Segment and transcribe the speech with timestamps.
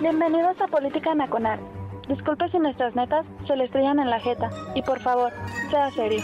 [0.00, 1.60] Bienvenidos a Política Nacional.
[2.08, 4.48] Disculpe si nuestras netas se le estrellan en la jeta.
[4.74, 5.30] Y por favor,
[5.70, 6.22] sea serio.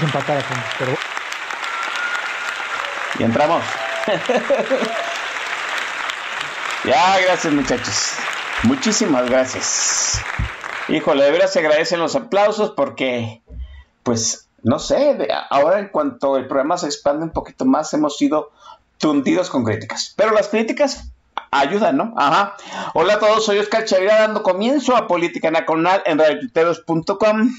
[0.00, 0.98] Empatada con, pero
[3.20, 3.62] Y entramos.
[6.84, 8.14] ya, gracias muchachos.
[8.64, 10.20] Muchísimas gracias.
[10.90, 13.42] Híjole, de veras se agradecen los aplausos porque,
[14.02, 18.50] pues, no sé, ahora en cuanto el programa se expande un poquito más, hemos sido
[18.98, 20.12] tundidos con críticas.
[20.16, 21.12] Pero las críticas
[21.52, 22.14] ayudan, ¿no?
[22.16, 22.56] Ajá.
[22.94, 27.50] Hola a todos, soy Oscar Chavira dando comienzo a Política Nacional en radiotuiteros.com.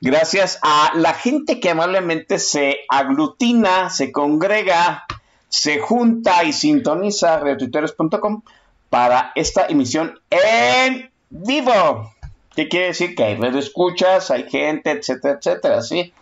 [0.00, 5.06] Gracias a la gente que amablemente se aglutina, se congrega,
[5.48, 8.42] se junta y sintoniza radiotuiteros.com
[8.88, 12.12] para esta emisión en vivo.
[12.54, 13.14] ¿Qué quiere decir?
[13.14, 16.12] Que hay redes escuchas, hay gente, etcétera, etcétera, ¿sí?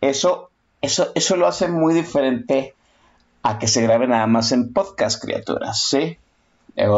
[0.00, 0.50] Eso,
[0.82, 2.74] eso, eso lo hace muy diferente
[3.42, 6.18] a que se grabe nada más en podcast, criaturas, ¿sí?
[6.76, 6.88] Eh,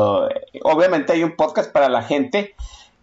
[0.62, 2.55] obviamente hay un podcast para la gente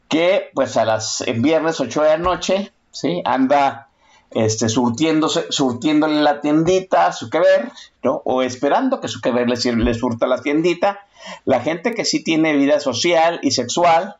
[0.09, 3.21] que, pues, a las viernes 8 de la noche, ¿sí?
[3.25, 3.89] Anda
[4.31, 7.71] este, surtiéndose, surtiéndole la tiendita a su que ver,
[8.03, 8.21] ¿no?
[8.25, 11.05] O esperando que su que ver le, le surta la tiendita.
[11.45, 14.17] La gente que sí tiene vida social y sexual,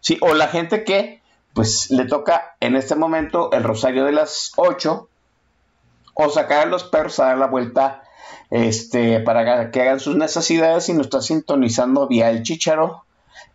[0.00, 0.18] ¿sí?
[0.20, 1.20] O la gente que,
[1.54, 5.08] pues, le toca en este momento el rosario de las 8,
[6.20, 8.02] o sacar a los perros a dar la vuelta
[8.50, 13.04] este, para que hagan sus necesidades y nos está sintonizando vía el chicharo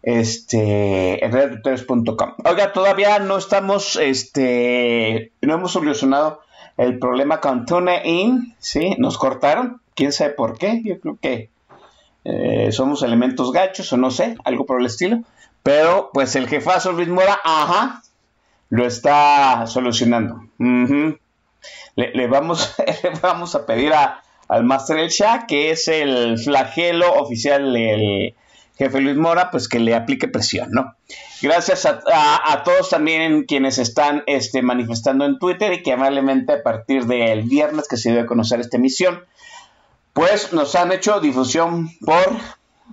[0.01, 2.33] este, en redtuiteros.com.
[2.45, 6.41] Oiga, todavía no estamos, este, no hemos solucionado
[6.77, 8.95] el problema con TuneIn, ¿sí?
[8.97, 11.49] Nos cortaron, quién sabe por qué, yo creo que
[12.25, 15.21] eh, somos elementos gachos o no sé, algo por el estilo.
[15.63, 18.03] Pero, pues el jefazo Luis Mora, ajá,
[18.69, 20.43] lo está solucionando.
[21.95, 27.13] Le, vamos, le vamos a pedir a, al Master El Shah, que es el flagelo
[27.13, 28.35] oficial del
[28.77, 30.95] jefe Luis Mora, pues que le aplique presión, ¿no?
[31.41, 37.05] Gracias a todos también quienes están este, manifestando en Twitter y que amablemente a partir
[37.05, 39.23] del viernes que se dio a conocer esta emisión,
[40.13, 42.37] pues nos han hecho difusión por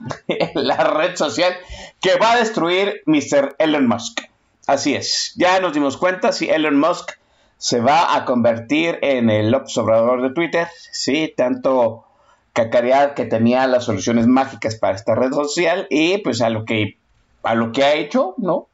[0.54, 1.52] la red social
[2.00, 3.56] que va a destruir Mr.
[3.58, 4.20] Elon Musk.
[4.66, 7.12] Así es, ya nos dimos cuenta si Elon Musk
[7.58, 12.04] se va a convertir en el observador de Twitter, sí, tanto
[12.52, 16.98] cacarear que tenía las soluciones mágicas para esta red social y pues a lo que
[17.42, 18.68] a lo que ha hecho, ¿no?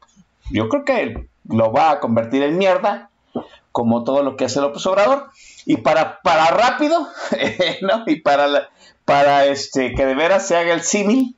[0.51, 3.09] Yo creo que lo va a convertir en mierda,
[3.71, 5.27] como todo lo que hace López Obrador.
[5.65, 7.07] Y para, para rápido,
[7.81, 8.03] ¿no?
[8.07, 8.69] Y para, la-
[9.07, 11.33] para este, que de veras se haga el símil,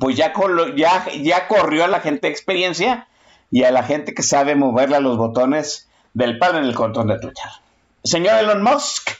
[0.00, 3.06] pues ya, corrió a la gente de experiencia
[3.50, 7.08] y a la gente que sabe moverle a los botones del palo en el control
[7.08, 7.44] de Twitter.
[8.02, 9.10] Señor Elon Musk,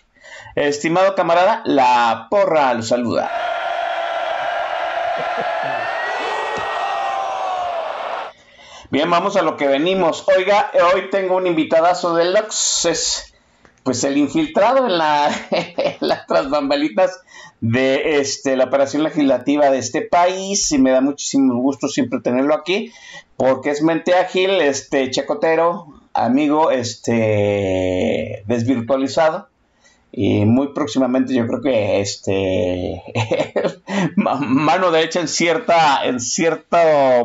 [0.54, 3.30] estimado camarada, la porra lo saluda.
[8.88, 10.24] Bien, vamos a lo que venimos.
[10.34, 13.33] Oiga, hoy tengo un invitadazo de Lux, es
[13.84, 15.30] pues el infiltrado en la
[16.00, 17.20] las tras bambalitas
[17.60, 22.54] de este la operación legislativa de este país y me da muchísimo gusto siempre tenerlo
[22.54, 22.92] aquí
[23.36, 29.48] porque es mente ágil, este chacotero, amigo, este desvirtualizado
[30.16, 33.02] y muy próximamente yo creo que este
[34.16, 36.76] ma- mano derecha en cierta en cierto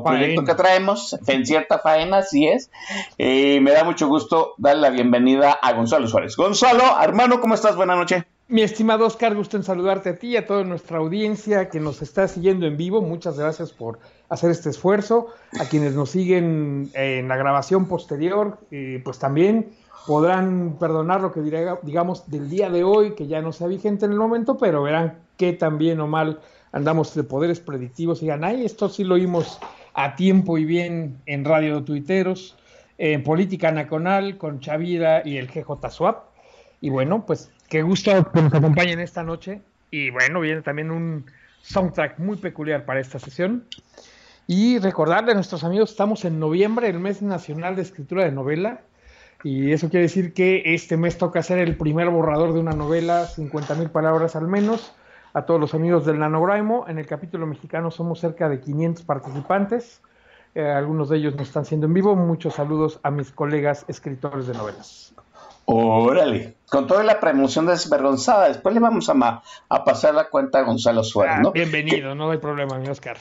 [0.04, 2.72] proyecto que traemos en cierta faena así es.
[3.18, 6.36] Y me da mucho gusto darle la bienvenida a Gonzalo Suárez.
[6.36, 8.26] Gonzalo hermano cómo estás buena noche.
[8.48, 12.02] Mi estimado Oscar, gusto en saludarte a ti y a toda nuestra audiencia que nos
[12.02, 13.00] está siguiendo en vivo.
[13.04, 15.28] Muchas gracias por hacer este esfuerzo.
[15.60, 19.68] A quienes nos siguen en la grabación posterior, eh, pues también
[20.08, 24.06] podrán perdonar lo que diré- digamos del día de hoy, que ya no sea vigente
[24.06, 26.40] en el momento, pero verán que tan bien o mal
[26.72, 29.60] andamos de poderes predictivos y digan, ay, esto sí lo oímos
[29.94, 32.58] a tiempo y bien en Radio Tuiteros,
[32.98, 36.26] en Política Nacional, con Chavira y el GJ Swap.
[36.82, 39.62] Y bueno, pues qué gusto que nos acompañen esta noche.
[39.92, 41.26] Y bueno, viene también un
[41.62, 43.66] soundtrack muy peculiar para esta sesión.
[44.48, 48.82] Y recordarle a nuestros amigos, estamos en noviembre, el mes nacional de escritura de novela.
[49.44, 53.26] Y eso quiere decir que este mes toca hacer el primer borrador de una novela,
[53.26, 54.94] 50 mil palabras al menos.
[55.34, 60.02] A todos los amigos del Nanograimo, en el capítulo mexicano somos cerca de 500 participantes.
[60.56, 62.16] Eh, algunos de ellos nos están siendo en vivo.
[62.16, 65.09] Muchos saludos a mis colegas escritores de novelas.
[65.72, 70.62] Órale, con toda la promoción desvergonzada, después le vamos a, a pasar la cuenta a
[70.64, 71.52] Gonzalo Suárez, ah, ¿no?
[71.52, 73.18] Bienvenido, no hay problema, mi Oscar.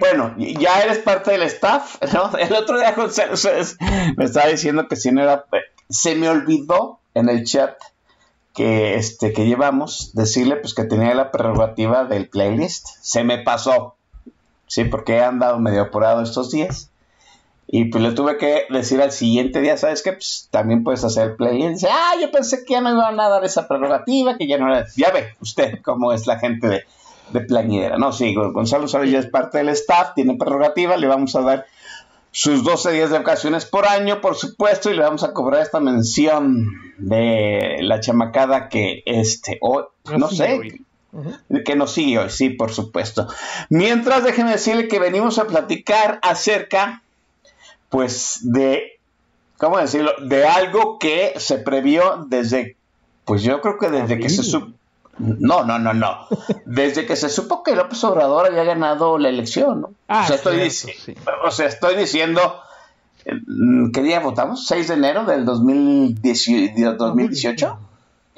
[0.00, 2.36] bueno, ya eres parte del staff, ¿no?
[2.36, 3.76] El otro día Gonzalo Suárez
[4.16, 5.44] me estaba diciendo que si no era...
[5.88, 7.76] Se me olvidó en el chat
[8.54, 12.88] que, este, que llevamos decirle pues que tenía la prerrogativa del playlist.
[13.00, 13.94] Se me pasó,
[14.66, 16.90] sí, porque he andado medio apurado estos días.
[17.70, 20.14] Y pues le tuve que decir al siguiente día, ¿sabes qué?
[20.14, 21.62] Pues también puedes hacer el play.
[21.62, 24.56] Y dice, ah, yo pensé que ya no iban a dar esa prerrogativa, que ya
[24.56, 24.86] no era.
[24.96, 26.84] Ya ve usted cómo es la gente de,
[27.32, 27.98] de plañidera.
[27.98, 31.66] No, sí, Gonzalo Suárez ya es parte del staff, tiene prerrogativa, le vamos a dar
[32.30, 35.80] sus 12 días de vacaciones por año, por supuesto, y le vamos a cobrar esta
[35.80, 40.80] mención de la chamacada que este, o no sé,
[41.64, 43.28] que nos sigue hoy, sí, por supuesto.
[43.70, 47.02] Mientras, déjenme decirle que venimos a platicar acerca
[47.88, 48.98] pues de,
[49.56, 50.12] ¿cómo decirlo?
[50.22, 52.76] De algo que se previó desde,
[53.24, 54.72] pues yo creo que desde que se supo,
[55.18, 56.26] no, no, no, no,
[56.64, 59.90] desde que se supo que López Obrador había ganado la elección, ¿no?
[60.06, 60.72] Ah, o, sea, estoy
[61.44, 62.60] o sea, estoy diciendo,
[63.26, 64.70] mm, ¿qué día votamos?
[64.70, 67.78] ¿6 de enero del 2018?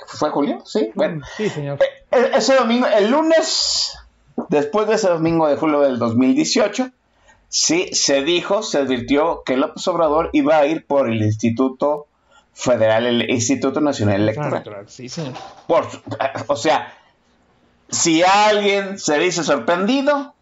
[0.07, 0.63] ¿Fue julio?
[0.65, 1.25] Sí, bueno.
[1.37, 1.79] Sí, señor.
[2.11, 3.93] E, e, ese domingo, el lunes,
[4.49, 6.91] después de ese domingo de julio del 2018,
[7.51, 12.07] Sí, se dijo, se advirtió que López Obrador iba a ir por el Instituto
[12.55, 14.87] Federal, el Instituto Nacional Electoral.
[14.87, 15.09] Sí.
[15.67, 15.85] Por,
[16.47, 16.95] o sea,
[17.89, 20.33] si alguien se dice sorprendido,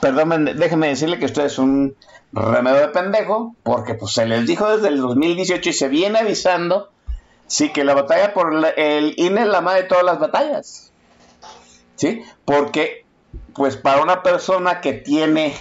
[0.00, 1.96] perdón, déjenme decirle que usted es un
[2.32, 6.90] remedio de pendejo, porque pues se les dijo desde el 2018 y se viene avisando,
[7.48, 10.92] sí, que la batalla por el INE es la madre de todas las batallas.
[11.96, 12.22] ¿Sí?
[12.44, 13.04] Porque,
[13.54, 15.56] pues para una persona que tiene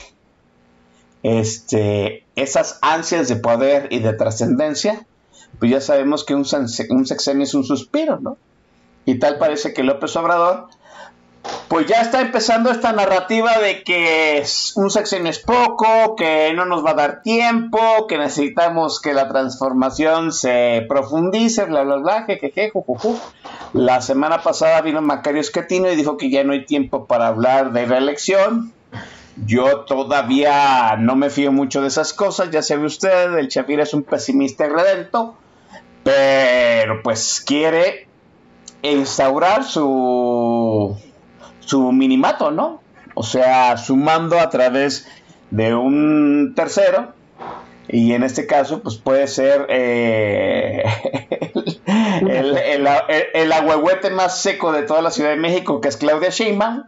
[1.23, 5.05] este, esas ansias de poder y de trascendencia,
[5.59, 6.45] pues ya sabemos que un,
[6.89, 8.37] un sexenio es un suspiro, ¿no?
[9.05, 10.67] Y tal parece que López Obrador,
[11.69, 14.43] pues ya está empezando esta narrativa de que
[14.75, 19.27] un sexenio es poco, que no nos va a dar tiempo, que necesitamos que la
[19.27, 23.17] transformación se profundice, bla, bla, bla, jejeje, jujuju.
[23.73, 27.73] La semana pasada vino Macario Esquetino y dijo que ya no hay tiempo para hablar
[27.73, 28.73] de reelección,
[29.45, 33.93] yo todavía no me fío mucho de esas cosas, ya sabe usted, el Chapir es
[33.93, 35.35] un pesimista redento,
[36.03, 38.07] pero pues quiere
[38.81, 40.97] instaurar su,
[41.59, 42.81] su minimato, ¿no?
[43.13, 45.07] O sea, sumando a través
[45.51, 47.13] de un tercero,
[47.89, 50.83] y en este caso, pues puede ser eh,
[51.85, 52.87] el, el,
[53.33, 56.83] el, más seco de toda la Ciudad de México, que es Claudia Sheinbaum,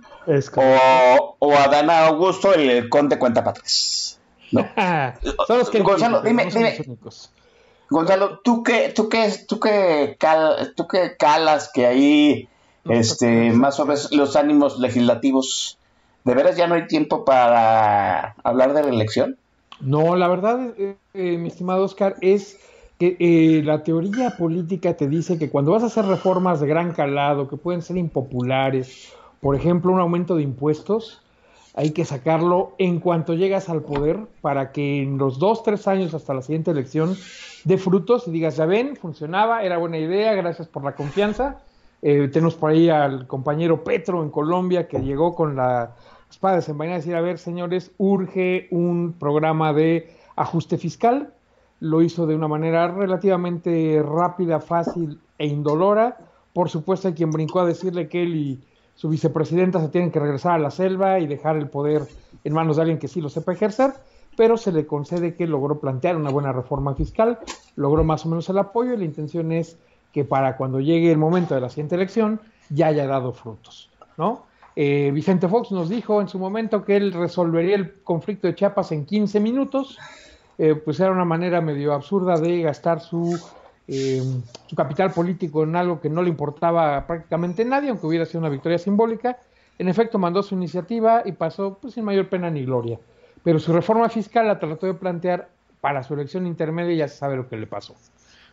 [0.56, 4.20] o, o Adana Augusto, el, conde cuenta patres.
[4.52, 4.68] No.
[5.48, 6.78] Son los que Gonzalo, dime, dime.
[7.90, 10.18] Gonzalo, ¿tú qué, tú qué, tú qué,
[10.76, 12.50] tú qué calas que ahí,
[12.86, 15.80] este, más o menos los ánimos legislativos,
[16.24, 19.39] ¿de veras ya no hay tiempo para hablar de la elección?
[19.82, 22.60] No, la verdad, eh, eh, mi estimado Oscar, es
[23.00, 26.92] que eh, la teoría política te dice que cuando vas a hacer reformas de gran
[26.92, 31.22] calado, que pueden ser impopulares, por ejemplo, un aumento de impuestos,
[31.76, 36.14] hay que sacarlo en cuanto llegas al poder para que en los dos, tres años
[36.14, 37.16] hasta la siguiente elección
[37.64, 41.62] dé frutos y digas, ya ven, funcionaba, era buena idea, gracias por la confianza.
[42.02, 45.96] Eh, tenemos por ahí al compañero Petro en Colombia que llegó con la
[46.30, 51.34] espada desenvainada a decir, a ver, señores, urge un programa de ajuste fiscal.
[51.80, 56.18] Lo hizo de una manera relativamente rápida, fácil e indolora.
[56.54, 58.60] Por supuesto, hay quien brincó a decirle que él y
[58.96, 62.04] su vicepresidenta se tienen que regresar a la selva y dejar el poder
[62.44, 63.94] en manos de alguien que sí lo sepa ejercer,
[64.36, 67.40] pero se le concede que logró plantear una buena reforma fiscal,
[67.78, 69.78] logró más o menos el apoyo y la intención es
[70.12, 74.49] que para cuando llegue el momento de la siguiente elección ya haya dado frutos, ¿no?
[74.82, 78.94] Eh, Vicente Fox nos dijo en su momento que él resolvería el conflicto de Chiapas
[78.94, 80.00] en 15 minutos,
[80.58, 83.38] eh, pues era una manera medio absurda de gastar su
[83.90, 84.22] eh,
[84.68, 88.40] su capital político en algo que no le importaba prácticamente a nadie, aunque hubiera sido
[88.40, 89.38] una victoria simbólica.
[89.78, 93.02] En efecto, mandó su iniciativa y pasó pues, sin mayor pena ni gloria.
[93.44, 95.50] Pero su reforma fiscal la trató de plantear
[95.82, 97.98] para su elección intermedia y ya se sabe lo que le pasó.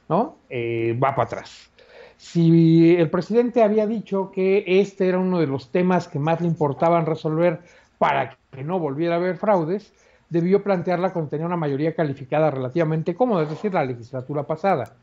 [0.08, 0.38] ¿no?
[0.50, 1.70] Eh, va para atrás.
[2.16, 6.46] Si el presidente había dicho que este era uno de los temas que más le
[6.46, 7.60] importaban resolver
[7.98, 9.92] para que no volviera a haber fraudes,
[10.30, 14.94] debió plantearla cuando tenía una mayoría calificada relativamente cómoda, es decir, la legislatura pasada.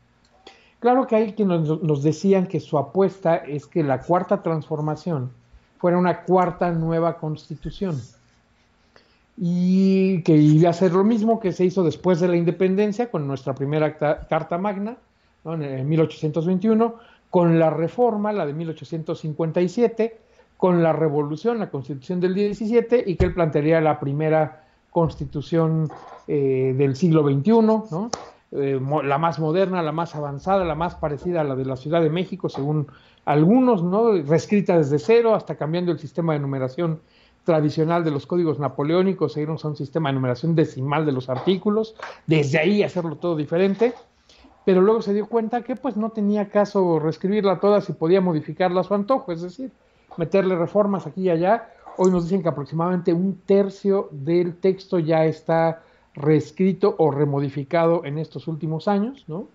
[0.80, 5.30] Claro que hay quienes nos decían que su apuesta es que la cuarta transformación
[5.78, 8.00] fuera una cuarta nueva constitución
[9.36, 13.26] y que iba a ser lo mismo que se hizo después de la independencia con
[13.26, 14.96] nuestra primera Carta Magna
[15.44, 16.94] en 1821,
[17.30, 20.18] con la reforma, la de 1857,
[20.56, 25.88] con la revolución, la constitución del 17 y que él plantearía la primera constitución
[26.28, 28.10] eh, del siglo XXI, ¿no?
[28.52, 32.00] Eh, la más moderna, la más avanzada, la más parecida a la de la Ciudad
[32.00, 32.86] de México, según
[33.24, 34.12] algunos, ¿no?
[34.12, 37.00] reescrita desde cero, hasta cambiando el sistema de numeración
[37.42, 41.28] tradicional de los códigos napoleónicos e irnos a un sistema de numeración decimal de los
[41.28, 41.96] artículos,
[42.28, 43.92] desde ahí hacerlo todo diferente,
[44.64, 48.80] pero luego se dio cuenta que pues no tenía caso reescribirla toda si podía modificarla
[48.80, 49.70] a su antojo, es decir,
[50.16, 51.68] meterle reformas aquí y allá.
[51.96, 55.82] Hoy nos dicen que aproximadamente un tercio del texto ya está
[56.14, 59.48] reescrito o remodificado en estos últimos años, ¿no?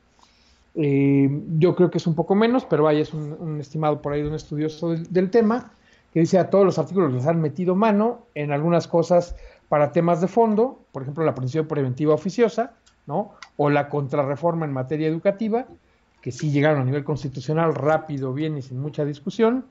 [0.75, 4.22] Eh, yo creo que es un poco menos, pero vaya, es un, estimado por ahí
[4.22, 5.74] de un estudioso del, tema,
[6.13, 9.36] que dice a todos los artículos les han metido mano en algunas cosas
[9.68, 12.74] para temas de fondo, por ejemplo, la prisión preventiva oficiosa,
[13.10, 13.34] ¿no?
[13.58, 15.66] O la contrarreforma en materia educativa,
[16.22, 19.66] que sí llegaron a nivel constitucional rápido, bien y sin mucha discusión.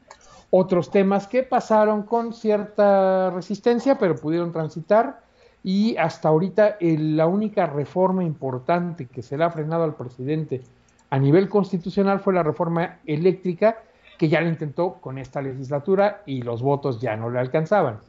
[0.50, 5.21] Otros temas que pasaron con cierta resistencia, pero pudieron transitar
[5.62, 10.62] y hasta ahorita la única reforma importante que se le ha frenado al presidente
[11.11, 13.78] a nivel constitucional fue la reforma eléctrica
[14.18, 18.00] que ya lo intentó con esta legislatura y los votos ya no le alcanzaban.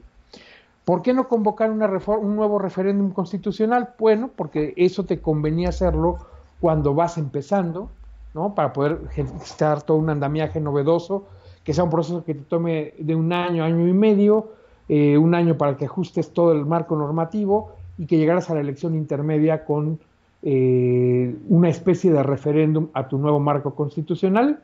[0.89, 3.89] ¿Por qué no convocar una un nuevo referéndum constitucional?
[3.99, 6.17] Bueno, porque eso te convenía hacerlo
[6.59, 7.91] cuando vas empezando,
[8.33, 8.55] ¿no?
[8.55, 11.27] Para poder gestar todo un andamiaje novedoso,
[11.63, 14.47] que sea un proceso que te tome de un año, año y medio,
[14.87, 18.61] eh, un año para que ajustes todo el marco normativo y que llegaras a la
[18.61, 19.99] elección intermedia con
[20.41, 24.63] eh, una especie de referéndum a tu nuevo marco constitucional,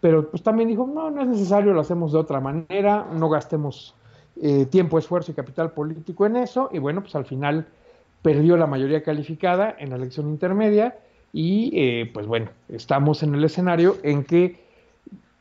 [0.00, 3.94] pero pues también dijo, no, no es necesario, lo hacemos de otra manera, no gastemos
[4.42, 7.66] eh, tiempo, esfuerzo y capital político en eso, y bueno, pues al final
[8.22, 10.98] perdió la mayoría calificada en la elección intermedia
[11.32, 14.58] y pues bueno, estamos en el escenario en que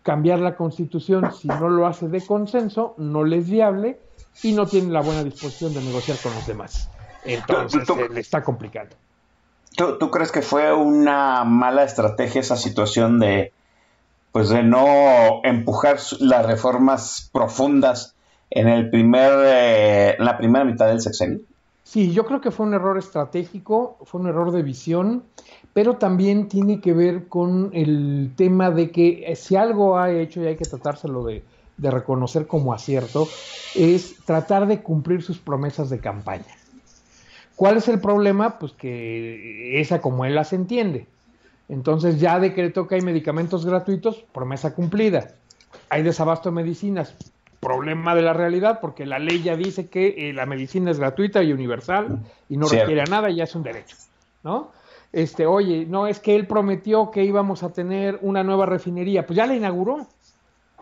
[0.04, 4.00] cambiar la constitución, si no lo hace de consenso, no le es viable
[4.42, 6.90] y no tiene la buena disposición de negociar con los demás.
[7.24, 8.96] Entonces, le está complicando.
[9.76, 13.52] ¿tú, crees que fue una mala estrategia esa situación de,
[14.32, 18.16] pues, de no empujar las reformas profundas
[18.50, 21.40] en el primer, eh, la primera mitad del sexenio?
[21.84, 25.24] Sí, yo creo que fue un error estratégico, fue un error de visión,
[25.74, 30.42] pero también tiene que ver con el tema de que eh, si algo ha hecho
[30.42, 31.44] y hay que tratárselo de,
[31.78, 33.28] de reconocer como acierto
[33.76, 36.46] es tratar de cumplir sus promesas de campaña.
[37.56, 38.60] ¿Cuál es el problema?
[38.60, 41.08] Pues que esa como él las entiende.
[41.70, 45.32] Entonces ya decretó que hay medicamentos gratuitos, promesa cumplida.
[45.90, 47.16] Hay desabasto de medicinas,
[47.68, 51.44] problema de la realidad, porque la ley ya dice que eh, la medicina es gratuita
[51.44, 53.98] y universal y no requiere a nada, ya es un derecho,
[54.44, 54.72] ¿no?
[55.12, 59.36] Este, oye, no es que él prometió que íbamos a tener una nueva refinería, pues
[59.36, 60.08] ya la inauguró.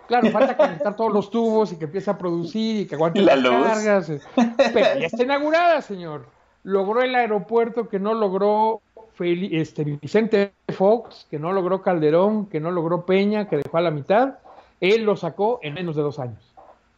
[0.07, 3.41] Claro, falta conectar todos los tubos y que empiece a producir y que aguante las
[3.41, 4.09] cargas.
[4.11, 4.19] Eh.
[4.35, 6.27] Pero ya está inaugurada, señor.
[6.61, 8.81] Logró el aeropuerto que no logró
[9.19, 13.89] este, Vicente Fox, que no logró Calderón, que no logró Peña, que dejó a la
[13.89, 14.35] mitad.
[14.79, 16.54] Él lo sacó en menos de dos años.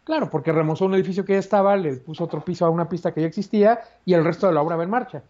[0.08, 3.14] Claro, porque remozó un edificio que ya estaba, le puso otro piso a una pista
[3.14, 5.22] que ya existía y el resto de la obra va en marcha.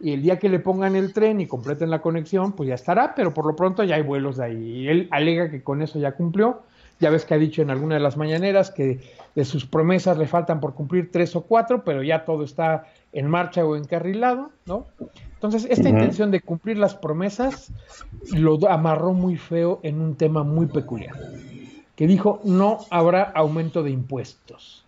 [0.00, 3.14] Y el día que le pongan el tren y completen la conexión, pues ya estará,
[3.14, 4.56] pero por lo pronto ya hay vuelos de ahí.
[4.56, 6.62] Y él alega que con eso ya cumplió
[6.98, 9.00] ya ves que ha dicho en alguna de las mañaneras que
[9.34, 13.28] de sus promesas le faltan por cumplir tres o cuatro, pero ya todo está en
[13.28, 14.86] marcha o encarrilado, ¿no?
[15.34, 17.70] Entonces, esta intención de cumplir las promesas
[18.32, 21.14] lo amarró muy feo en un tema muy peculiar,
[21.96, 24.84] que dijo no habrá aumento de impuestos.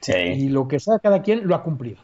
[0.00, 0.14] Sí.
[0.14, 1.98] Y lo que sea cada quien lo ha cumplido.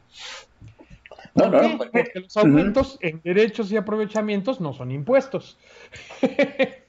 [1.34, 1.74] ¿Por qué?
[1.78, 5.56] Porque los aumentos en derechos y aprovechamientos no son impuestos.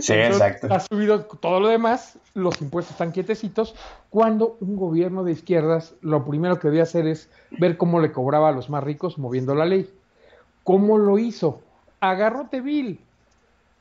[0.00, 0.66] Sí, exacto.
[0.70, 3.74] Ha subido todo lo demás, los impuestos están quietecitos,
[4.10, 8.48] cuando un gobierno de izquierdas lo primero que debía hacer es ver cómo le cobraba
[8.48, 9.88] a los más ricos moviendo la ley.
[10.64, 11.60] ¿Cómo lo hizo?
[12.00, 13.00] Agarró Tevil,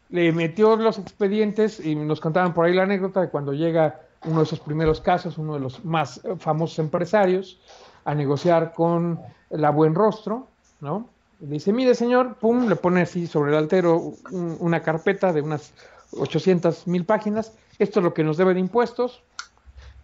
[0.09, 4.37] le metió los expedientes y nos contaban por ahí la anécdota de cuando llega uno
[4.37, 7.59] de esos primeros casos, uno de los más famosos empresarios,
[8.05, 10.47] a negociar con la Buen Rostro,
[10.79, 11.09] ¿no?
[11.39, 15.73] dice, mire señor, pum, le pone así sobre el altero una carpeta de unas
[16.11, 19.21] 800 mil páginas, esto es lo que nos debe de impuestos,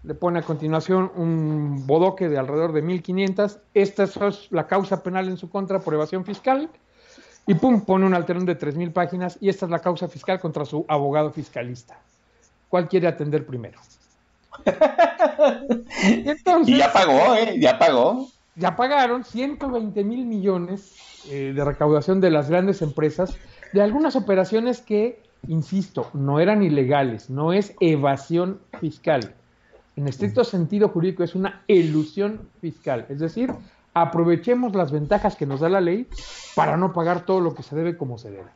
[0.04, 3.60] le pone a continuación un bodoque de alrededor de 1.500.
[3.74, 6.70] Esta es la causa penal en su contra por evasión fiscal.
[7.46, 10.66] Y pum, pone un alterón de 3.000 páginas y esta es la causa fiscal contra
[10.66, 11.98] su abogado fiscalista.
[12.70, 13.80] ¿Cuál quiere atender primero?
[16.66, 17.60] y ya pagó, ¿eh?
[17.60, 18.28] Ya pagó.
[18.56, 23.36] Ya pagaron 120 mil millones eh, de recaudación de las grandes empresas
[23.74, 29.34] de algunas operaciones que, insisto, no eran ilegales, no es evasión fiscal.
[29.96, 33.52] En estricto sentido jurídico es una elusión fiscal, es decir,
[33.94, 36.08] aprovechemos las ventajas que nos da la ley
[36.56, 38.50] para no pagar todo lo que se debe como se debe.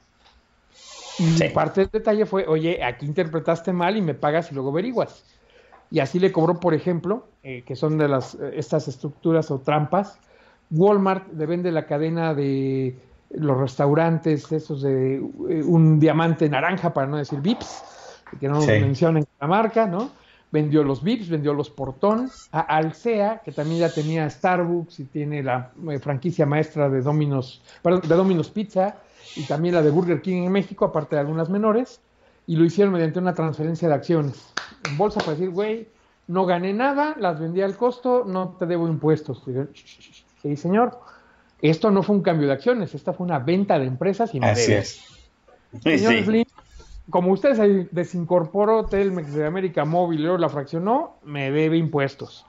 [1.20, 5.24] Y parte del detalle fue, oye, aquí interpretaste mal y me pagas y luego averiguas.
[5.90, 9.60] Y así le cobró, por ejemplo, eh, que son de las eh, estas estructuras o
[9.60, 10.20] trampas,
[10.70, 12.98] Walmart le vende la cadena de
[13.32, 15.20] los restaurantes, esos de eh,
[15.64, 17.84] un diamante naranja, para no decir VIPs,
[18.40, 20.12] que no mencionen la marca, ¿no?
[20.52, 25.44] Vendió los VIPs, vendió los Portón, a Alsea, que también ya tenía Starbucks y tiene
[25.44, 28.96] la franquicia maestra de Domino's, perdón, de Domino's Pizza
[29.36, 32.02] y también la de Burger King en México, aparte de algunas menores,
[32.46, 34.54] y lo hicieron mediante una transferencia de acciones
[34.90, 35.90] en bolsa para decir, güey,
[36.28, 39.44] no gané nada, las vendí al costo, no te debo impuestos.
[40.42, 41.00] Sí, señor.
[41.62, 44.48] Esto no fue un cambio de acciones, esta fue una venta de empresas y me
[44.48, 45.02] Así es.
[45.82, 46.14] Señor
[47.10, 52.46] como usted se desincorporó Telmex de América Móvil luego la fraccionó, me debe impuestos.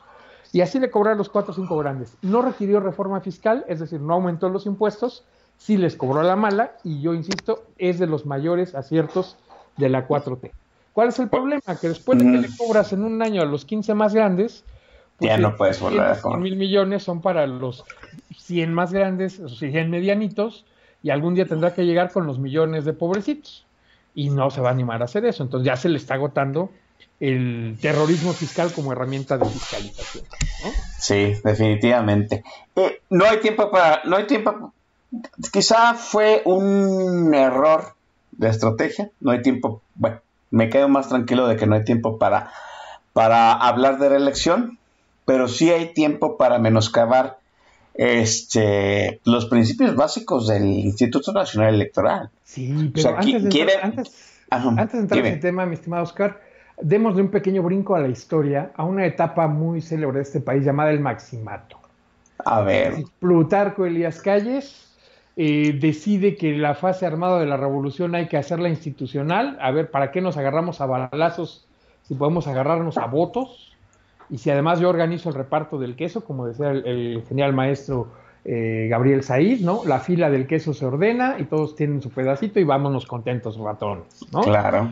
[0.52, 2.16] Y así le cobraron los cuatro o cinco grandes.
[2.22, 5.24] No requirió reforma fiscal, es decir, no aumentó los impuestos,
[5.58, 9.36] sí les cobró la mala y yo insisto, es de los mayores aciertos
[9.76, 10.50] de la 4T.
[10.92, 11.62] ¿Cuál es el problema?
[11.80, 14.64] Que después de que le cobras en un año a los 15 más grandes,
[15.16, 17.84] pues ya no puedes volver a mil millones son para los
[18.36, 20.64] 100 más grandes, o 100 medianitos,
[21.02, 23.67] y algún día tendrá que llegar con los millones de pobrecitos.
[24.18, 25.44] Y no se va a animar a hacer eso.
[25.44, 26.70] Entonces ya se le está agotando
[27.20, 30.25] el terrorismo fiscal como herramienta de fiscalización.
[30.98, 32.42] Sí, definitivamente.
[32.75, 34.73] Eh, no hay tiempo para, no hay tiempo.
[35.52, 37.95] Quizá fue un error
[38.32, 39.08] de estrategia.
[39.21, 39.82] No hay tiempo.
[39.95, 42.50] Bueno, me quedo más tranquilo de que no hay tiempo para,
[43.12, 44.80] para hablar de reelección,
[45.26, 47.38] pero sí hay tiempo para menoscabar
[47.99, 52.30] este, los principios básicos del Instituto Nacional Electoral.
[52.45, 56.41] Sí, pero antes, de entrar, antes, de entrar en ese tema, mi estimado Oscar,
[56.80, 60.65] démosle un pequeño brinco a la historia, a una etapa muy célebre de este país
[60.65, 61.76] llamada el Maximato.
[62.45, 63.02] A ver.
[63.19, 64.95] Plutarco Elías Calles
[65.37, 69.91] eh, decide que la fase armada de la revolución hay que hacerla institucional, a ver,
[69.91, 71.67] ¿para qué nos agarramos a balazos
[72.04, 73.76] si podemos agarrarnos a votos?
[74.30, 78.08] Y si además yo organizo el reparto del queso, como decía el, genial maestro
[78.45, 79.82] eh, Gabriel Said, ¿no?
[79.84, 84.26] La fila del queso se ordena y todos tienen su pedacito y vámonos contentos, ratones,
[84.32, 84.43] ¿no?
[84.43, 84.91] Claro.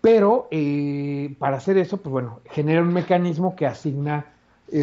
[0.00, 4.26] Pero eh, para hacer eso, pues bueno, genera un mecanismo que asigna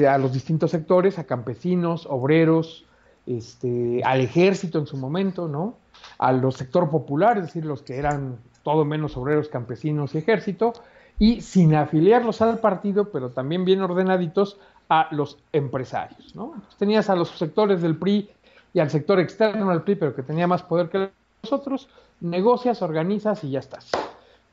[0.09, 2.85] a los distintos sectores, a campesinos, obreros,
[3.25, 5.77] este, al ejército en su momento, ¿no?
[6.17, 10.73] A los sector popular, es decir, los que eran todo menos obreros, campesinos y ejército,
[11.19, 14.57] y sin afiliarlos al partido, pero también bien ordenaditos,
[14.89, 16.53] a los empresarios, ¿no?
[16.77, 18.29] tenías a los sectores del PRI
[18.73, 21.09] y al sector externo del PRI, pero que tenía más poder que
[21.41, 21.87] los otros,
[22.19, 23.89] negocias, organizas y ya estás.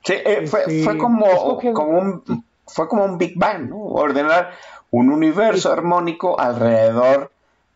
[0.03, 3.79] Sí, eh, fue, este, como, un, fue como un Big Bang, ¿no?
[3.79, 4.53] Ordenar
[4.91, 7.31] un universo armónico alrededor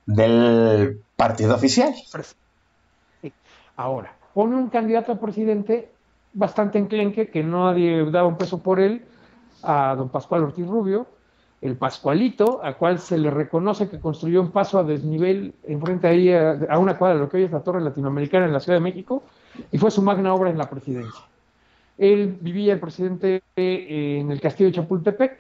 [0.07, 1.94] del partido oficial.
[3.77, 5.90] Ahora, pone un candidato a presidente
[6.35, 9.03] bastante enclenque, que nadie daba un peso por él,
[9.62, 11.07] a don Pascual Ortiz Rubio,
[11.62, 16.31] el Pascualito, a cual se le reconoce que construyó un paso a desnivel enfrente ahí
[16.31, 18.83] a, una cuadra de lo que hoy es la Torre Latinoamericana en la Ciudad de
[18.83, 19.23] México,
[19.73, 21.25] y fue su magna obra en la presidencia.
[21.97, 25.38] Él vivía el presidente eh, en el castillo de Chapultepec,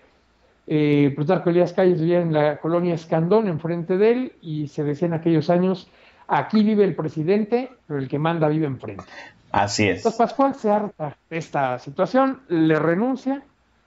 [0.66, 5.08] eh, Plutarco Elías Calles vivía en la colonia Escandón, enfrente de él, y se decía
[5.08, 5.88] en aquellos años,
[6.26, 9.04] aquí vive el presidente, pero el que manda vive enfrente.
[9.54, 9.98] Así es.
[9.98, 13.40] Entonces Pascual se harta de esta situación, le renuncia,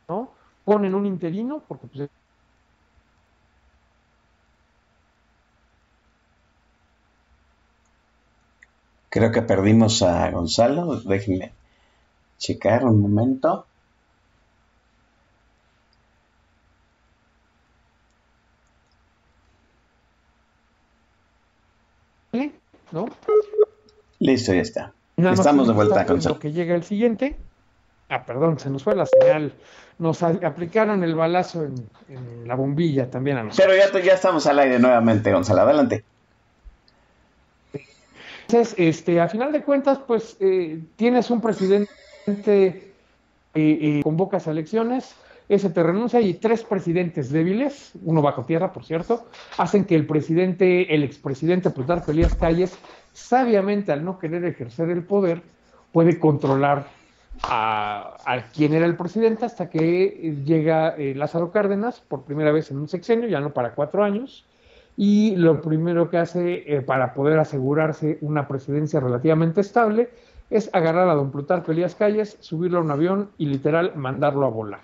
[0.07, 0.31] ¿no?
[0.63, 2.09] Ponen un interino, porque pues,
[9.09, 11.01] Creo que perdimos a Gonzalo.
[11.01, 11.51] Déjenme
[12.37, 13.65] checar un momento.
[22.93, 23.09] ¿no?
[24.19, 24.96] Listo, ya está.
[25.17, 27.35] Estamos de vuelta con Lo que llega el siguiente.
[28.09, 29.51] Ah, perdón, se nos fue la señal.
[29.97, 33.67] Nos aplicaron el balazo en, la bombilla también a nosotros.
[33.67, 35.61] Pero ya, ya estamos al aire nuevamente, Gonzalo.
[35.61, 36.03] Adelante.
[38.47, 41.89] Entonces, este, a final de cuentas, pues eh, tienes un presidente
[42.25, 42.93] que
[43.55, 45.15] eh, convoca elecciones,
[45.49, 49.25] ese te renuncia y tres presidentes débiles, uno bajo tierra, por cierto,
[49.57, 52.77] hacen que el presidente, el expresidente Plutarco Elías Calles,
[53.17, 55.41] sabiamente al no querer ejercer el poder,
[55.91, 56.85] puede controlar
[57.43, 62.69] a, a quien era el presidente hasta que llega eh, Lázaro Cárdenas por primera vez
[62.69, 64.45] en un sexenio, ya no para cuatro años,
[64.95, 70.09] y lo primero que hace eh, para poder asegurarse una presidencia relativamente estable
[70.51, 74.49] es agarrar a don Plutarco Elías Calles, subirlo a un avión y literal mandarlo a
[74.49, 74.81] volar.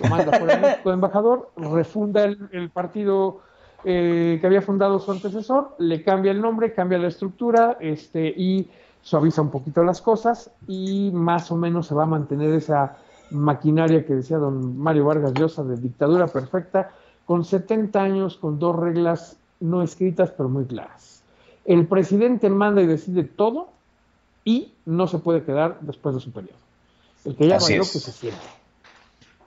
[0.00, 3.40] Lo manda por el embajador, refunda el, el partido
[3.88, 8.66] eh, que había fundado su antecesor, le cambia el nombre, cambia la estructura este, y
[9.00, 12.96] suaviza un poquito las cosas y más o menos se va a mantener esa
[13.30, 16.90] maquinaria que decía don Mario Vargas Llosa de dictadura perfecta,
[17.26, 21.22] con 70 años, con dos reglas no escritas pero muy claras.
[21.64, 23.68] El presidente manda y decide todo
[24.44, 26.58] y no se puede quedar después de su periodo.
[27.24, 27.92] El que ya Así es.
[27.92, 28.46] que se siente.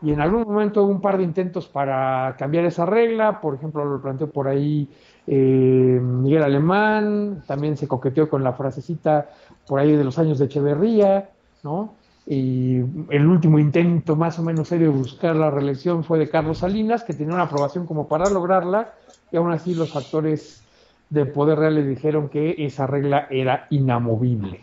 [0.02, 3.84] Y en algún momento hubo un par de intentos para cambiar esa regla, por ejemplo,
[3.84, 4.88] lo planteó por ahí
[5.28, 9.30] eh, Miguel Alemán, también se coqueteó con la frasecita
[9.68, 11.30] por ahí de los años de Echeverría,
[11.64, 11.94] ¿no?
[12.26, 12.78] Y
[13.10, 17.04] el último intento más o menos serio de buscar la reelección fue de Carlos Salinas,
[17.04, 18.94] que tenía una aprobación como para lograrla,
[19.32, 20.64] y aún así los factores
[21.10, 24.62] de poder real le dijeron que esa regla era inamovible,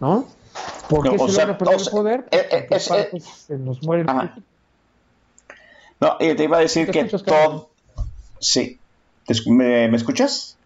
[0.00, 0.24] ¿no?
[0.88, 2.24] ¿Por No, qué o se sea, perder o sea, el poder?
[2.30, 4.36] eh, eh, es- aparte se nos mueren Ajá.
[6.00, 7.70] No, eh, te iba a decir que escuchas, todo...
[8.38, 8.78] Sí.
[9.26, 10.56] ¿Te esc- ¿Me, me escuchas?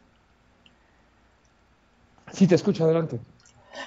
[2.33, 3.19] Sí, te escucho, adelante.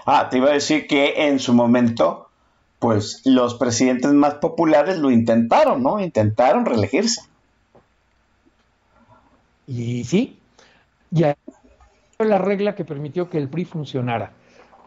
[0.06, 2.30] Ah, te iba a decir que en su momento,
[2.80, 6.00] pues los presidentes más populares lo intentaron, ¿no?
[6.00, 7.22] Intentaron reelegirse.
[9.68, 10.40] Y sí,
[11.12, 11.36] ya
[12.18, 14.32] fue la regla que permitió que el PRI funcionara.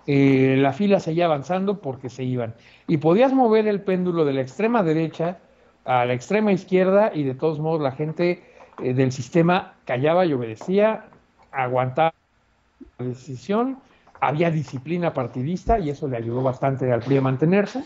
[0.06, 2.54] Eh, la fila seguía avanzando porque se iban.
[2.86, 5.38] Y podías mover el péndulo de la extrema derecha
[5.84, 8.42] a la extrema izquierda y de todos modos la gente
[8.82, 11.06] eh, del sistema callaba y obedecía,
[11.52, 12.12] aguantaba
[12.98, 13.78] la decisión,
[14.20, 17.84] había disciplina partidista y eso le ayudó bastante al PRI a mantenerse.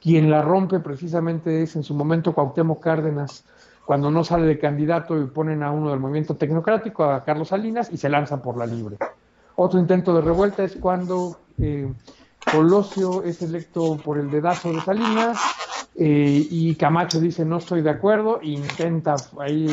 [0.00, 3.44] Quien la rompe precisamente es en su momento Cuauhtémoc Cárdenas,
[3.84, 7.90] cuando no sale de candidato y ponen a uno del movimiento tecnocrático, a Carlos Salinas,
[7.90, 8.96] y se lanzan por la libre.
[9.60, 11.92] Otro intento de revuelta es cuando eh,
[12.52, 15.36] Colosio es electo por el dedazo de Salinas
[15.96, 19.66] eh, y Camacho dice no estoy de acuerdo, e intenta ahí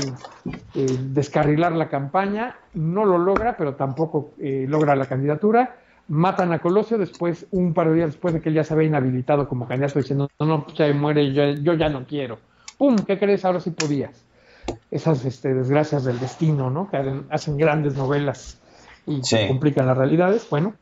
[0.73, 5.75] eh, descarrilar la campaña, no lo logra, pero tampoco logra la candidatura.
[6.07, 8.87] Matan a Colosio después, un par de días después de que él ya se había
[8.87, 12.39] inhabilitado como candidato, diciendo no, no, ya muere, yo, yo ya no quiero.
[12.79, 12.95] ¡Pum!
[13.05, 13.45] ¿Qué crees?
[13.45, 14.25] Ahora sí podías.
[14.89, 16.89] Esas este, desgracias del destino, ¿no?
[16.89, 18.59] Que hacen grandes novelas
[19.07, 19.37] y Sí.
[19.37, 20.47] que complican las realidades.
[20.49, 20.73] Bueno,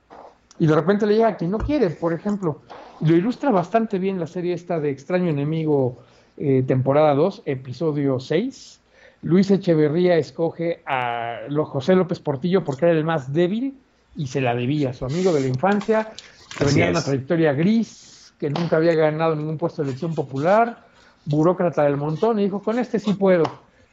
[0.59, 2.61] y de repente le llega a quien no quiere, por ejemplo.
[3.01, 5.97] Lo ilustra bastante bien la serie esta de Extraño Enemigo,
[6.37, 8.79] eh, temporada 2, episodio 6.
[9.23, 13.73] Luis Echeverría escoge a José López Portillo porque era el más débil
[14.15, 14.93] y se la debía.
[14.93, 16.11] Su amigo de la infancia,
[16.57, 20.85] que venía de una trayectoria gris, que nunca había ganado ningún puesto de elección popular,
[21.25, 23.43] burócrata del montón, y dijo, con este sí puedo.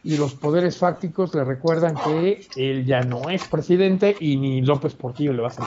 [0.02, 4.94] Y los poderes fácticos le recuerdan que él ya no es presidente y ni López
[4.94, 5.64] Portillo le va a hacer.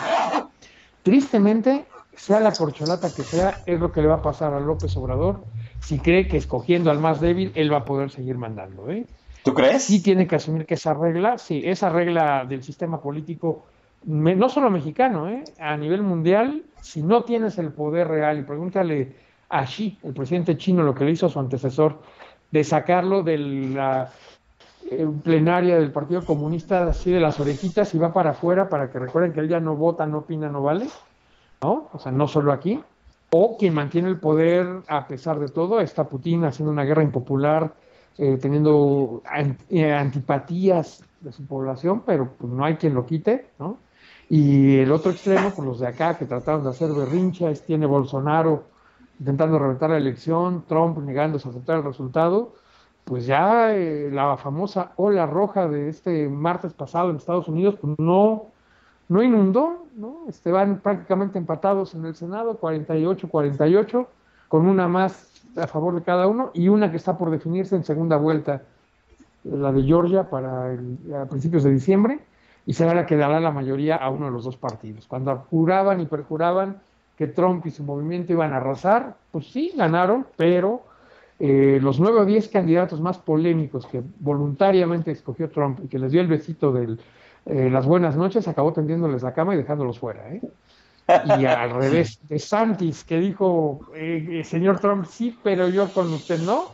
[1.03, 4.95] Tristemente, sea la corcholata que sea, es lo que le va a pasar a López
[4.97, 5.43] Obrador
[5.81, 8.89] si cree que escogiendo al más débil, él va a poder seguir mandando.
[8.89, 9.05] ¿eh?
[9.43, 9.83] ¿Tú crees?
[9.83, 13.65] sí tiene que asumir que esa regla, sí, esa regla del sistema político,
[14.05, 15.43] me- no solo mexicano, ¿eh?
[15.59, 19.15] a nivel mundial, si no tienes el poder real, y pregúntale
[19.49, 22.01] a Xi, el presidente chino, lo que le hizo a su antecesor,
[22.53, 24.11] de sacarlo de la
[24.91, 28.99] eh, plenaria del Partido Comunista así de las orejitas y va para afuera para que
[28.99, 30.85] recuerden que él ya no vota, no opina, no vale,
[31.63, 31.89] ¿no?
[31.91, 32.79] O sea, no solo aquí.
[33.31, 37.73] O quien mantiene el poder a pesar de todo, está Putin haciendo una guerra impopular,
[38.19, 39.23] eh, teniendo
[39.71, 43.79] eh, antipatías de su población, pero pues, no hay quien lo quite, ¿no?
[44.29, 48.72] Y el otro extremo, con los de acá que trataron de hacer berrinchas, tiene Bolsonaro
[49.19, 52.53] intentando reventar la elección, Trump negándose a aceptar el resultado,
[53.05, 57.93] pues ya eh, la famosa ola roja de este martes pasado en Estados Unidos pues
[57.99, 58.45] no,
[59.09, 60.21] no inundó, ¿no?
[60.27, 64.07] Este, van prácticamente empatados en el Senado, 48-48,
[64.47, 67.83] con una más a favor de cada uno y una que está por definirse en
[67.83, 68.63] segunda vuelta,
[69.43, 72.19] la de Georgia para el- a principios de diciembre,
[72.65, 75.05] y será la que dará la mayoría a uno de los dos partidos.
[75.05, 76.81] Cuando juraban y perjuraban
[77.17, 80.83] que Trump y su movimiento iban a arrasar, pues sí, ganaron, pero
[81.39, 86.11] eh, los nueve o diez candidatos más polémicos que voluntariamente escogió Trump y que les
[86.11, 86.97] dio el besito de
[87.45, 90.33] las buenas noches, acabó tendiéndoles la cama y dejándolos fuera.
[90.33, 90.41] ¿eh?
[91.07, 96.11] Y al revés de Santis, que dijo, eh, eh, señor Trump, sí, pero yo con
[96.13, 96.65] usted no.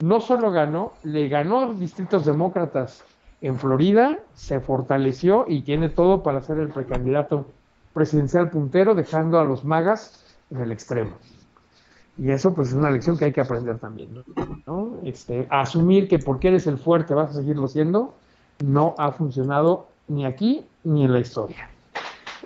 [0.00, 3.04] No solo ganó, le ganó distritos demócratas
[3.40, 7.46] en Florida, se fortaleció y tiene todo para ser el precandidato
[7.98, 11.16] presidencial puntero, dejando a los magas en el extremo.
[12.16, 14.24] Y eso pues es una lección que hay que aprender también,
[14.66, 14.98] ¿no?
[15.02, 18.14] Este, asumir que porque eres el fuerte vas a seguirlo siendo,
[18.64, 21.68] no ha funcionado ni aquí ni en la historia.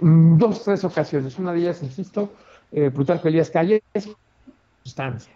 [0.00, 1.38] Mm, dos, tres ocasiones.
[1.38, 2.30] Una de ellas, insisto,
[2.70, 3.82] eh, Plutarco Elías Calles,
[4.82, 5.34] sustancia.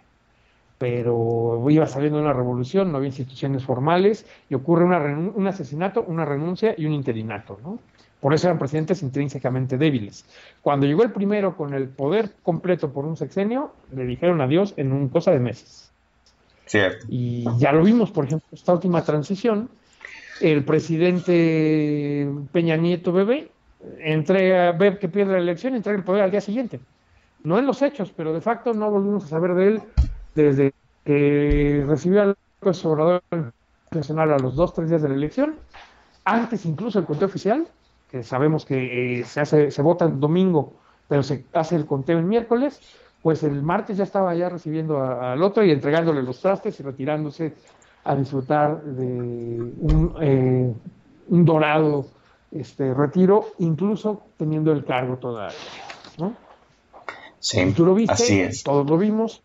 [0.79, 6.73] Pero iba saliendo una revolución, no había instituciones formales, y ocurre un asesinato, una renuncia
[6.75, 7.79] y un interinato, ¿no?
[8.19, 10.25] Por eso eran presidentes intrínsecamente débiles.
[10.61, 14.91] Cuando llegó el primero con el poder completo por un sexenio, le dijeron adiós en
[14.91, 15.91] un cosa de meses.
[16.65, 17.05] Cierto.
[17.09, 19.69] Y ya lo vimos, por ejemplo, esta última transición,
[20.41, 23.51] el presidente Peña Nieto Bebé
[23.99, 26.79] entrega, ver que pierde la elección y entrega el poder al día siguiente.
[27.43, 29.81] No en los hechos, pero de facto no volvimos a saber de él
[30.35, 30.73] desde
[31.05, 33.21] que recibió al Obrador
[33.91, 35.55] Nacional a los dos, tres días de la elección,
[36.25, 37.67] antes incluso el conteo oficial,
[38.09, 40.73] que sabemos que eh, se hace, se vota el domingo,
[41.07, 42.79] pero se hace el conteo el miércoles,
[43.21, 47.53] pues el martes ya estaba ya recibiendo al otro y entregándole los trastes y retirándose
[48.03, 50.73] a disfrutar de un, eh,
[51.27, 52.05] un dorado
[52.51, 55.57] este retiro, incluso teniendo el cargo todavía.
[56.17, 56.33] ¿no?
[57.39, 58.63] Sí, Tú lo viste, así es.
[58.63, 59.43] todos lo vimos.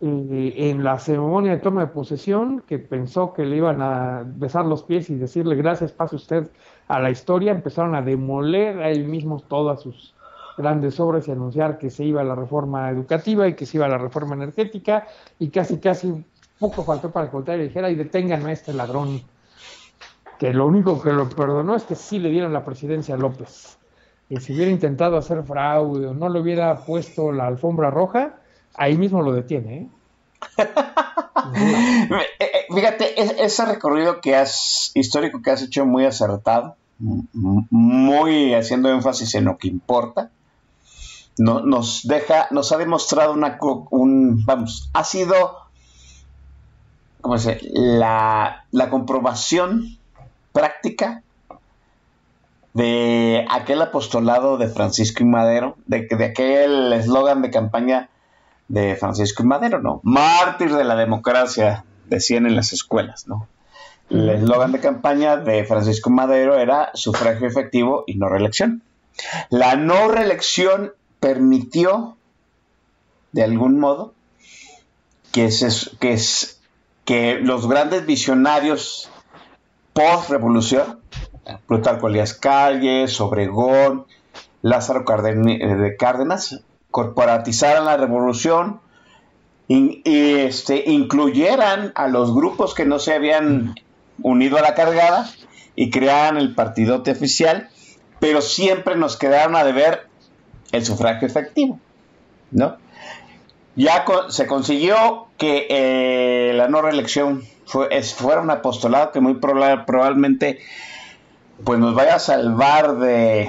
[0.00, 4.82] En la ceremonia de toma de posesión, que pensó que le iban a besar los
[4.82, 6.50] pies y decirle gracias, pase usted
[6.88, 10.14] a la historia, empezaron a demoler a él mismo todas sus
[10.58, 13.86] grandes obras y anunciar que se iba a la reforma educativa y que se iba
[13.86, 15.06] a la reforma energética
[15.38, 16.24] y casi, casi
[16.58, 19.22] poco faltó para que y dijera y detengan a este ladrón
[20.38, 23.78] que lo único que lo perdonó es que sí le dieron la presidencia a López.
[24.28, 28.36] Y si hubiera intentado hacer fraude o no le hubiera puesto la alfombra roja,
[28.76, 29.76] ahí mismo lo detiene.
[29.76, 29.88] ¿eh?
[31.56, 38.54] Eh, eh, Fíjate, es- ese recorrido que has, histórico que has hecho muy acertado, muy
[38.54, 40.30] haciendo énfasis en lo que importa,
[41.38, 43.58] no- nos deja, nos ha demostrado una,
[43.90, 45.58] un, vamos, ha sido,
[47.20, 47.60] ¿cómo se?
[47.72, 49.98] La, la comprobación
[50.52, 51.22] práctica
[52.72, 58.08] de aquel apostolado de Francisco y Madero, de, de aquel eslogan de campaña
[58.68, 60.00] de Francisco Madero, ¿no?
[60.04, 63.48] Mártir de la democracia, decían en las escuelas, ¿no?
[64.10, 68.82] El eslogan de campaña de Francisco Madero era sufragio efectivo y no reelección.
[69.50, 72.16] La no reelección permitió,
[73.32, 74.12] de algún modo,
[75.32, 76.60] que, se- que, es-
[77.04, 79.10] que los grandes visionarios
[79.94, 81.00] post-revolución,
[81.66, 84.06] Plutarco Elías Calles, Obregón,
[84.62, 86.62] Lázaro eh, de Cárdenas,
[86.94, 88.78] corporatizaran la revolución
[89.66, 93.74] y este, incluyeran a los grupos que no se habían
[94.22, 95.28] unido a la cargada
[95.74, 97.68] y crearan el partidote oficial,
[98.20, 100.06] pero siempre nos quedaron a deber
[100.70, 101.80] el sufragio efectivo,
[102.52, 102.76] ¿no?
[103.74, 109.32] Ya se consiguió que eh, la no reelección fue, es- fuera un apostolado que muy
[109.34, 110.60] proba- probablemente
[111.64, 113.48] pues nos vaya a salvar de,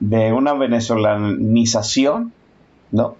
[0.00, 2.32] de una venezolanización,
[2.94, 3.16] ¿no?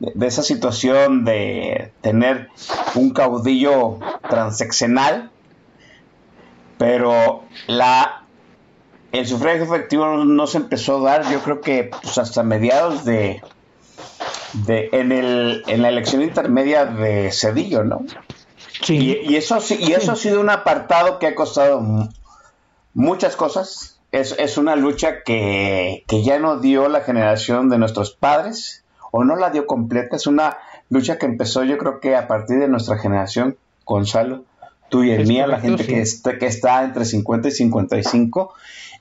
[0.00, 2.48] De, esa situación de tener
[2.96, 5.30] un caudillo transeccional,
[6.78, 8.24] pero la
[9.12, 13.42] el sufragio efectivo no, se empezó a dar, yo creo que pues, hasta mediados de,
[14.54, 18.04] de en, el, en la elección intermedia de Cedillo, ¿no?
[18.94, 22.08] Y, y eso, sí- y eso ha sido un apartado que ha costado mu-
[22.94, 24.00] muchas cosas.
[24.12, 28.81] Es, es una lucha que, que ya no dio la generación de nuestros padres,
[29.12, 30.16] o no la dio completa.
[30.16, 30.56] Es una
[30.90, 34.42] lucha que empezó, yo creo que a partir de nuestra generación, Gonzalo,
[34.88, 35.90] tú y el mía, la gente sí.
[35.90, 38.52] que, está, que está entre 50 y 55,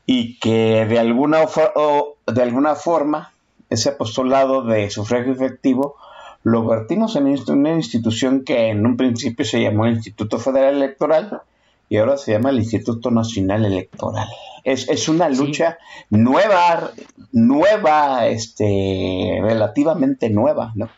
[0.05, 1.39] y que de alguna,
[1.75, 3.33] o de alguna forma
[3.69, 5.95] ese apostolado de sufragio efectivo
[6.43, 11.41] lo vertimos en una institución que en un principio se llamó el Instituto Federal Electoral
[11.87, 14.27] y ahora se llama el Instituto Nacional Electoral.
[14.63, 15.37] Es, es una Sí.
[15.37, 15.77] lucha
[16.09, 16.91] nueva,
[17.31, 20.89] nueva, este, relativamente nueva, ¿no?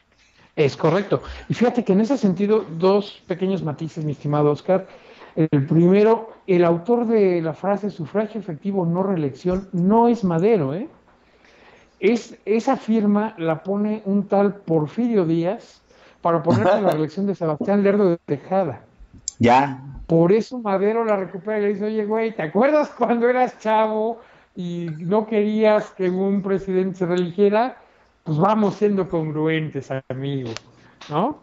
[0.56, 1.22] Es correcto.
[1.50, 4.88] Y fíjate que en ese sentido, dos pequeños matices, mi estimado Oscar.
[5.36, 10.88] El primero, el autor de la frase sufragio efectivo, no reelección, no es Madero, ¿eh?
[12.00, 15.82] Es, esa firma la pone un tal Porfirio Díaz
[16.22, 18.82] para ponerse la reelección de Sebastián Lerdo de Tejada.
[19.40, 19.82] Ya,
[20.14, 24.22] Por eso Madero la recupera y le dice, oye, güey, ¿te acuerdas cuando eras chavo
[24.56, 27.78] y no querías que un presidente se religiera?
[28.24, 30.54] pues vamos siendo congruentes, amigos,
[31.10, 31.40] ¿no?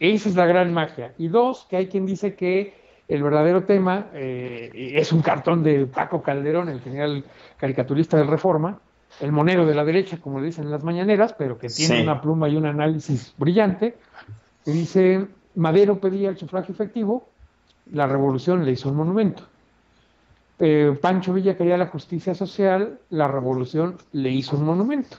[0.00, 1.12] Esa es la gran magia.
[1.18, 2.74] Y dos, que hay quien dice que
[3.08, 7.24] el verdadero tema eh, es un cartón de Paco Calderón, el general
[7.58, 8.80] caricaturista del Reforma,
[9.20, 12.02] el monero de la derecha, como le dicen en las mañaneras, pero que tiene Sí.
[12.02, 13.96] una pluma y un análisis brillante,
[14.64, 17.28] que dice, Madero pedía el sufragio efectivo,
[17.86, 19.44] la revolución le hizo un monumento.
[20.58, 25.16] Eh, Pancho Villa quería la justicia social, la revolución le hizo un monumento.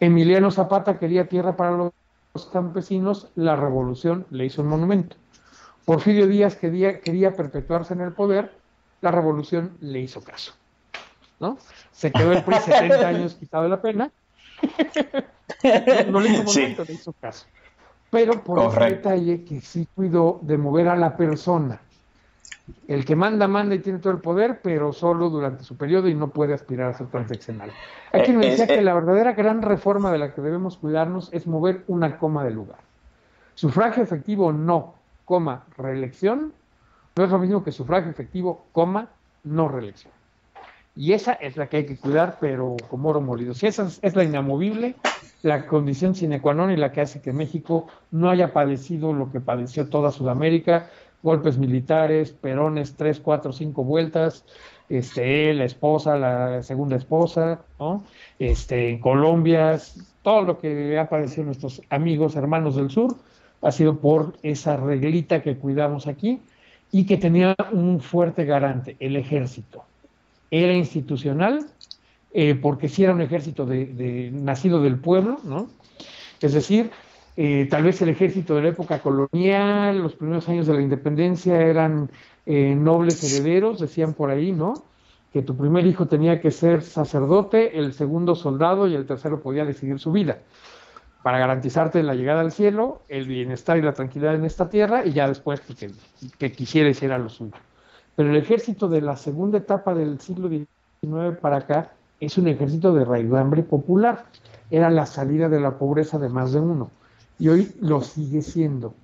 [0.00, 5.16] Emiliano Zapata quería tierra para los campesinos, la revolución le hizo un monumento.
[5.84, 8.60] Porfirio Díaz quería, quería perpetuarse en el poder,
[9.00, 10.54] la revolución le hizo caso.
[11.40, 11.58] ¿no?
[11.90, 14.12] Se quedó el PRI 70 años quitado de la pena.
[16.10, 16.60] no le hizo Sí.
[16.60, 17.46] monumento, le hizo caso.
[18.10, 19.08] Pero por Correcto.
[19.08, 21.87] detalle que sí cuidó de mover a la persona.
[22.86, 26.14] El que manda, manda y tiene todo el poder, pero solo durante su periodo y
[26.14, 27.70] no puede aspirar a ser transaccional.
[28.12, 30.76] Hay quien me Eh, decía eh, que la verdadera gran reforma de la que debemos
[30.76, 32.78] cuidarnos es mover una coma de lugar.
[33.54, 36.52] Sufragio efectivo no, coma, reelección,
[37.16, 39.08] no es lo mismo que sufragio efectivo, coma,
[39.44, 40.12] no reelección.
[40.94, 43.54] Y esa es la que hay que cuidar, pero como oro molido.
[43.54, 44.96] Si esa es, es la inamovible,
[45.42, 49.30] la condición sine qua non y la que hace que México no haya padecido lo
[49.30, 50.90] que padeció toda Sudamérica,
[51.22, 54.44] golpes militares, perones, tres, cuatro, cinco vueltas,
[54.88, 58.04] este, la esposa, la segunda esposa, ¿no?
[58.38, 59.78] Este, en Colombia,
[60.22, 63.16] todo lo que ha padecido nuestros amigos, hermanos del sur,
[63.62, 66.40] ha sido por esa reglita que cuidamos aquí
[66.92, 69.82] y que tenía un fuerte garante, el ejército.
[70.50, 71.66] Era institucional,
[72.32, 75.68] eh, porque sí era un ejército de, de- nacido del pueblo, ¿no?
[76.40, 76.90] Es decir,
[77.40, 81.60] eh, tal vez el ejército de la época colonial, los primeros años de la independencia
[81.62, 82.10] eran
[82.46, 84.74] eh, nobles herederos, decían por ahí, ¿no?
[85.32, 89.64] Que tu primer hijo tenía que ser sacerdote, el segundo soldado y el tercero podía
[89.64, 90.38] decidir su vida
[91.22, 95.12] para garantizarte la llegada al cielo, el bienestar y la tranquilidad en esta tierra, y
[95.12, 95.92] ya después pues, que,
[96.38, 97.52] que quisiera hiciera lo suyo.
[98.16, 102.92] Pero el ejército de la segunda etapa del siglo XIX para acá es un ejército
[102.94, 104.24] de raigambre popular.
[104.72, 106.90] Era la salida de la pobreza de más de uno.
[107.38, 108.94] Y hoy lo sigue siendo,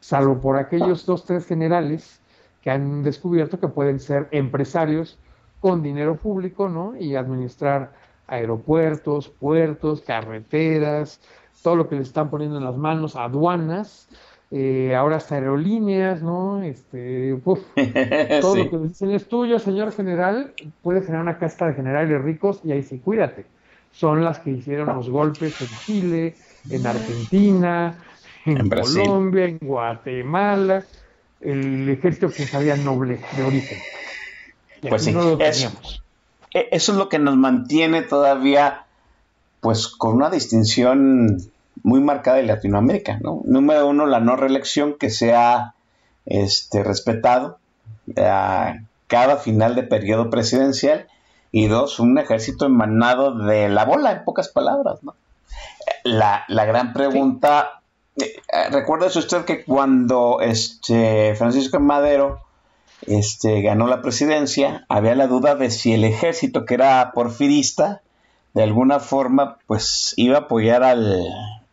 [0.00, 2.20] salvo por aquellos dos, tres generales
[2.62, 5.18] que han descubierto que pueden ser empresarios
[5.60, 6.96] con dinero público, ¿no?
[6.96, 7.92] Y administrar
[8.26, 11.20] aeropuertos, puertos, carreteras,
[11.62, 14.08] todo lo que le están poniendo en las manos, aduanas,
[14.50, 16.62] eh, ahora hasta aerolíneas, ¿no?
[16.62, 17.60] Este, uf,
[18.40, 18.64] todo Sí.
[18.64, 22.72] lo que dicen es tuyo, señor general, puede generar una casta de generales ricos y
[22.72, 23.46] ahí sí, cuídate.
[23.90, 26.36] Son las que hicieron los golpes en Chile,
[26.70, 27.94] en Argentina,
[28.44, 28.68] en.
[28.68, 30.84] Colombia, en Guatemala,
[31.40, 33.78] el ejército que sabía noble de origen.
[34.82, 35.38] Y Pues sí, no lo.
[35.40, 38.84] E- Eso es lo que nos mantiene todavía,
[39.60, 41.38] pues, con una distinción
[41.82, 43.42] muy marcada en Latinoamérica, ¿no?
[43.44, 45.74] Número uno, la no reelección que sea
[46.24, 47.58] este, respetado
[48.16, 51.06] a cada final de periodo presidencial.
[51.52, 55.14] Y dos, un ejército emanado de la bola, en pocas palabras, ¿no?
[56.04, 57.82] La, la gran pregunta,
[58.16, 62.40] eh, eh, recuérdese usted que cuando este Francisco Madero
[63.06, 68.02] este, ganó la presidencia, había la duda de si el ejército, que era porfirista,
[68.54, 71.22] de alguna forma, pues iba a apoyar al,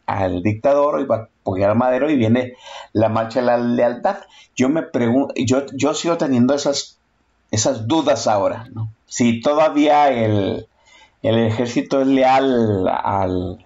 [0.05, 2.53] al dictador, iba a apoyar a Madero y viene
[2.91, 4.17] la marcha de la lealtad.
[4.55, 6.97] Yo me pregunto, yo, yo sigo teniendo esas,
[7.51, 8.89] esas dudas ahora, ¿no?
[9.05, 10.67] Si todavía el,
[11.21, 13.65] el ejército es leal al,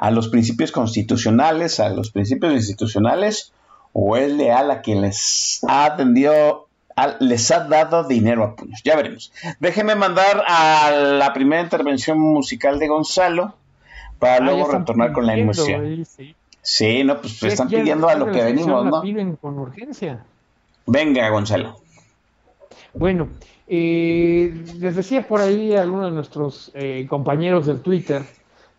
[0.00, 3.52] a los principios constitucionales, a los principios institucionales,
[3.92, 8.80] o es leal a quien les ha atendido, a- les ha dado dinero a puños.
[8.84, 9.32] Ya veremos.
[9.60, 13.54] Déjeme mandar a la primera intervención musical de Gonzalo
[14.18, 15.84] para Ah, luego retornar con la emoción.
[15.84, 16.34] ahí, sí.
[16.60, 19.00] Sí, no, pues Sí, están pidiendo a lo que venimos, ¿no?
[19.00, 20.22] piden con urgencia.
[20.86, 21.76] Venga, Gonzalo.
[22.94, 23.28] Bueno,
[23.66, 28.22] eh, les decía por ahí a algunos de nuestros eh, compañeros del Twitter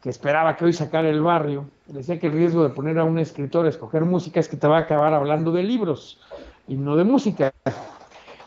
[0.02, 3.20] que esperaba que hoy sacara el barrio, decía que el riesgo de poner a un
[3.20, 6.20] escritor a escoger música es que te va a acabar hablando de libros
[6.68, 7.54] y no de música.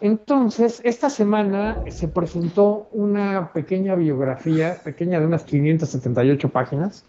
[0.00, 7.04] Entonces, esta semana se presentó una pequeña biografía, pequeña de unas 578 páginas,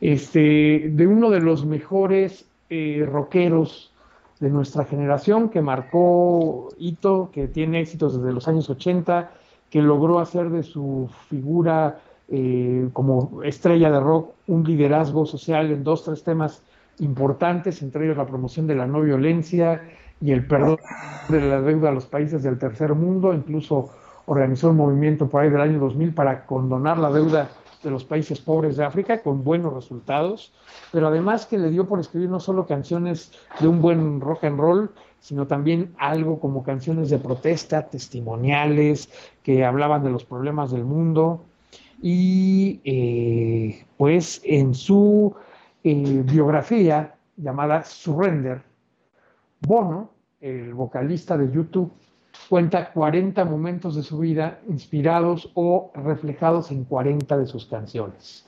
[0.00, 3.92] este, de uno de los mejores eh, rockeros
[4.38, 9.32] de nuestra generación, que marcó hito, que tiene éxitos desde los años 80,
[9.68, 11.98] que logró hacer de su figura
[12.30, 16.62] eh, como estrella de rock un liderazgo social en dos, tres temas
[17.00, 19.82] importantes, entre ellos la promoción de la no violencia
[20.20, 20.78] y el perdón
[21.28, 23.90] de la deuda a los países del tercer mundo, incluso
[24.26, 27.48] organizó un movimiento por ahí del año 2000 para condonar la deuda
[27.82, 30.52] de los países pobres de África con buenos resultados,
[30.92, 34.60] pero además que le dio por escribir no solo canciones de un buen rock and
[34.60, 39.10] roll, sino también algo como canciones de protesta, testimoniales,
[39.42, 41.46] que hablaban de los problemas del mundo.
[42.02, 45.34] Y eh, pues en su
[45.84, 48.62] eh, biografía llamada Surrender,
[49.60, 51.92] Bono, el vocalista de YouTube,
[52.48, 58.46] cuenta 40 momentos de su vida inspirados o reflejados en 40 de sus canciones.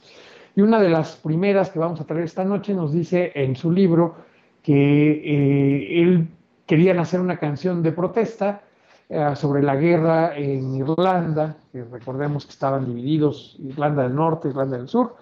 [0.55, 3.71] Y una de las primeras que vamos a traer esta noche nos dice en su
[3.71, 4.17] libro
[4.63, 6.29] que eh, él
[6.67, 8.63] quería hacer una canción de protesta
[9.09, 14.77] eh, sobre la guerra en Irlanda, que recordemos que estaban divididos Irlanda del Norte, Irlanda
[14.77, 15.17] del Sur,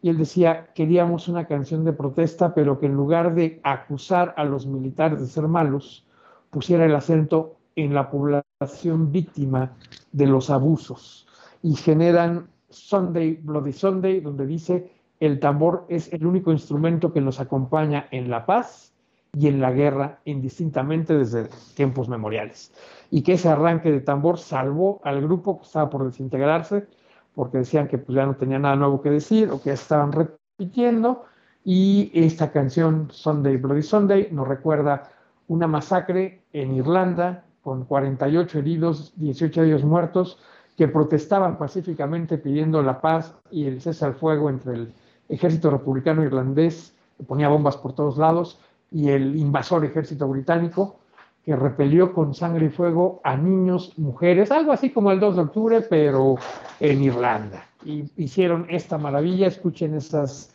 [0.00, 4.44] y él decía, queríamos una canción de protesta, pero que en lugar de acusar a
[4.44, 6.04] los militares de ser malos,
[6.50, 9.72] pusiera el acento en la población víctima
[10.12, 11.26] de los abusos
[11.62, 17.40] y generan Sunday, Bloody Sunday, donde dice, el tambor es el único instrumento que nos
[17.40, 18.91] acompaña en la paz
[19.34, 22.72] y en la guerra indistintamente desde tiempos memoriales.
[23.10, 26.86] Y que ese arranque de tambor salvó al grupo que estaba por desintegrarse,
[27.34, 30.12] porque decían que pues, ya no tenía nada nuevo que decir o que ya estaban
[30.12, 31.24] repitiendo.
[31.64, 35.10] Y esta canción, Sunday, Bloody Sunday, nos recuerda
[35.48, 40.38] una masacre en Irlanda con 48 heridos, 18 de ellos muertos,
[40.76, 44.92] que protestaban pacíficamente pidiendo la paz y el cese al fuego entre el
[45.28, 48.58] ejército republicano irlandés, que ponía bombas por todos lados,
[48.92, 50.98] y el invasor ejército británico,
[51.44, 55.42] que repelió con sangre y fuego a niños, mujeres, algo así como el 2 de
[55.42, 56.36] octubre, pero
[56.78, 57.66] en Irlanda.
[57.84, 60.52] Y hicieron esta maravilla, escuchen estos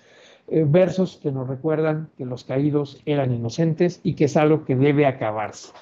[0.47, 4.77] eh, versos que nos recuerdan que los caídos eran inocentes y que es algo que
[4.77, 5.73] debe acabarse.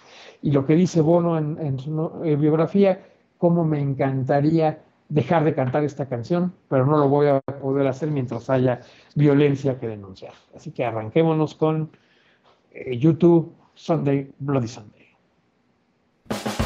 [0.41, 2.99] Y lo que dice Bono en, su eh, biografía,
[3.37, 4.79] cómo me encantaría
[5.09, 8.81] dejar de cantar esta canción, pero no lo voy a poder hacer mientras haya
[9.13, 10.33] violencia que denunciar.
[10.55, 11.91] Así que arranquémonos con
[12.75, 16.64] YouTube Sunday, Bloody Sunday.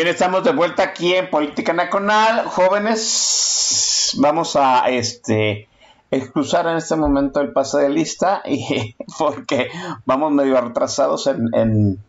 [0.00, 2.46] Bien, estamos de vuelta aquí en Política Nacional.
[2.46, 5.68] Jóvenes, vamos a este
[6.10, 8.42] excusar en este momento el pase de lista
[9.18, 9.68] porque
[10.06, 12.02] vamos medio retrasados en,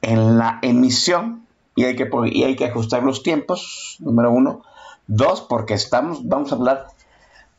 [0.00, 1.46] la emisión
[1.76, 4.62] y hay, que, ajustar los tiempos, número uno.
[5.06, 6.86] Dos, porque estamos, vamos a hablar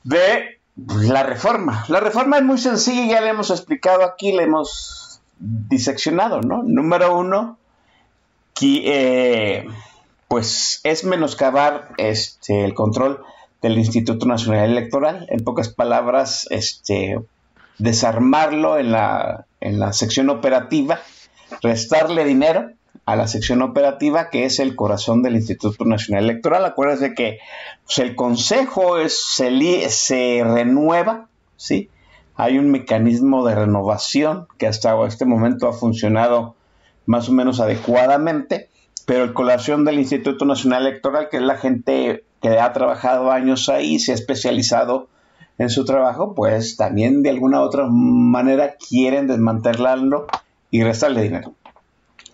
[0.03, 1.86] de la reforma.
[1.89, 6.64] La reforma es muy sencilla, ya le hemos explicado aquí, le hemos diseccionado, ¿no?
[6.64, 7.60] Número uno,
[8.56, 9.68] que, eh,
[10.28, 13.24] pues es menoscabar este, el control
[13.62, 15.28] del Instituto Nacional Electoral.
[15.30, 17.20] En pocas palabras, este,
[17.78, 20.99] desarmarlo en la, en la sección operativa,
[21.62, 22.72] restarle dinero
[23.06, 26.66] a la sección operativa, que es el corazón del Instituto Nacional Electoral.
[26.66, 27.39] Acuérdense que
[27.86, 31.28] pues, el Consejo se, se renueva,
[31.58, 31.89] ¿sí?
[32.36, 36.56] Hay un mecanismo de renovación que hasta este momento ha funcionado
[37.06, 38.70] más o menos adecuadamente,
[39.06, 43.70] pero el colación del Instituto Nacional Electoral, que es la gente que ha trabajado años
[43.70, 45.08] ahí, se ha especializado
[45.58, 50.28] en su trabajo, pues también de alguna u otra manera quieren desmantelarlo
[50.70, 51.53] y restarle dinero.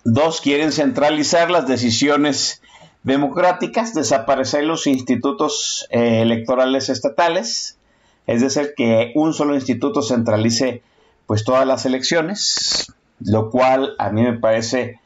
[0.03, 2.61] Dos, quieren centralizar las decisiones
[3.03, 7.77] democráticas, desaparecer los institutos eh, electorales estatales,
[8.25, 10.81] es decir, que un solo instituto centralice
[11.27, 12.91] pues todas las elecciones
[13.25, 14.99] lo cual a mí me parece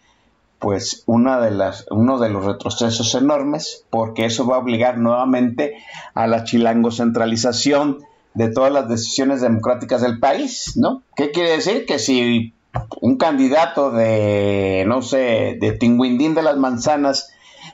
[0.59, 5.75] pues una de las, uno de los retrocesos enormes, porque eso va a obligar nuevamente
[6.13, 7.99] a la chilangocentralización
[8.33, 11.03] de todas las decisiones democráticas del país, ¿no?
[11.15, 11.85] ¿Qué quiere decir?
[11.85, 12.53] Que si
[13.01, 17.29] un candidato de, no sé, de Tinguindín de las Manzanas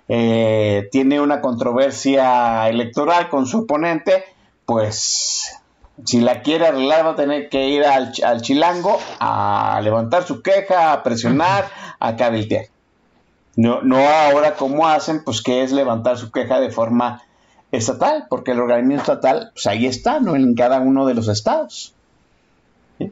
[0.07, 4.23] eh, tiene una controversia electoral con su oponente,
[4.65, 5.60] pues
[6.05, 10.93] si la quiere arreglar va a tener que ir al, chilango a levantar su queja,
[10.93, 11.65] a presionar,
[11.99, 12.65] a cabildear.
[13.55, 17.21] No, no ahora como hacen, pues que es levantar su queja de forma
[17.71, 20.35] estatal, porque el organismo estatal, pues ahí está, ¿no?
[20.35, 21.93] En cada uno de los estados.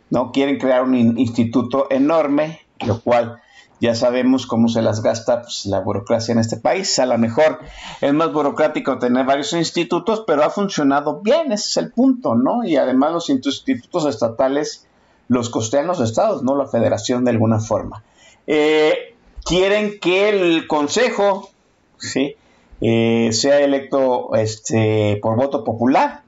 [0.09, 3.41] No quieren crear un instituto enorme, lo cual
[3.81, 6.99] ya sabemos cómo se las gasta pues, la burocracia en este país.
[6.99, 7.59] A lo mejor
[8.01, 12.63] es más burocrático tener varios institutos, pero ha funcionado bien, ese es el punto, ¿no?
[12.63, 14.85] Y además los institutos estatales
[15.29, 18.03] los costean los estados, no la federación de alguna forma.
[18.47, 19.15] Eh,
[19.45, 21.51] quieren que el consejo,
[21.97, 22.35] ¿sí?
[22.81, 26.23] Eh, sea electo este, por voto popular.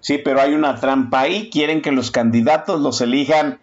[0.00, 1.50] Sí, pero hay una trampa ahí.
[1.50, 3.60] Quieren que los candidatos los elijan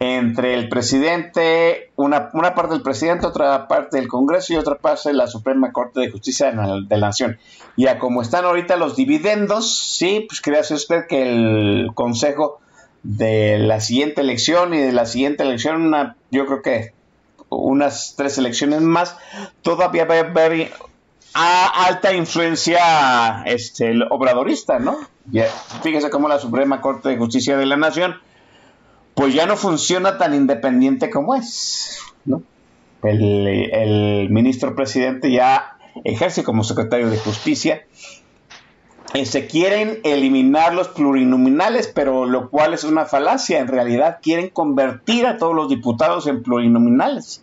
[0.00, 5.08] entre el presidente, una, una, parte del presidente, otra parte del Congreso y otra parte
[5.08, 7.38] de la Suprema Corte de Justicia de la, Nación.
[7.76, 12.60] Y a como están ahorita los dividendos, sí, pues quería usted que el Consejo
[13.02, 16.92] de la siguiente elección y de la siguiente elección, una, yo creo que
[17.48, 19.16] unas tres elecciones más,
[19.62, 20.70] todavía va a haber
[21.34, 24.98] alta influencia este, obradorista, ¿no?
[25.82, 28.16] fíjese cómo la Suprema Corte de Justicia de la Nación
[29.18, 31.98] pues ya no funciona tan independiente como es.
[32.24, 32.40] ¿no?
[33.02, 37.84] El, ministro presidente ya ejerce como secretario de justicia.
[39.14, 43.58] Eh, se quieren eliminar los plurinominales, pero lo cual es una falacia.
[43.58, 47.42] En realidad quieren convertir a todos los diputados en plurinominales.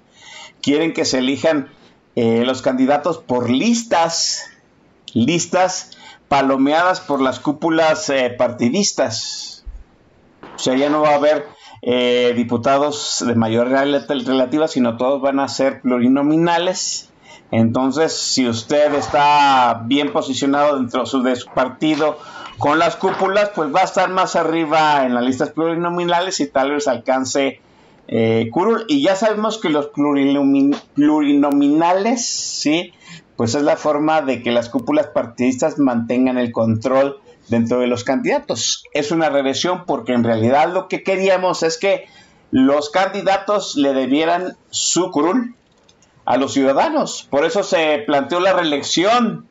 [0.61, 1.67] Quieren que se elijan
[2.15, 4.49] eh, los candidatos por listas,
[5.13, 5.91] listas
[6.29, 9.65] palomeadas por las cúpulas eh, partidistas.
[10.55, 11.54] O sea, ya no va a haber
[11.87, 17.11] eh, diputados de mayoría relativa, sino todos van a ser plurinominales.
[17.51, 22.17] Entonces, si usted está bien posicionado dentro de su partido
[22.57, 26.71] con las cúpulas, pues va a estar más arriba en las listas plurinominales y tal
[26.71, 27.61] vez alcance
[28.07, 28.85] eh, curul.
[28.87, 29.91] Y ya sabemos que los
[30.95, 32.93] plurinominales, ¿sí?
[33.35, 38.03] Pues es la forma de que las cúpulas partidistas mantengan el control dentro de los
[38.03, 38.85] candidatos.
[38.93, 42.05] Es una regresión porque en realidad lo que queríamos es que
[42.51, 45.55] los candidatos le debieran su curul
[46.25, 47.27] a los ciudadanos.
[47.29, 49.47] Por eso se planteó la reelección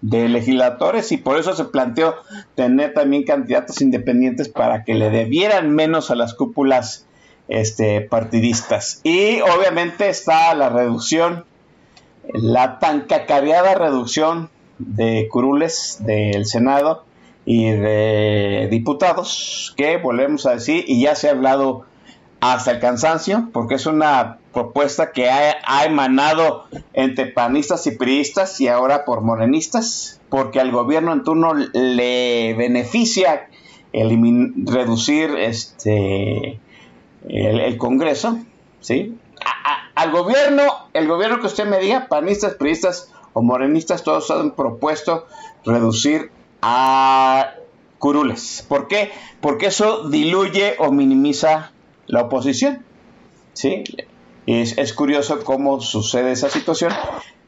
[0.00, 2.14] de legisladores y por eso se planteó
[2.54, 7.06] tener también candidatos independientes para que le debieran menos a las cúpulas
[7.48, 9.00] este, partidistas.
[9.02, 11.44] Y obviamente está la reducción,
[12.32, 17.04] la tan cacareada reducción de curules del Senado
[17.50, 21.86] y de diputados, que volvemos a decir, y ya se ha hablado
[22.40, 28.68] hasta el cansancio, porque es una propuesta que ha, emanado entre panistas y priistas y
[28.68, 33.48] ahora por morenistas, porque al gobierno en turno le beneficia
[33.94, 36.60] reducir este
[37.30, 38.40] el, Congreso,
[38.80, 39.16] ¿sí?
[39.94, 45.26] al gobierno el gobierno que usted me diga, panistas, priistas o morenistas, todos han propuesto
[45.64, 46.30] reducir
[46.62, 47.54] a
[47.98, 48.64] curules.
[48.68, 49.10] ¿Por qué?
[49.40, 51.72] Porque eso diluye o minimiza
[52.06, 52.84] la oposición.
[53.52, 53.84] ¿Sí?
[54.46, 56.92] Es, curioso cómo sucede esa situación.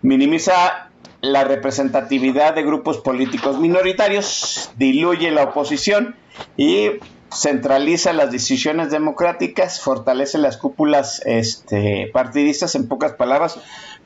[0.03, 0.91] Minimiza
[1.23, 6.17] la representatividad de grupos políticos minoritarios, diluye la oposición
[6.57, 6.91] y
[7.33, 13.59] centraliza las decisiones democráticas, fortalece las cúpulas este, partidistas, en pocas palabras,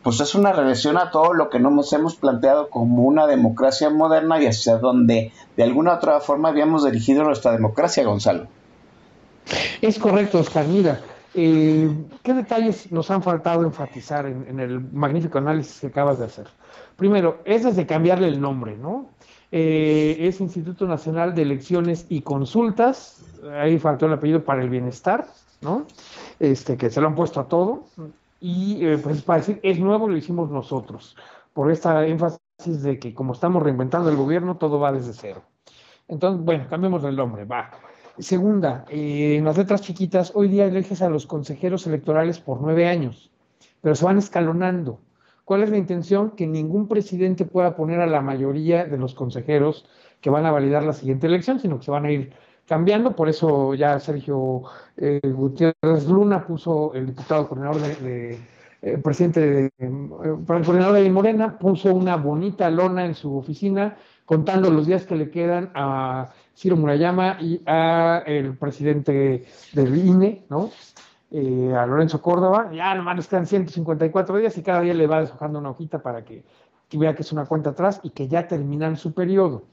[0.04, 4.40] pues es una regresión a todo lo que nos hemos planteado como una democracia moderna
[4.40, 8.46] y hacia donde de alguna otra forma habíamos dirigido nuestra democracia, Gonzalo.
[9.80, 10.66] Es correcto, Oscar.
[10.66, 11.00] Mira,
[11.34, 11.90] eh,
[12.22, 16.46] ¿qué detalles nos han faltado enfatizar en, en, el magnífico análisis que acabas de hacer?
[16.96, 19.08] Primero, es desde cambiarle el nombre, ¿no?
[19.56, 23.22] Eh, es Instituto Nacional de Elecciones y Consultas,
[23.56, 25.28] ahí faltó el apellido para el bienestar,
[25.60, 25.86] ¿no?
[26.40, 27.84] Este, que se lo han puesto a todo,
[28.46, 31.16] y eh, pues para decir, es nuevo, lo hicimos nosotros,
[31.54, 35.42] por esta énfasis de que como estamos reinventando el gobierno, todo va desde cero.
[36.08, 37.70] Entonces, bueno, cambiemos el nombre, va.
[38.18, 42.86] Segunda, eh, en las letras chiquitas, hoy día eliges a los consejeros electorales por nueve
[42.86, 43.30] años,
[43.80, 45.00] pero se van escalonando.
[45.46, 46.32] ¿Cuál es la intención?
[46.32, 49.88] Que ningún presidente pueda poner a la mayoría de los consejeros
[50.20, 52.34] que van a validar la siguiente elección, sino que se van a ir
[52.66, 53.14] cambiando.
[53.14, 54.62] Por eso ya Sergio
[54.96, 58.38] eh, Gutiérrez Luna puso el diputado coordinador de, de
[58.82, 63.96] eh, presidente de, eh, el coordinador de Morena, puso una bonita lona en su oficina
[64.26, 70.44] contando los días que le quedan a Ciro Murayama y a el presidente del INE,
[70.50, 70.70] ¿no?
[71.30, 75.20] Eh, a Lorenzo Córdoba, ya nomás les quedan 154 días y cada día le va
[75.20, 76.44] deshojando una hojita para que,
[76.88, 79.64] que, vea que es una cuenta atrás y que ya terminan su periodo.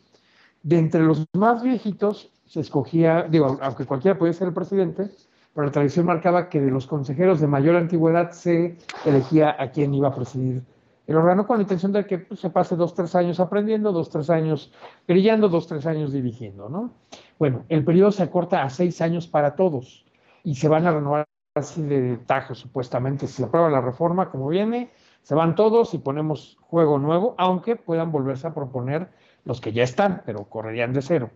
[0.64, 5.10] De entre los más viejitos se escogía, digo, aunque cualquiera podía ser el presidente,
[5.54, 9.94] pero la tradición marcaba que de los consejeros de mayor antigüedad se elegía a quien
[9.94, 10.62] iba a presidir
[11.08, 14.10] el órgano con la intención de que pues, se pase dos, tres años aprendiendo, dos,
[14.10, 14.74] tres años
[15.08, 16.92] brillando, dos, tres años dirigiendo, ¿no?
[17.40, 20.06] Bueno, el periodo se acorta a seis años para todos
[20.44, 21.26] y se van a renovar
[21.56, 23.28] así de tajo, supuestamente.
[23.28, 24.92] Si se aprueba la reforma como viene,
[25.22, 29.08] se van todos y ponemos juego nuevo, aunque puedan volverse a proponer
[29.46, 31.30] los que ya están, pero correrían de cero.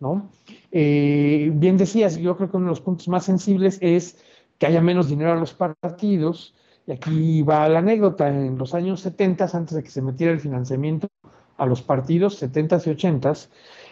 [0.00, 0.30] ¿No?
[0.70, 4.22] Eh, bien decías, yo creo que uno de los puntos más sensibles es
[4.58, 6.54] que haya menos dinero a los partidos,
[6.86, 10.40] y aquí va la anécdota, en los años 70, antes de que se metiera el
[10.40, 11.08] financiamiento
[11.56, 13.32] a los partidos, 70 y 80,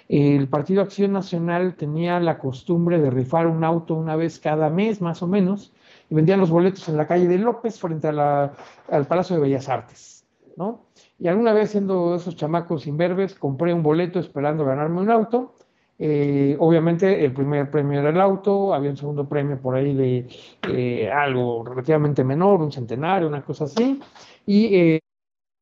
[0.09, 5.01] el Partido Acción Nacional tenía la costumbre de rifar un auto una vez cada mes,
[5.01, 5.73] más o menos,
[6.09, 10.27] y vendían los boletos en la calle de López frente al Palacio de Bellas Artes,
[10.57, 10.87] ¿no?
[11.21, 15.55] Y alguna vez, siendo esos chamacos imberbes, compré un boleto esperando ganarme un auto.
[16.03, 20.27] Eh, obviamente, el primer premio era el auto, había un segundo premio por ahí de
[20.67, 24.01] eh, algo relativamente menor, un centenario, una cosa así,
[24.47, 24.99] y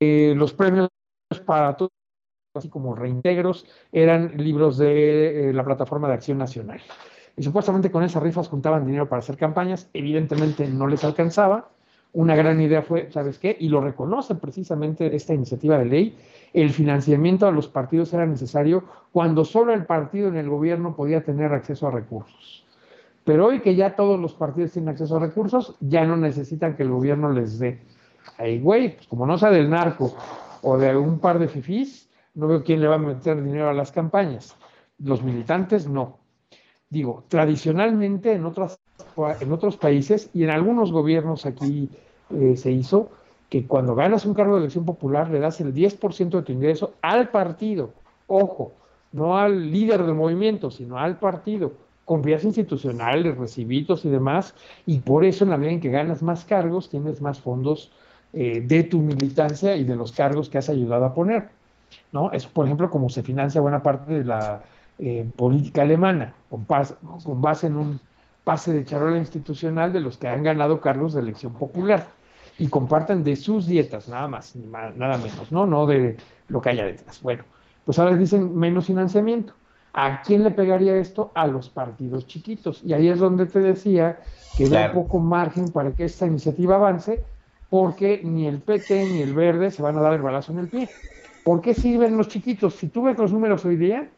[0.00, 0.88] eh, los premios
[1.44, 1.90] para todos
[2.54, 6.80] así como reintegros, eran libros de la plataforma de Acción Nacional.
[7.36, 11.70] Y supuestamente con esas rifas juntaban dinero para hacer campañas, evidentemente no les alcanzaba.
[12.12, 13.56] Una gran idea fue, ¿sabes qué?
[13.60, 16.16] Y lo reconoce precisamente esta iniciativa de ley,
[16.52, 21.22] el financiamiento a los partidos era necesario cuando solo el partido en el gobierno podía
[21.22, 22.64] tener acceso a recursos.
[23.24, 26.82] Pero hoy que ya todos los partidos tienen acceso a recursos, ya no necesitan que
[26.82, 27.80] el gobierno les dé.
[28.38, 30.14] Ahí, güey, pues como no sea del narco
[30.62, 33.74] o de un par de fifís, no veo quién le va a meter dinero a
[33.74, 34.56] las campañas.
[34.98, 36.18] Los militantes no.
[36.88, 38.80] Digo, tradicionalmente en, otras,
[39.40, 41.90] en otros países y en algunos gobiernos aquí
[42.30, 43.10] eh, se hizo
[43.48, 46.94] que cuando ganas un cargo de elección popular le das el 10% de tu ingreso
[47.00, 47.90] al partido.
[48.26, 48.72] Ojo,
[49.12, 51.72] no al líder del movimiento, sino al partido.
[52.04, 54.54] Confianza institucional, recibitos y demás.
[54.86, 57.90] Y por eso en la medida en que ganas más cargos, tienes más fondos
[58.34, 61.48] eh, de tu militancia y de los cargos que has ayudado a poner.
[62.12, 62.30] ¿no?
[62.32, 64.62] Es, por ejemplo, como se financia buena parte de la
[64.98, 66.66] eh, política alemana, con,
[67.24, 68.00] con, base en un
[68.44, 72.17] pase de charola institucional de los que han ganado cargos de elección popular
[72.58, 75.64] y comparten de sus dietas, nada más, nada menos, ¿no?
[75.64, 76.16] No de
[76.48, 77.22] lo que haya detrás.
[77.22, 77.44] Bueno,
[77.84, 79.54] pues ahora les dicen menos financiamiento.
[79.92, 81.30] ¿A quién le pegaría esto?
[81.34, 82.82] A los partidos chiquitos.
[82.84, 84.18] Y ahí es donde te decía
[84.56, 84.88] que claro.
[84.88, 87.24] da poco margen para que esta iniciativa avance,
[87.70, 90.68] porque ni el PT ni el Verde se van a dar el balazo en el
[90.68, 90.88] pie.
[91.44, 92.74] ¿Por qué sirven los chiquitos?
[92.74, 94.08] Si tú ves los números hoy día,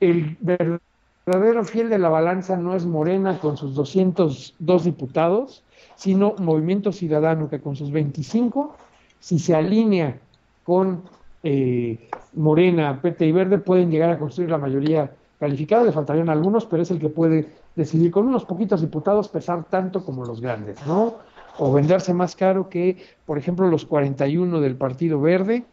[0.00, 5.62] el verdadero fiel de la balanza no es Morena con sus 202 diputados,
[5.96, 8.76] sino Movimiento Ciudadano que con sus 25,
[9.20, 10.18] si se alinea
[10.64, 11.02] con
[11.42, 15.84] eh, Morena, PT y Verde, pueden llegar a construir la mayoría calificada.
[15.84, 20.04] Le faltarían algunos, pero es el que puede decidir con unos poquitos diputados pesar tanto
[20.04, 21.14] como los grandes, ¿no?
[21.58, 25.64] o venderse más caro que, por ejemplo, los 41 del Partido Verde,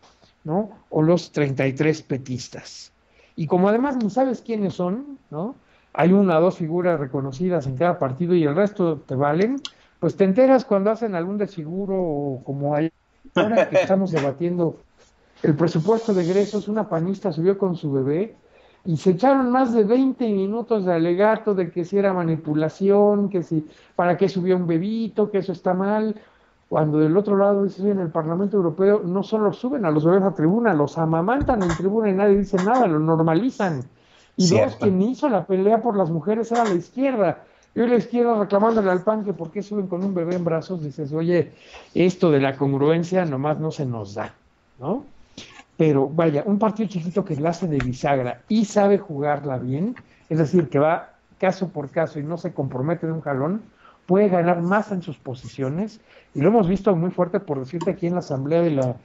[0.43, 0.70] ¿no?
[0.89, 2.91] O los 33 petistas.
[3.36, 5.55] Y como además no sabes quiénes son, ¿no?
[5.93, 9.62] Hay una o dos figuras reconocidas en cada partido y el resto te valen,
[10.00, 12.91] pues te enteras cuando hacen algún desfiguro o como hay
[13.36, 14.78] ahora que estamos debatiendo
[15.43, 18.36] el presupuesto de egresos, una panista subió con su bebé
[18.86, 23.43] y se echaron más de 20 minutos de alegato de que si era manipulación, que
[23.43, 26.16] si para qué subió un bebito, que eso está mal,
[26.70, 30.34] cuando del otro lado en el Parlamento Europeo no solo suben a los bebés a
[30.34, 33.82] tribuna, los amamantan en tribuna y nadie dice nada, lo normalizan.
[34.38, 37.43] Y dos, quien hizo la pelea por las mujeres era la izquierda.
[37.76, 40.43] Y hoy la izquierda reclamándole al PAN que por qué suben con un bebé en
[40.43, 41.51] brazos, dices, oye,
[41.93, 44.34] esto de la congruencia nomás no se nos da,
[44.80, 45.05] ¿no?
[45.80, 49.95] pero vaya, un partido chiquito que la hace de bisagra y sabe jugarla bien,
[50.28, 53.61] es decir, que va caso por caso y no se compromete de un jalón,
[54.05, 56.01] puede ganar más en sus posiciones,
[56.36, 58.97] y lo hemos visto muy fuerte, por decirte, aquí en la Asamblea de la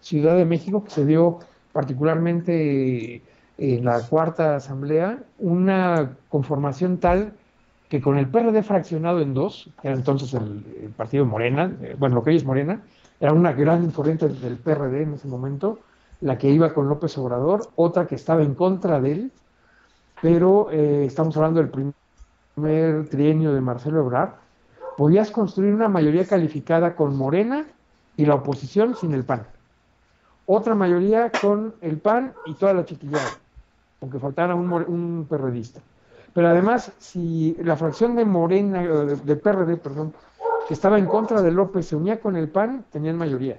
[0.00, 1.40] Ciudad de México, que se dio
[1.74, 3.20] particularmente
[3.58, 7.34] en la cuarta Asamblea, una conformación tal
[7.94, 11.94] que con el PRD fraccionado en dos, que era entonces el, el partido Morena, eh,
[11.96, 12.82] bueno, lo que hoy es Morena,
[13.20, 15.78] era una gran corriente del PRD en ese momento,
[16.20, 19.32] la que iba con López Obrador, otra que estaba en contra de él,
[20.20, 21.70] pero eh, estamos hablando del
[22.56, 24.30] primer trienio de Marcelo Ebrard,
[24.96, 27.64] podías construir una mayoría calificada con Morena
[28.16, 29.46] y la oposición sin el PAN.
[30.46, 33.30] Otra mayoría con el PAN y toda la chiquillada,
[34.00, 35.80] aunque faltara un, un perredista.
[36.34, 40.12] Pero además, si la fracción de Morena, de, de PRD, perdón,
[40.68, 43.58] que estaba en contra de López se unía con el PAN, tenían mayoría.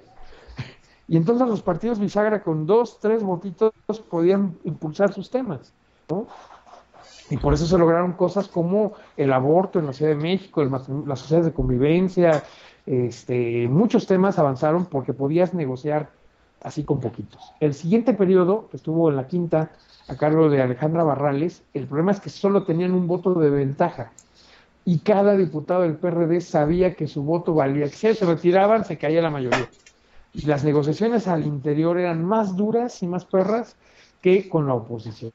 [1.08, 3.72] Y entonces los partidos bisagra con dos, tres votitos
[4.10, 5.72] podían impulsar sus temas,
[6.10, 6.26] ¿no?
[7.30, 10.70] Y por eso se lograron cosas como el aborto en la Ciudad de México, el,
[10.70, 12.42] las sociedades de convivencia,
[12.86, 16.10] este, muchos temas avanzaron porque podías negociar
[16.62, 17.52] así con poquitos.
[17.60, 19.70] El siguiente periodo, que estuvo en la quinta
[20.08, 24.12] a cargo de Alejandra Barrales, el problema es que solo tenían un voto de ventaja
[24.84, 27.88] y cada diputado del PRD sabía que su voto valía.
[27.88, 29.68] Si se retiraban, se caía la mayoría
[30.36, 33.74] y las negociaciones al interior eran más duras y más perras
[34.20, 35.32] que con la oposición.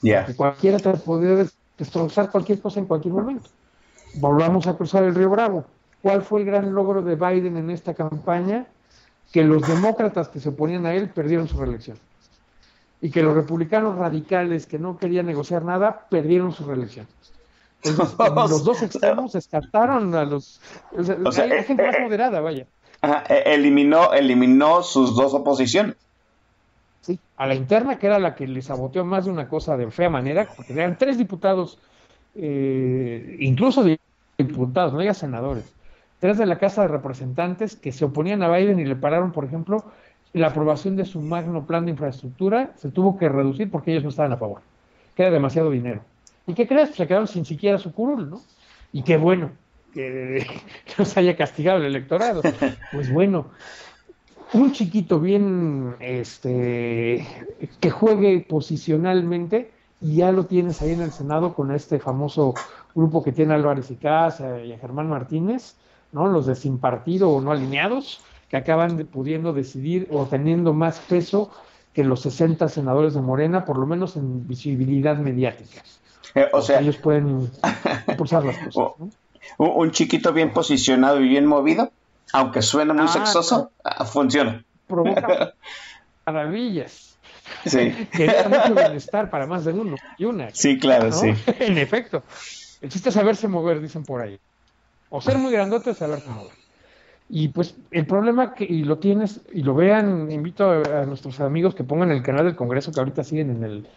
[0.00, 0.26] Yeah.
[0.36, 1.46] Cualquiera te podía
[1.76, 3.50] destrozar cualquier cosa en cualquier momento.
[4.14, 5.66] Volvamos a cruzar el río Bravo.
[6.02, 8.66] ¿Cuál fue el gran logro de Biden en esta campaña?
[9.32, 11.98] Que los demócratas que se oponían a él perdieron su reelección.
[13.04, 17.06] Y que los republicanos radicales que no querían negociar nada perdieron su reelección.
[17.82, 18.16] Entonces,
[18.50, 20.58] los dos extremos descartaron a los.
[20.96, 22.66] O sea, o sea, hay gente más moderada, vaya.
[23.02, 25.96] Ajá, eliminó, eliminó sus dos oposiciones.
[27.02, 29.90] Sí, a la interna, que era la que le saboteó más de una cosa de
[29.90, 31.78] fea manera, porque eran tres diputados,
[32.34, 33.84] eh, incluso
[34.38, 35.74] diputados, no había senadores,
[36.20, 39.44] tres de la Casa de Representantes que se oponían a Biden y le pararon, por
[39.44, 39.84] ejemplo,
[40.34, 44.10] la aprobación de su magno plan de infraestructura, se tuvo que reducir porque ellos no
[44.10, 44.60] estaban a favor,
[45.14, 46.02] que era demasiado dinero.
[46.46, 46.90] ¿Y qué crees?
[46.90, 48.42] Se quedaron sin siquiera su curul, ¿no?
[48.92, 49.52] Y qué bueno,
[49.94, 50.44] que
[50.98, 52.42] nos haya castigado el electorado.
[52.92, 53.46] Pues bueno,
[54.52, 57.26] un chiquito bien, este,
[57.80, 59.70] que juegue posicionalmente
[60.00, 62.54] y ya lo tienes ahí en el Senado con este famoso
[62.94, 65.76] grupo que tiene Álvarez y Casa y a Germán Martínez,
[66.12, 66.26] ¿no?
[66.26, 68.20] Los de sin partido o no alineados,
[68.54, 71.50] que acaban pudiendo decidir o teniendo más peso
[71.92, 75.82] que los 60 senadores de Morena, por lo menos en visibilidad mediática.
[76.36, 77.50] Eh, o sea, ellos pueden
[78.08, 78.92] impulsar las cosas.
[79.00, 79.10] ¿no?
[79.58, 81.90] un chiquito bien posicionado y bien movido,
[82.32, 84.64] aunque suena muy ah, sexoso, ah, funciona.
[84.86, 85.54] Provoca
[86.24, 87.16] maravillas.
[87.66, 88.06] Sí.
[88.12, 90.50] que da mucho bienestar para más de uno y una.
[90.52, 91.12] Sí, claro, ¿no?
[91.12, 91.34] sí.
[91.58, 92.22] en efecto.
[92.80, 94.38] El chiste es saberse mover, dicen por ahí.
[95.10, 96.63] O ser muy grandote es saberse mover.
[97.28, 101.40] Y pues el problema que y lo tienes, y lo vean, invito a, a, nuestros
[101.40, 103.88] amigos que pongan el canal del Congreso que ahorita siguen en el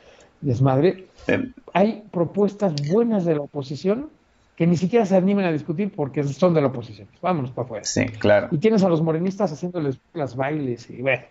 [0.41, 1.07] desmadre.
[1.27, 1.51] Eh.
[1.73, 4.09] Hay propuestas buenas de la oposición
[4.55, 7.07] que ni siquiera se animen a discutir porque son de la oposición.
[7.21, 7.85] Vámonos para afuera.
[7.85, 8.47] Sí, claro.
[8.51, 11.23] Y tienes a los morenistas haciéndoles las bailes y bueno,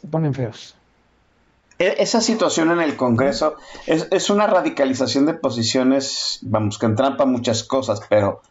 [0.00, 0.74] se ponen feos.
[1.78, 3.54] E, Esa situación en el Congreso
[3.86, 8.42] es, es una radicalización de posiciones, vamos, que entrampa muchas cosas, pero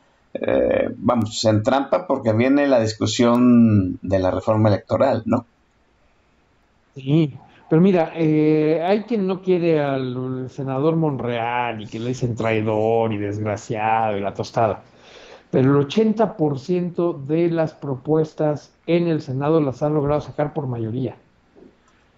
[0.41, 5.45] eh, vamos, se entrampa porque viene la discusión de la reforma electoral, ¿no?
[6.95, 7.33] Sí,
[7.69, 13.13] pero mira, eh, hay quien no quiere al senador Monreal y que le dicen traidor
[13.13, 14.83] y desgraciado y la tostada.
[15.51, 21.15] Pero el 80% de las propuestas en el Senado las han logrado sacar por mayoría.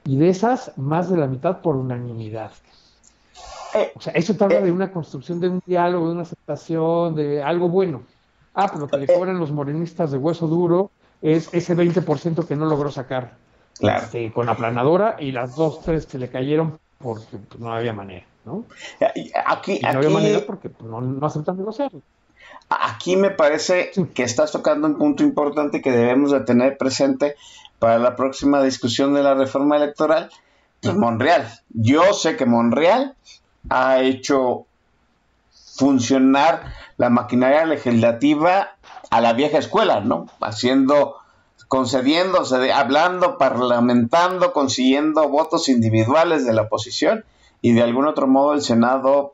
[0.05, 2.51] Y de esas, más de la mitad por unanimidad.
[3.95, 7.43] O sea, eso te habla de una construcción de un diálogo, de una aceptación, de
[7.43, 8.03] algo bueno.
[8.53, 10.91] Ah, pues lo que le cobran los morenistas de hueso duro
[11.21, 13.35] es ese 20% que no logró sacar
[13.79, 14.03] Claro.
[14.05, 18.25] este, con aplanadora y las dos, tres que le cayeron porque pues, no había manera,
[18.43, 18.65] ¿no?
[19.45, 21.91] Aquí, Y no había manera porque pues, no, no aceptan negociar.
[22.69, 24.05] aquí me parece Sí.
[24.13, 27.35] que estás tocando un punto importante que debemos de tener presente
[27.79, 30.29] para la próxima discusión de la reforma electoral.
[30.81, 31.47] Pues Monreal.
[31.69, 33.15] Yo sé que Monreal
[33.69, 34.65] ha hecho
[35.79, 38.75] funcionar la maquinaria legislativa
[39.09, 40.27] a la vieja escuela, ¿no?
[40.41, 41.15] Haciendo,
[41.67, 47.23] concediéndose, hablando, parlamentando, consiguiendo votos individuales de la oposición
[47.61, 49.33] y de algún otro modo el Senado,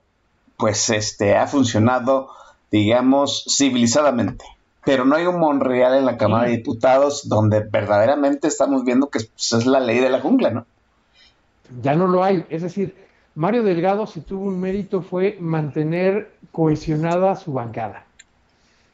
[0.57, 2.29] pues, este, ha funcionado,
[2.71, 4.45] digamos, civilizadamente.
[4.85, 9.19] Pero no hay un Monreal en la Cámara de Diputados donde verdaderamente estamos viendo que
[9.19, 10.65] pues, es la ley de la jungla, ¿no?
[11.81, 12.45] Ya no lo hay.
[12.49, 13.04] Es decir,
[13.35, 18.05] Mario Delgado, si tuvo un mérito, fue mantener cohesionada su bancada.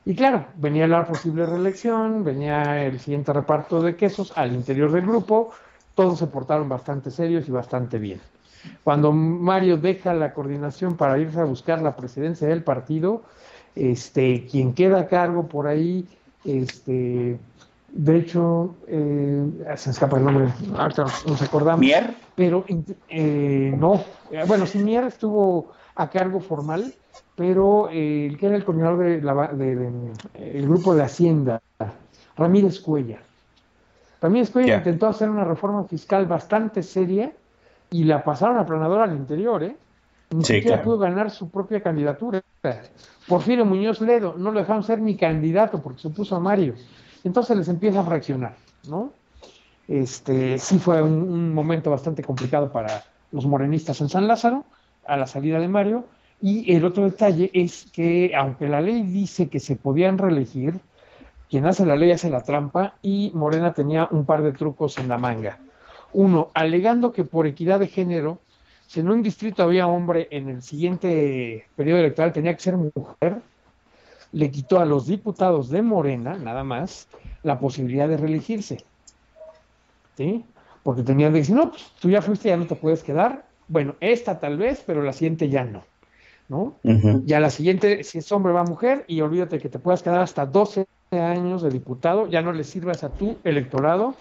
[0.03, 5.05] Y claro, venía la posible reelección, venía el siguiente reparto de quesos al interior del
[5.05, 5.51] grupo,
[5.93, 8.19] todos se portaron bastante serios y bastante bien.
[8.83, 13.21] Cuando Mario deja la coordinación para irse a buscar la presidencia del partido,
[13.75, 16.07] este, quien queda a cargo por ahí,
[16.45, 17.37] este,
[17.93, 22.63] de hecho, eh, se escapa el nombre, ahorita nos acordamos Mier, pero
[23.09, 24.01] eh, no.
[24.31, 26.93] Eh, Bueno, sí, Mier estuvo a cargo formal,
[27.35, 30.11] pero eh, el que era el coordinador de la, ba- de- de-
[30.57, 31.61] el grupo de Hacienda,
[32.37, 33.19] Ramírez Cuellar.
[34.21, 34.77] Ramírez Cuellar Ya.
[34.77, 37.31] intentó hacer una reforma fiscal bastante seria
[37.89, 39.75] y la pasaron a planadora al interior, ¿eh?
[40.29, 40.91] Ni Sí, siquiera claro.
[40.91, 42.41] pudo ganar su propia candidatura.
[43.27, 46.75] Porfirio Muñoz Ledo no lo dejaron ser ni candidato porque se puso a Mario.
[47.23, 48.55] Entonces les empieza a fraccionar,
[48.87, 49.13] ¿no?
[49.87, 54.65] Este, sí fue un, un momento bastante complicado para los morenistas en San Lázaro,
[55.05, 56.05] a la salida de Mario.
[56.41, 60.79] Y el otro detalle es que, aunque la ley dice que se podían reelegir,
[61.49, 65.09] quien hace la ley hace la trampa y Morena tenía un par de trucos en
[65.09, 65.59] la manga.
[66.13, 68.39] Uno, alegando que por equidad de género,
[68.87, 73.41] si en un distrito había hombre, en el siguiente periodo electoral tenía que ser mujer,
[74.31, 77.07] le quitó a los diputados de Morena, nada más,
[77.43, 78.83] la posibilidad de reelegirse.
[80.17, 80.45] ¿Sí?
[80.83, 83.45] Porque tenían de decir, no, pues tú ya fuiste, ya no te puedes quedar.
[83.67, 85.83] Bueno, esta tal vez, pero la siguiente ya no.
[86.49, 86.75] ¿No?
[87.25, 90.45] Ya la siguiente, si es hombre, va mujer, y olvídate que te puedas quedar hasta
[90.45, 94.15] 12 años de diputado, ya no le sirvas a tu electorado,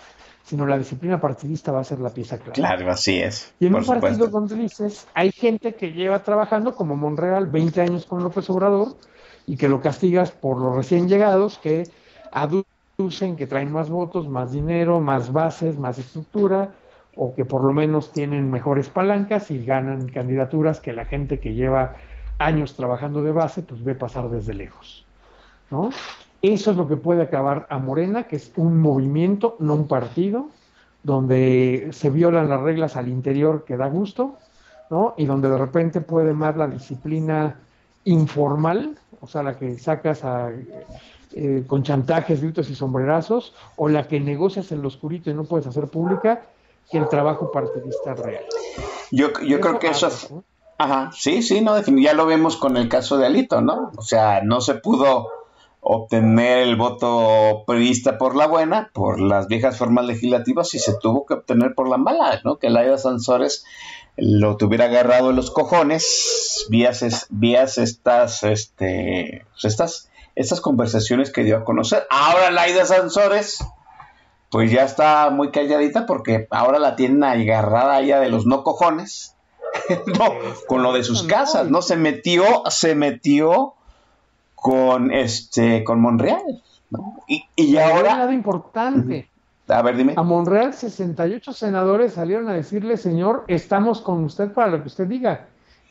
[0.44, 2.52] sino la disciplina partidista va a ser la pieza clave.
[2.52, 3.52] Claro, así es.
[3.58, 4.40] Y en un partido supuesto.
[4.40, 8.96] donde dices, hay gente que lleva trabajando como Monreal 20 años con López Obrador
[9.46, 11.88] y que lo castigas por los recién llegados que
[12.32, 16.70] aducen que traen más votos, más dinero, más bases, más estructura
[17.16, 21.54] o que por lo menos tienen mejores palancas y ganan candidaturas que la gente que
[21.54, 21.96] lleva
[22.38, 25.06] años trabajando de base pues ve pasar desde lejos.
[25.70, 25.90] ¿no?
[26.42, 30.48] Eso es lo que puede acabar a Morena, que es un movimiento, no un partido,
[31.02, 34.36] donde se violan las reglas al interior que da gusto,
[34.90, 35.14] ¿no?
[35.16, 37.56] Y donde de repente puede más la disciplina
[38.04, 40.50] informal, o sea, la que sacas a,
[41.32, 45.44] eh, con chantajes, gritos y sombrerazos, o la que negocias en lo oscurito y no
[45.44, 46.42] puedes hacer pública,
[46.90, 48.44] que el trabajo partidista real.
[49.10, 50.44] Yo, yo creo que eso...
[50.78, 53.92] Ajá, sí, sí, no, ya lo vemos con el caso de Alito, ¿no?
[53.98, 55.28] O sea, no se pudo
[55.80, 61.24] obtener el voto periodista por la buena, por las viejas formas legislativas, y se tuvo
[61.26, 62.58] que obtener por la mala, ¿no?
[62.58, 63.64] Que Laida Sansores
[64.16, 71.32] lo tuviera agarrado en los cojones, vías, es- vías estas, este, pues estas, estas conversaciones
[71.32, 72.06] que dio a conocer.
[72.10, 73.64] Ahora Laida Sansores,
[74.50, 79.36] pues ya está muy calladita porque ahora la tienen agarrada ella de los no cojones.
[80.18, 80.34] no,
[80.66, 81.80] con lo de sus casas, ¿no?
[81.80, 83.74] Se metió, se metió
[84.60, 87.16] con este, con Monreal, ¿no?
[87.26, 89.28] Y, y ahora, nada importante.
[89.68, 90.14] a ver, dime.
[90.16, 95.06] A Monreal, 68 senadores salieron a decirle, señor, estamos con usted para lo que usted
[95.06, 95.46] diga.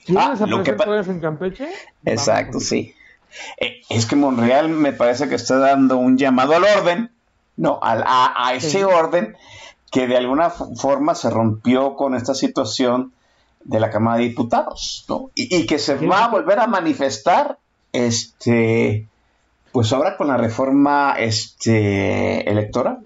[0.06, 0.72] ¿Quieren Ah, que
[1.12, 1.68] en Campeche?
[2.06, 2.66] Exacto, Vamos.
[2.66, 2.94] sí.
[3.60, 7.12] Eh, es que Monreal me parece que está dando un llamado al orden,
[7.58, 8.84] no, al- a, a ese Sí.
[8.84, 9.36] orden
[9.92, 13.12] que de alguna forma se rompió con esta situación
[13.64, 15.30] de la Cámara de Diputados, ¿no?
[15.36, 17.58] Y, y que se va a volver a manifestar,
[17.92, 19.08] este,
[19.72, 23.00] pues ahora con la reforma, este, electoral.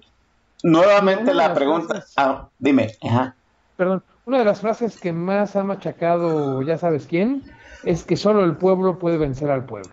[0.62, 3.34] Nuevamente Una la pregunta, ah, dime, ajá.
[3.76, 7.42] Perdón, una de las frases que más ha machacado, ya sabes quién,
[7.84, 9.92] es que solo el pueblo puede vencer al pueblo.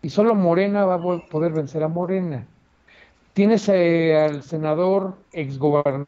[0.00, 2.46] Y solo Morena va a poder vencer a Morena.
[3.34, 6.06] Tienes eh, al senador, exgobernador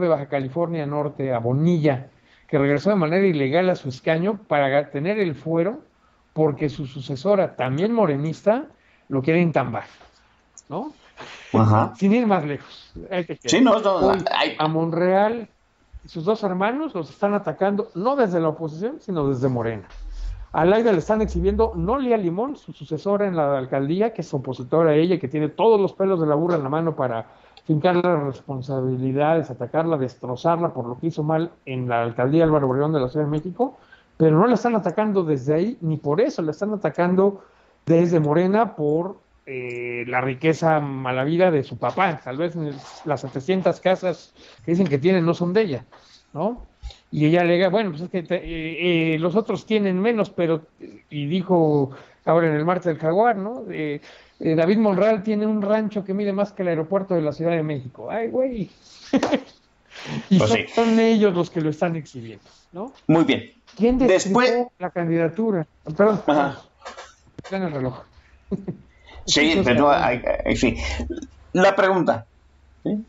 [0.00, 2.08] de Baja California Norte, a Bonilla,
[2.48, 5.80] que regresó de manera ilegal a su escaño para tener el fuero,
[6.36, 8.66] porque su sucesora, también morenista,
[9.08, 9.84] lo quieren tambar,
[10.68, 10.92] ¿no?
[11.54, 11.94] Ajá.
[11.96, 12.92] Sin ir más lejos.
[13.46, 14.18] Sí, no, no, Hoy,
[14.58, 15.48] a Monreal,
[16.04, 19.88] sus dos hermanos los están atacando, no desde la oposición, sino desde Morena.
[20.52, 24.34] A Laida le están exhibiendo no Lía Limón, su sucesora en la alcaldía, que es
[24.34, 27.28] opositora a ella, que tiene todos los pelos de la burra en la mano para
[27.64, 32.92] fincar las responsabilidades, atacarla, destrozarla por lo que hizo mal en la alcaldía Álvaro Obregón
[32.92, 33.78] de la Ciudad de México,
[34.16, 37.44] pero no la están atacando desde ahí, ni por eso, la están atacando
[37.84, 42.20] desde Morena por eh, la riqueza malavida de su papá.
[42.22, 42.54] Tal vez
[43.04, 45.84] las 700 casas que dicen que tienen no son de ella,
[46.32, 46.66] ¿no?
[47.12, 50.62] Y ella alega, bueno, pues es que te- eh, eh, los otros tienen menos, pero,
[51.10, 51.90] y dijo
[52.24, 53.64] ahora en el martes del Jaguar, ¿no?
[53.70, 54.00] Eh,
[54.38, 57.62] David Monreal tiene un rancho que mide más que el aeropuerto de la Ciudad de
[57.62, 58.10] México.
[58.10, 58.68] ¡Ay, güey!
[60.30, 60.64] y Pues son, sí.
[60.74, 62.44] son ellos los que lo están exhibiendo,
[62.76, 62.92] ¿no?
[63.06, 63.52] Muy bien.
[63.74, 65.66] ¿Quién Después- la candidatura?
[65.96, 66.60] Perdón, Ajá.
[67.50, 68.00] en el reloj.
[69.28, 70.22] Sí, pero hay-
[70.54, 70.76] sí.
[71.52, 72.26] La pregunta.
[72.84, 73.04] ¿sí?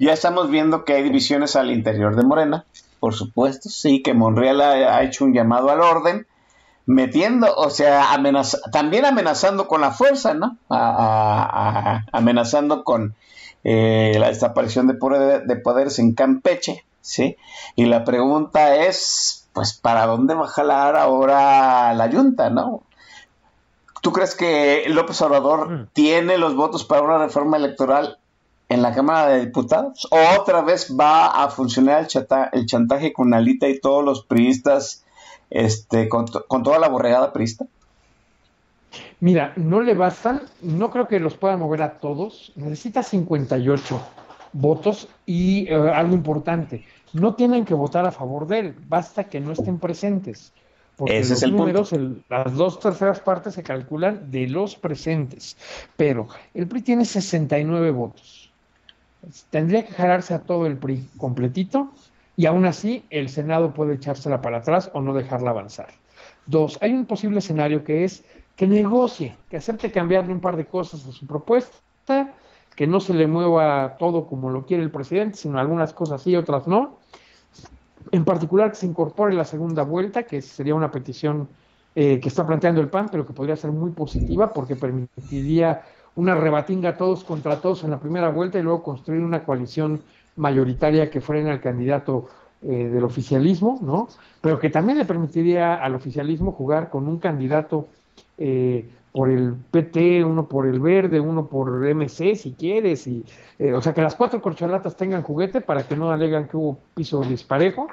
[0.00, 2.64] Ya estamos viendo que hay divisiones al interior de Morena,
[2.98, 6.26] por supuesto, sí, que Monreal ha, ha hecho un llamado al orden,
[6.86, 10.56] metiendo, o sea, amenaza- también amenazando con la fuerza, ¿no?
[10.68, 13.14] A- a- a- amenazando con
[13.62, 17.36] eh, la desaparición de, poder- de poderes en Campeche, ¿sí?
[17.76, 22.82] Y la pregunta es, pues, ¿para dónde va a jalar ahora la Junta, ¿no?
[24.00, 25.88] ¿Tú crees que López Obrador Mm.
[25.92, 28.18] tiene los votos para una reforma electoral
[28.68, 30.08] en la Cámara de Diputados?
[30.10, 34.24] ¿O otra vez va a funcionar el, chata- el chantaje con Alita y todos los
[34.24, 35.04] priistas,
[35.50, 37.66] este, con, to- con toda la borregada priista?
[39.20, 42.52] Mira, no le bastan, no creo que los puedan mover a todos.
[42.56, 44.00] Necesita 58
[44.52, 49.40] votos y eh, algo importante, no tienen que votar a favor de él, basta que
[49.40, 50.52] no estén presentes.
[50.96, 54.76] Porque Ese los es el números, el- las dos terceras partes se calculan de los
[54.76, 55.56] presentes.
[55.96, 58.52] Pero el PRI tiene 69 votos.
[59.50, 61.92] Tendría que jalarse a todo el PRI completito
[62.36, 65.88] y aún así el Senado puede echársela para atrás o no dejarla avanzar.
[66.46, 68.24] Dos, hay un posible escenario que es
[68.56, 72.34] que negocie, que acepte cambiarle un par de cosas a su propuesta,
[72.76, 76.36] que no se le mueva todo como lo quiere el presidente, sino algunas cosas sí,
[76.36, 76.98] otras no.
[78.10, 81.48] En particular que se incorpore la segunda vuelta, que sería una petición
[81.94, 85.82] eh, que está planteando el PAN, pero que podría ser muy positiva porque permitiría
[86.16, 90.00] una rebatinga todos contra todos en la primera vuelta y luego construir una coalición
[90.36, 92.28] mayoritaria que frene al candidato
[92.62, 94.08] eh, del oficialismo, ¿no?
[94.40, 97.88] Pero que también le permitiría al oficialismo jugar con un candidato
[98.38, 103.24] eh, por el PT, uno por el Verde, uno por MC, si quieres, y,
[103.58, 106.78] eh, o sea, que las cuatro corcholatas tengan juguete para que no alegan que hubo
[106.94, 107.88] piso disparejo,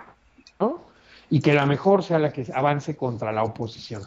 [0.60, 0.82] ¿no?
[1.30, 4.04] Y que la mejor sea la que avance contra la oposición.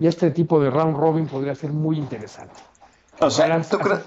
[0.00, 2.60] Y este tipo de round robin podría ser muy interesante.
[3.20, 4.04] O sea, ¿tú crees,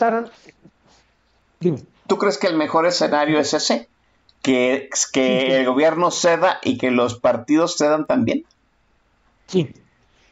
[1.59, 1.79] Dime.
[2.07, 3.87] tú crees que el mejor escenario es ese?
[4.41, 5.51] Que, que Sí, sí.
[5.53, 8.43] el gobierno ceda y que los partidos cedan también.
[9.47, 9.71] Sí,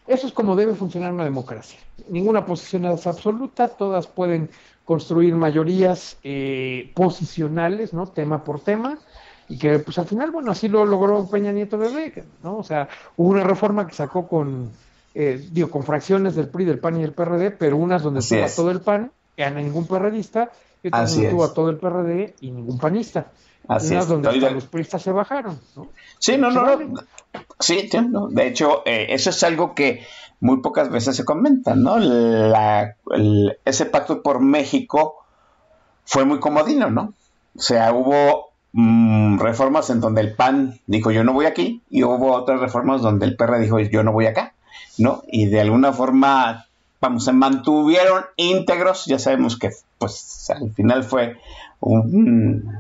[0.08, 1.80] eso es como debe funcionar una democracia.
[2.10, 4.50] Ninguna posición es absoluta, todas pueden
[4.86, 8.08] construir mayorías eh, posicionales, ¿no?
[8.08, 8.98] Tema por tema,
[9.48, 12.58] y que pues al final, bueno, así lo logró Peña Nieto Bebé, ¿no?
[12.58, 14.72] O sea, hubo una reforma que sacó con,
[15.14, 18.46] eh, digo, con fracciones del PRI, del PAN y del PRD, pero unas donde estuvo
[18.56, 20.52] todo el PAN, a ningún perredista,
[20.84, 23.32] y otras donde estuvo todo el PRD y ningún panista.
[23.76, 24.08] Así es.
[24.08, 25.88] donde de- los priistas se bajaron, ¿no?
[26.20, 26.86] Sí, no, no, vale.
[26.86, 27.02] no.
[27.60, 28.28] Sí, no.
[28.28, 30.06] De hecho, eh, eso es algo que
[30.40, 31.98] muy pocas veces se comenta, ¿no?
[32.00, 35.16] La- el- ese pacto por México
[36.06, 37.14] fue muy comodino, ¿no?
[37.56, 42.04] O sea, hubo mm, reformas en donde el PAN dijo yo no voy aquí y
[42.04, 44.54] hubo otras reformas donde el PR dijo yo no voy acá,
[44.98, 45.24] ¿no?
[45.30, 46.68] Y de alguna forma,
[47.02, 51.36] vamos, se mantuvieron íntegros, ya sabemos que pues al final fue
[51.82, 52.80] un,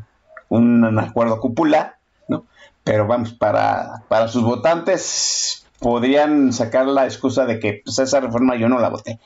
[0.60, 1.98] un acuerdo cúpula,
[2.28, 2.46] ¿no?
[2.84, 8.56] Pero vamos, para, para sus votantes podrían sacar la excusa de que pues, esa reforma
[8.58, 9.20] yo no la voté.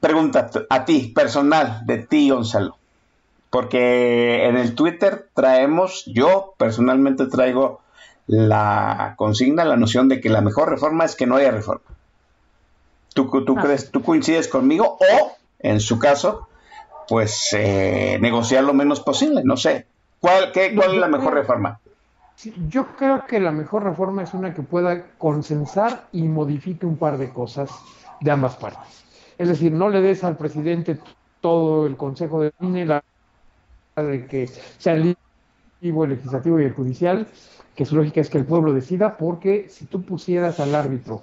[0.00, 2.76] Pregunta a ti, personal, de ti, Gonzalo.
[3.50, 7.80] Porque en el Twitter traemos, yo personalmente traigo
[8.26, 11.84] la consigna, la noción de que la mejor reforma es que no haya reforma.
[13.14, 13.62] ¿Tú, tú Ah.
[13.62, 14.98] crees, tú coincides conmigo?
[15.00, 16.48] O, en su caso,
[17.08, 19.86] pues eh, negociar lo menos posible, no sé.
[20.22, 21.80] ¿Cuál, qué, cuál es la mejor reforma?
[22.68, 27.18] Yo creo que la mejor reforma es una que pueda consensar y modifique un par
[27.18, 27.70] de cosas
[28.20, 29.04] de ambas partes.
[29.36, 30.96] Es decir, no le des al presidente
[31.40, 33.02] todo el consejo de INE, la
[33.96, 35.16] de que sea el
[35.80, 37.26] legislativo, el legislativo y el judicial,
[37.74, 41.22] que su lógica es que el pueblo decida, porque si tú pusieras al árbitro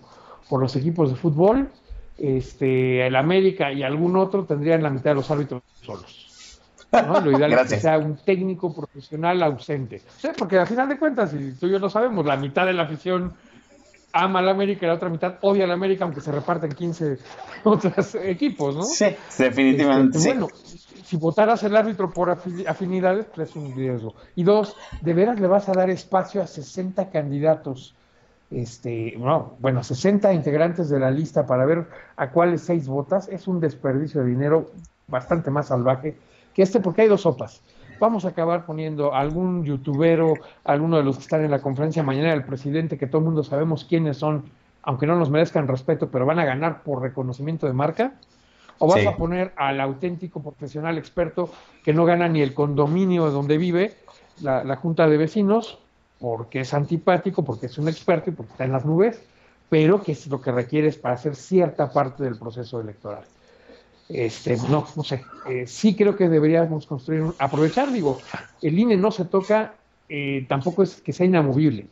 [0.49, 1.69] por los equipos de fútbol,
[2.17, 6.28] este, el América y algún otro tendrían la mitad de los árbitros solos.
[6.91, 7.19] ¿No?
[7.21, 10.01] Lo ideal es que sea un técnico profesional ausente.
[10.37, 12.83] porque al final de cuentas, si tú y yo lo sabemos, la mitad de la
[12.83, 13.33] afición
[14.11, 17.17] ama al América y la otra mitad odia al América, aunque se reparten 15
[17.63, 18.83] otros equipos, ¿no?
[18.83, 19.05] Sí,
[19.37, 20.17] definitivamente.
[20.17, 20.47] Este, bueno,
[21.03, 24.15] si votaras el árbitro por afinidades, pues es un riesgo.
[24.35, 27.95] Y dos, ¿de veras le vas a dar espacio a 60 candidatos?
[28.51, 33.47] Este, no, bueno, 60 integrantes de la lista para ver a cuáles seis votas, es
[33.47, 34.71] un desperdicio de dinero
[35.07, 36.15] bastante más salvaje
[36.59, 37.61] que este, porque hay dos sopas.
[38.01, 40.33] Vamos a acabar poniendo algún youtubero,
[40.65, 43.45] alguno de los que están en la conferencia mañana del presidente, que todo el mundo
[43.45, 44.43] sabemos quiénes son,
[44.81, 48.11] aunque no nos merezcan respeto, pero van a ganar por reconocimiento de marca,
[48.77, 51.49] o vas a poner al auténtico profesional experto
[51.81, 53.93] que no gana ni el condominio donde vive,
[54.41, 55.79] la, la junta de vecinos,
[56.19, 59.23] porque es antipático, porque es un experto y porque está en las nubes,
[59.69, 63.23] pero que es lo que requieres para hacer cierta parte del proceso electoral.
[64.09, 65.23] Este, no, no sé.
[65.47, 68.19] Eh, sí creo que deberíamos construir, aprovechar, digo,
[68.61, 69.75] el INE no se toca,
[70.09, 71.87] eh, tampoco es que sea inamovible.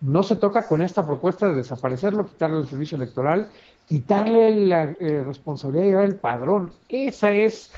[0.00, 3.48] No se toca con esta propuesta de desaparecerlo, quitarle el servicio electoral,
[3.88, 6.72] quitarle la eh, responsabilidad de llevar el padrón.
[6.88, 7.72] Esa es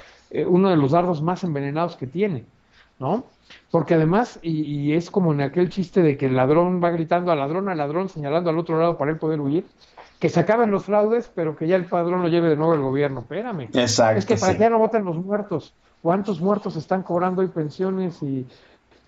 [0.47, 2.45] uno de los dardos más envenenados que tiene,
[3.01, 3.25] ¿no?
[3.73, 7.39] Porque además, y, es como en aquel chiste de que el ladrón va gritando al
[7.39, 9.65] ladrón, al ladrón, señalando al otro lado para él poder huir,
[10.21, 12.83] que se acaben los fraudes, pero que ya el padrón lo lleve de nuevo el
[12.83, 13.21] gobierno.
[13.21, 13.71] Espérame.
[13.73, 14.19] Exacto.
[14.19, 15.75] Es que para que ya no voten los muertos.
[16.03, 18.47] ¿Cuántos muertos están cobrando hoy pensiones y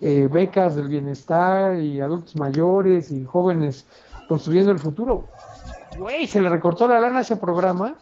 [0.01, 3.85] eh, becas del bienestar y adultos mayores y jóvenes
[4.27, 5.27] construyendo el futuro?
[5.97, 7.95] Güey, se le recortó la lana a ese programa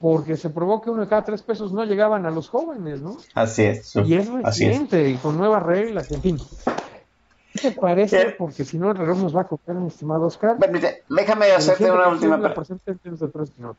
[0.00, 3.16] porque se probó que uno de cada tres pesos no llegaban a los jóvenes, ¿no?
[3.34, 3.94] Así es.
[4.04, 6.38] Y es reciente, y con nuevas reglas, en fin.
[7.52, 8.34] ¿Qué te parece?
[8.38, 10.56] Porque si no, el reloj nos va a copiar, mi estimado Oscar.
[11.08, 13.76] déjame hacerte una última pregunta.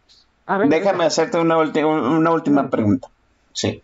[0.68, 3.10] déjame hacerte una, una última pregunta.
[3.54, 3.84] Sí.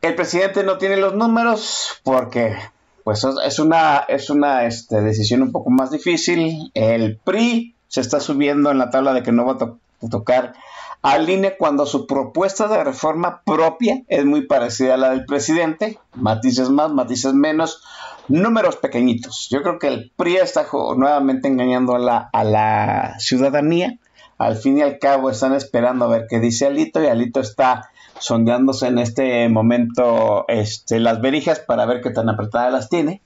[0.00, 2.56] El presidente no tiene los números porque
[3.04, 6.70] pues es una, es una este, decisión un poco más difícil.
[6.74, 10.54] El PRI se está subiendo en la tabla de que no va a tocar
[11.02, 15.98] al INE cuando su propuesta de reforma propia es muy parecida a la del presidente,
[16.14, 17.82] matices más, matices menos,
[18.28, 19.48] números pequeñitos.
[19.50, 20.66] Yo creo que el PRI está
[20.96, 23.98] nuevamente engañando a la, a la ciudadanía.
[24.38, 27.90] Al fin y al cabo están esperando a ver qué dice Alito y Alito está
[28.18, 33.20] sondeándose en este momento este, las verijas para ver qué tan apretadas las tiene.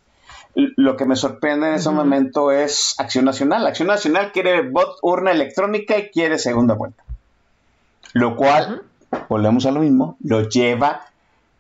[0.55, 3.67] Lo que me sorprende en ese momento es Acción Nacional.
[3.67, 7.06] Acción Nacional quiere bot urna electrónica y quiere segunda vuelta.
[8.17, 8.83] Lo cual,
[9.29, 11.03] volvemos a lo mismo, lo lleva,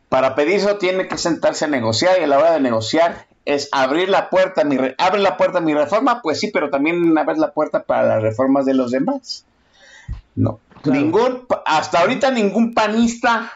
[0.09, 3.69] para pedir eso tiene que sentarse a negociar y a la hora de negociar es
[3.73, 7.37] abrir la puerta, mi abre la puerta a mi reforma, pues sí, pero también abre
[7.37, 9.45] la puerta para las reformas de los demás.
[10.35, 13.53] No, ningún, hasta ahorita ningún panista,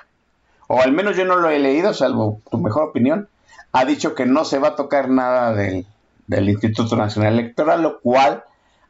[0.66, 3.28] o al menos yo no lo he leído, salvo tu mejor opinión,
[3.72, 5.86] ha dicho que no se va a tocar nada del,
[6.26, 8.44] del Instituto Nacional Electoral, lo cual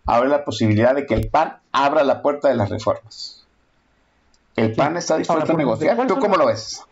[0.04, 3.39] abre la posibilidad de que el PAN abra la puerta de las reformas.
[4.60, 6.06] ¿El PAN está dispuesto a negociar?
[6.06, 6.84] ¿Tú cómo lo ves?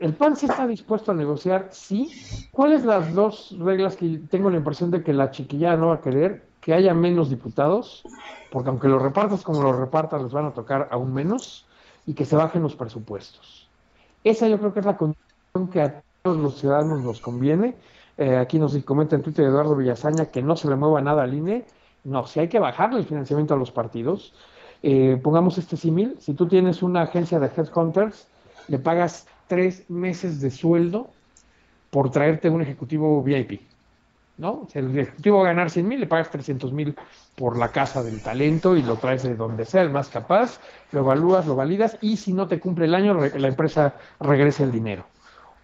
[0.00, 2.10] el PAN sí está dispuesto a negociar, sí.
[2.50, 6.00] ¿Cuáles las dos reglas que tengo la impresión de que la chiquilla no va a
[6.00, 6.44] querer?
[6.60, 8.02] Que haya menos diputados,
[8.50, 11.66] porque aunque los repartas como los repartas, les van a tocar aún menos,
[12.06, 13.68] y que se bajen los presupuestos.
[14.24, 17.74] Esa yo creo que es la condición que a todos los ciudadanos nos conviene.
[18.18, 21.34] Eh, aquí nos comenta en Twitter Eduardo Villazaña que no se le mueva nada al
[21.34, 21.64] INE.
[22.04, 24.32] No, si hay que bajarle el financiamiento a los partidos,
[24.82, 28.26] eh, pongamos este símil, si tú tienes una agencia de headhunters,
[28.68, 31.10] le pagas tres meses de sueldo
[31.90, 33.60] por traerte un ejecutivo VIP.
[34.38, 34.66] ¿no?
[34.72, 36.96] Si el ejecutivo va a ganar 100 mil, le pagas 300 mil
[37.36, 40.58] por la casa del talento y lo traes de donde sea, el más capaz,
[40.90, 44.72] lo evalúas, lo validas y si no te cumple el año, la empresa regresa el
[44.72, 45.04] dinero.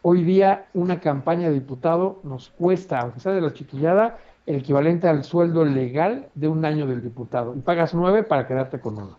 [0.02, 4.18] Hoy día una campaña de diputado nos cuesta, aunque sea de la chiquillada,
[4.48, 8.80] el equivalente al sueldo legal de un año del diputado y pagas nueve para quedarte
[8.80, 9.18] con uno.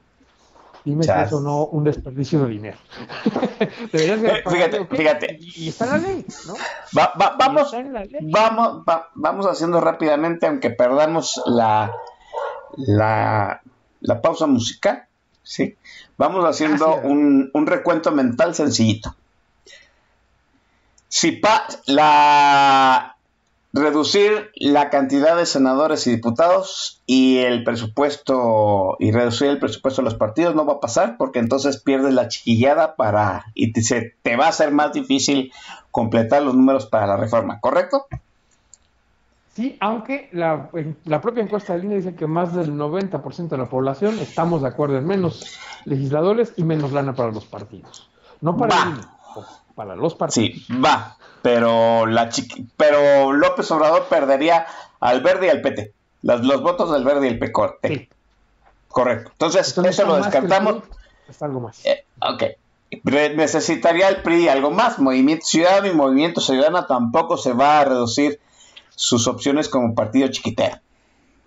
[0.84, 2.78] Dime si eso no un desperdicio de dinero.
[3.92, 5.38] Eh, fíjate, fíjate.
[5.42, 6.54] Y, está en la ley, ¿no?
[7.38, 7.74] vamos,
[8.32, 8.84] vamos,
[9.16, 11.92] vamos haciendo rápidamente, aunque perdamos la,
[12.78, 13.62] la,
[14.00, 15.04] la pausa musical,
[15.44, 15.76] ¿sí?
[16.18, 19.14] Vamos haciendo un, un recuento mental sencillito.
[21.10, 23.18] Si pa, la,
[23.72, 30.06] reducir la cantidad de senadores y diputados y el presupuesto y reducir el presupuesto de
[30.06, 34.16] los partidos no va a pasar porque entonces pierdes la chiquillada para y te, se,
[34.24, 35.52] te va a ser más difícil
[35.92, 38.08] completar los números para la reforma, ¿correcto?
[39.54, 40.70] Sí, aunque la,
[41.06, 44.70] la propia encuesta de línea dice que más del 90% de la población estamos de
[44.70, 48.10] acuerdo en menos legisladores y menos lana para los partidos.
[48.42, 48.96] No para
[49.80, 50.60] para los partidos.
[50.60, 52.30] Sí, va, pero la
[52.76, 54.68] pero López Obrador perdería
[55.00, 55.94] al verde y al PT.
[56.24, 57.80] los votos del verde y el PECOR.
[57.82, 58.10] Sí.
[58.90, 59.32] Correcto.
[59.32, 60.84] Entonces, eso lo descartamos.
[61.30, 61.86] Es algo más.
[61.86, 62.44] Eh, ok.
[63.04, 65.00] Necesitaría el PRI algo más.
[65.00, 68.42] Movimiento Ciudadano y Movimiento Ciudadano tampoco se va a reducir
[68.90, 70.76] sus opciones como partido chiquitero.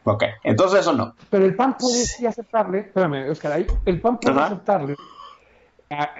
[0.04, 1.16] Ok, entonces eso no.
[1.28, 4.96] Pero el PAN puede sí aceptarle, espérame, Oscar, ahí, el PAN puede aceptarle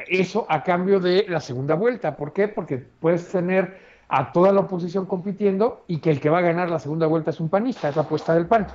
[0.08, 2.16] eso a cambio de la segunda vuelta.
[2.16, 2.48] ¿Por qué?
[2.48, 3.78] Porque puedes tener
[4.08, 7.30] a toda la oposición compitiendo y que el que va a ganar la segunda vuelta
[7.30, 8.66] es un panista, es la apuesta del PAN.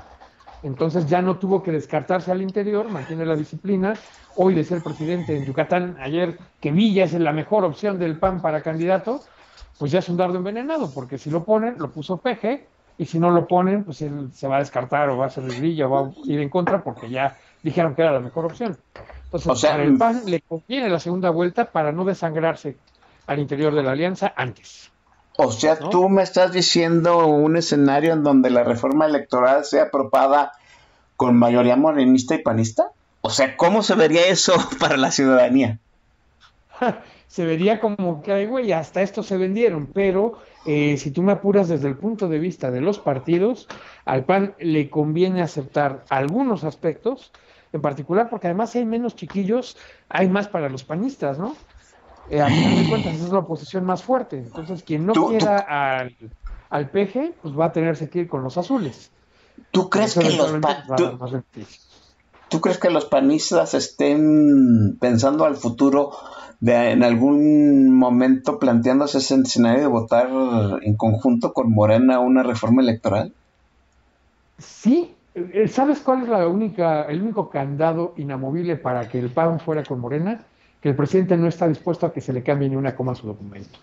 [0.63, 3.93] Entonces ya no tuvo que descartarse al interior, mantiene la disciplina.
[4.35, 8.41] Hoy decía el presidente en Yucatán ayer que Villa es la mejor opción del PAN
[8.41, 9.21] para candidato
[9.77, 12.67] pues ya es un dardo envenenado, porque si lo ponen, lo puso Peje,
[12.97, 15.43] y si no lo ponen, pues él se va a descartar o va a ser
[15.45, 18.75] grilla o va a ir en contra porque ya dijeron que era la mejor opción.
[19.27, 22.77] Entonces, o sea, para el mm, PAN le conviene la segunda vuelta para no desangrarse
[23.27, 24.89] al interior de la alianza antes.
[25.37, 30.53] O sea, tú me estás diciendo un escenario en donde la reforma electoral sea apropada
[31.15, 32.91] con mayoría morenista y panista.
[33.21, 35.77] O sea, ¿cómo se vería eso para la ciudadanía?
[37.27, 41.67] se vería como que, güey, hasta esto se vendieron, pero eh, si tú me apuras
[41.67, 43.67] desde el punto de vista de los partidos,
[44.05, 47.31] al PAN le conviene aceptar algunos aspectos,
[47.77, 49.77] en particular porque además si hay menos chiquillos,
[50.09, 51.55] hay más para los panistas, ¿no?
[52.29, 54.37] Eh, a final de cuentas, es la oposición más fuerte.
[54.37, 56.15] Entonces, quien no quiera al,
[56.69, 59.09] al PG, pues va a tenerse que ir con los azules.
[59.71, 60.53] ¿Tú crees que los
[62.49, 66.11] ¿Tú crees que los panistas estén pensando al futuro
[66.59, 70.29] de en algún momento planteándose ese escenario de votar
[70.81, 73.33] en conjunto con Morena una reforma electoral?
[74.57, 75.16] Sí,
[75.67, 79.99] ¿sabes cuál es la única, el único candado inamovible para que el PAN fuera con
[79.99, 80.41] Morena?
[80.81, 83.15] Que el presidente no está dispuesto a que se le cambie ni una coma a
[83.15, 83.79] su documento.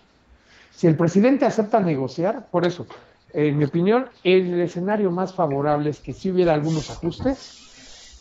[0.71, 2.85] Si el presidente acepta negociar, por eso,
[3.33, 7.65] en mi opinión, el escenario más favorable es que si hubiera algunos ajustes,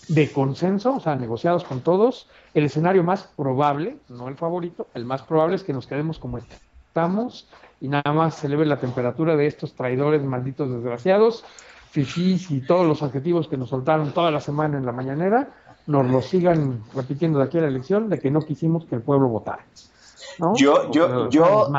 [0.09, 2.29] de consenso, o sea, negociados con todos.
[2.53, 6.39] El escenario más probable, no el favorito, el más probable es que nos quedemos como
[6.39, 7.49] estamos
[7.81, 11.45] y nada más se eleve la temperatura de estos traidores malditos desgraciados,
[11.95, 15.49] fifís y todos los adjetivos que nos soltaron toda la semana en la mañanera,
[15.87, 19.03] nos lo sigan repitiendo de aquí a la elección de que no quisimos que el
[19.03, 19.65] pueblo votara.
[20.57, 21.71] Yo, yo, yo,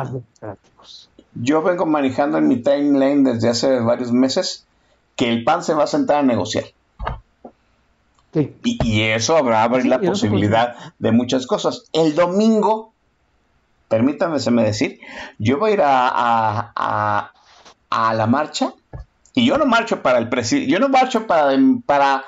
[1.34, 4.66] yo vengo manejando en mi timeline desde hace varios meses
[5.18, 6.64] que el PAN se va a sentar a negociar.
[8.64, 11.90] Y, eso habrá abrir la posibilidad de muchas cosas.
[11.92, 12.94] El domingo,
[13.90, 15.02] permítanme decir,
[15.40, 17.32] yo voy a ir a,
[17.92, 18.74] a, la marcha
[19.36, 21.52] y yo no marcho para el presidente, yo no marcho para,
[21.86, 22.26] para,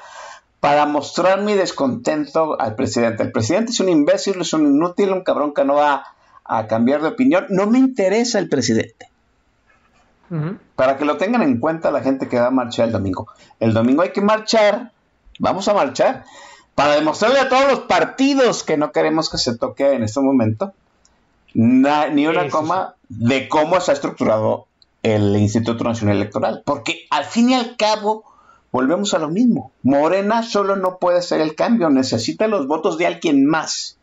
[0.59, 3.23] para mostrar mi descontento al presidente.
[3.23, 6.03] El presidente es un imbécil, es un inútil, un cabrón que no va
[6.43, 7.45] a cambiar de opinión.
[7.49, 9.09] No me interesa el presidente.
[10.75, 13.27] Para que lo tengan en cuenta la gente que va a marchar el domingo.
[13.61, 14.91] El domingo hay que marchar
[15.39, 16.25] Vamos a marchar
[16.75, 20.73] para demostrarle a todos los partidos que no queremos que se toque en este momento
[21.53, 24.66] ni una coma de cómo está estructurado
[25.15, 26.61] el Instituto Nacional Electoral.
[26.65, 28.23] Porque al fin y al cabo,
[28.71, 29.71] volvemos a lo mismo.
[29.83, 33.97] Morena solo no puede ser el cambio, necesita los votos de alguien más.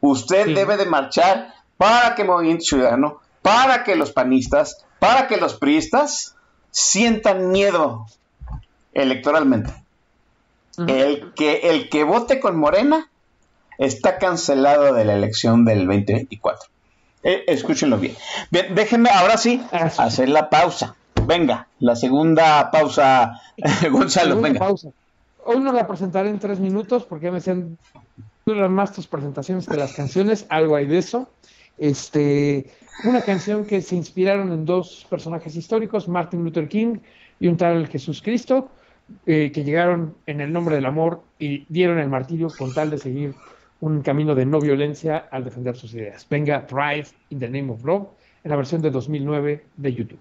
[0.00, 5.54] Usted debe de marchar para que Movimiento Ciudadano, para que los panistas, para que los
[5.54, 6.36] priistas
[6.70, 8.06] sientan miedo
[8.92, 9.72] electoralmente.
[10.86, 13.10] El que, el que vote con Morena
[13.76, 16.70] está cancelado de la elección del 2024.
[17.22, 18.14] Eh, escúchenlo bien.
[18.50, 20.94] Bien, déjenme ahora sí hacer la pausa.
[21.26, 23.40] Venga, la segunda pausa,
[23.90, 24.66] Gonzalo, venga.
[25.44, 27.78] Hoy no la presentaré en tres minutos porque me hacen
[28.46, 31.28] duran más tus presentaciones que las canciones, algo hay de eso.
[31.78, 32.70] Este,
[33.04, 36.98] una canción que se inspiraron en dos personajes históricos, Martin Luther King
[37.38, 38.70] y un tal Jesús Cristo.
[39.26, 42.98] Eh, que llegaron en el nombre del amor y dieron el martirio con tal de
[42.98, 43.34] seguir
[43.80, 46.26] un camino de no violencia al defender sus ideas.
[46.28, 48.08] Venga, Thrive in the Name of Love,
[48.44, 50.20] en la versión de 2009 de YouTube.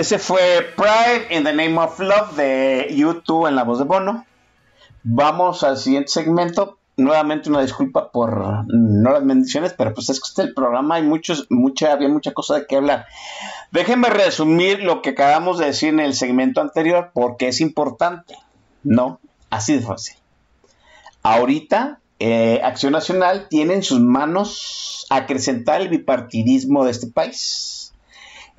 [0.00, 4.24] Ese fue Pride in the Name of Love de YouTube en la voz de Bono.
[5.02, 6.78] Vamos al siguiente segmento.
[6.96, 11.02] Nuevamente una disculpa por no las bendiciones, pero pues es que este el programa hay
[11.02, 13.06] muchos, mucha, había mucha cosa de qué hablar.
[13.72, 18.36] Déjenme resumir lo que acabamos de decir en el segmento anterior porque es importante.
[18.82, 19.20] No,
[19.50, 20.16] así de fácil.
[21.22, 27.79] Ahorita eh, Acción Nacional tiene en sus manos acrecentar el bipartidismo de este país.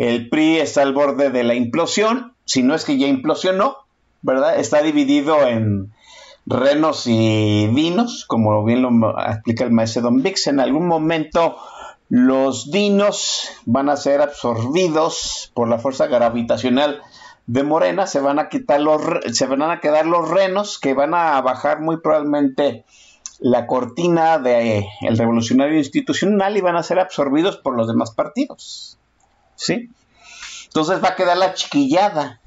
[0.01, 3.77] El PRI está al borde de la implosión, si no es que ya implosionó,
[4.23, 4.59] ¿verdad?
[4.59, 5.93] Está dividido en
[6.47, 10.47] renos y vinos, como bien lo explica el maestro Don Vix.
[10.47, 11.55] En algún momento
[12.09, 17.03] los dinos van a ser absorbidos por la fuerza gravitacional
[17.45, 19.03] de Morena, se van a quitar los
[19.33, 22.85] se van a quedar los renos que van a bajar muy probablemente
[23.37, 28.97] la cortina del el revolucionario institucional y van a ser absorbidos por los demás partidos.
[29.61, 29.91] ¿Sí?
[30.65, 32.41] Entonces va a quedar la chiquillada.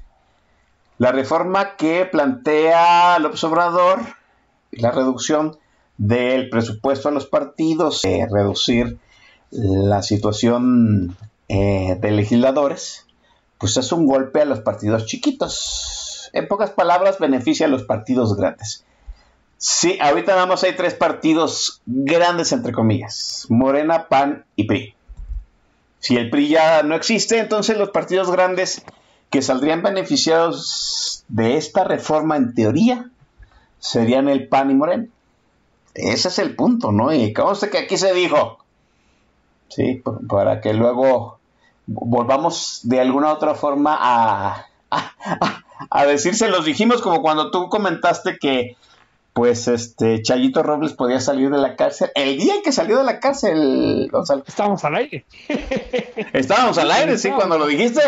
[0.97, 4.01] La reforma que plantea López Obrador,
[4.71, 5.57] la reducción
[5.97, 8.97] del presupuesto a los partidos, eh, reducir
[9.49, 11.15] la situación
[11.47, 13.07] eh, de legisladores,
[13.59, 16.29] pues es un golpe a los partidos chiquitos.
[16.33, 18.83] En pocas palabras, beneficia a los partidos grandes.
[19.57, 23.45] Sí, ahorita nada más hay tres partidos grandes, entre comillas.
[23.47, 24.95] Morena, PAN y PRI.
[26.05, 28.85] Si el PRI ya no existe, entonces los partidos grandes
[29.31, 33.09] que saldrían beneficiados de esta reforma en teoría
[33.79, 35.07] serían el PAN y Morena.
[35.95, 37.11] Ese es el punto, ¿no?
[37.11, 38.59] Y sé que aquí se dijo,
[39.69, 41.39] sí, para que luego
[41.87, 47.67] volvamos de alguna otra forma a, a, a decir, se los dijimos como cuando tú
[47.67, 48.77] comentaste que
[49.35, 52.09] pues este Chayito Robles podía salir de la cárcel.
[52.15, 54.45] El día en que salió de la cárcel, Gonzalo.
[54.47, 55.25] Estábamos al aire.
[56.31, 57.99] Estábamos al aire, sí, cuando lo dijiste.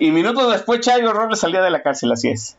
[0.00, 2.56] Y minutos después Chayito Robles salía de la cárcel, así es.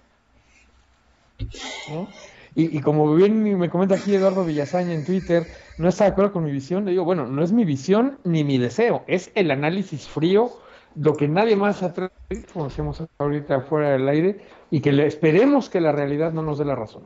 [2.56, 5.46] Y, como bien me comenta aquí Eduardo Villasaña en Twitter,
[5.78, 6.86] no está de acuerdo con mi visión.
[6.86, 10.50] Le digo, bueno, no es mi visión ni mi deseo, es el análisis frío,
[10.96, 12.14] lo que nadie más atreve,
[12.54, 16.58] como decimos ahorita fuera del aire, y que le, esperemos que la realidad no nos
[16.58, 17.04] dé la razón.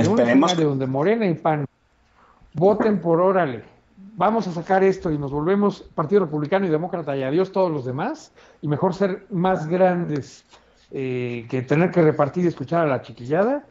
[0.00, 0.56] Esperemos.
[0.56, 1.66] De donde Morena y PAN
[2.54, 3.62] voten por órale.
[4.16, 7.84] Vamos a sacar esto y nos volvemos Partido Republicano y Demócrata y adiós todos los
[7.84, 8.32] demás.
[8.62, 10.44] Y mejor ser más grandes
[10.90, 13.64] eh, que tener que repartir y escuchar a la chiquillada.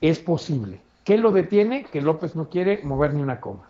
[0.00, 0.80] Es posible.
[1.04, 1.84] ¿Qué lo detiene?
[1.84, 3.68] Que López no quiere mover ni una coma.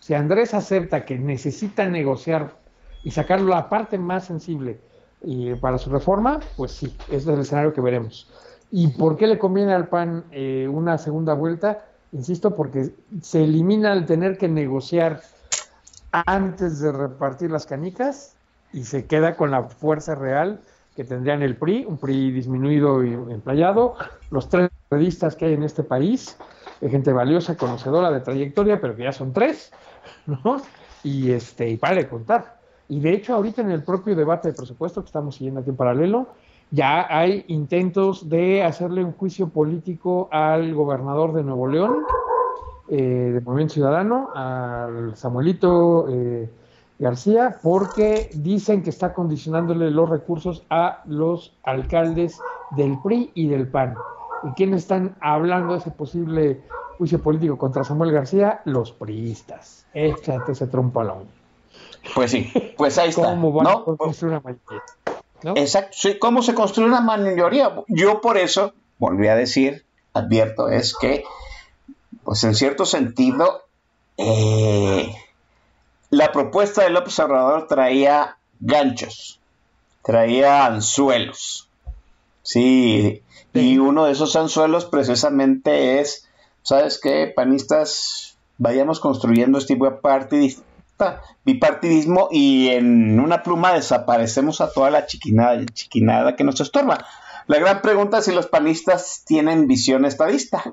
[0.00, 2.54] Si Andrés acepta que necesita negociar
[3.02, 4.78] y sacar la parte más sensible
[5.22, 8.28] y para su reforma, pues sí, ese es el escenario que veremos.
[8.78, 11.86] ¿Y por qué le conviene al PAN eh, una segunda vuelta?
[12.12, 12.90] Insisto, porque
[13.22, 15.22] se elimina el tener que negociar
[16.12, 18.36] antes de repartir las canicas
[18.74, 20.60] y se queda con la fuerza real
[20.94, 23.94] que tendrían el PRI, un PRI disminuido y emplayado,
[24.30, 26.36] los tres periodistas que hay en este país,
[26.82, 29.72] de gente valiosa, conocedora de trayectoria, pero que ya son tres,
[30.26, 30.60] ¿no?
[31.02, 32.58] Y este, y para de contar.
[32.90, 35.76] Y de hecho, ahorita en el propio debate de presupuesto que estamos siguiendo aquí en
[35.76, 36.28] paralelo,
[36.70, 42.04] ya hay intentos de hacerle un juicio político al gobernador de Nuevo León,
[42.88, 46.50] eh, de Movimiento Ciudadano, al Samuelito eh,
[46.98, 52.40] García, porque dicen que está condicionándole los recursos a los alcaldes
[52.72, 53.94] del PRI y del PAN.
[54.44, 56.60] ¿Y quiénes están hablando de ese posible
[56.98, 58.60] juicio político contra Samuel García?
[58.64, 59.86] Los priistas.
[59.94, 61.14] Échate ese trompo a la
[62.14, 63.22] Pues sí, pues ahí está.
[63.22, 64.82] ¿Cómo van a construir una mayoría?
[65.54, 65.96] Exacto.
[66.18, 67.74] ¿Cómo se construye una mayoría?
[67.88, 71.24] Yo por eso, volví a decir, advierto, es que,
[72.24, 73.62] pues en cierto sentido,
[74.16, 75.14] eh,
[76.10, 79.40] la propuesta del López Obrador traía ganchos,
[80.02, 81.68] traía anzuelos.
[82.42, 86.28] Sí, y uno de esos anzuelos precisamente es,
[86.62, 87.32] ¿sabes qué?
[87.34, 90.64] Panistas, vayamos construyendo este bipartidismo,
[91.44, 97.06] bipartidismo y en una pluma desaparecemos a toda la chiquinada, chiquinada que nos estorba.
[97.46, 100.72] La gran pregunta es si los panistas tienen visión estadista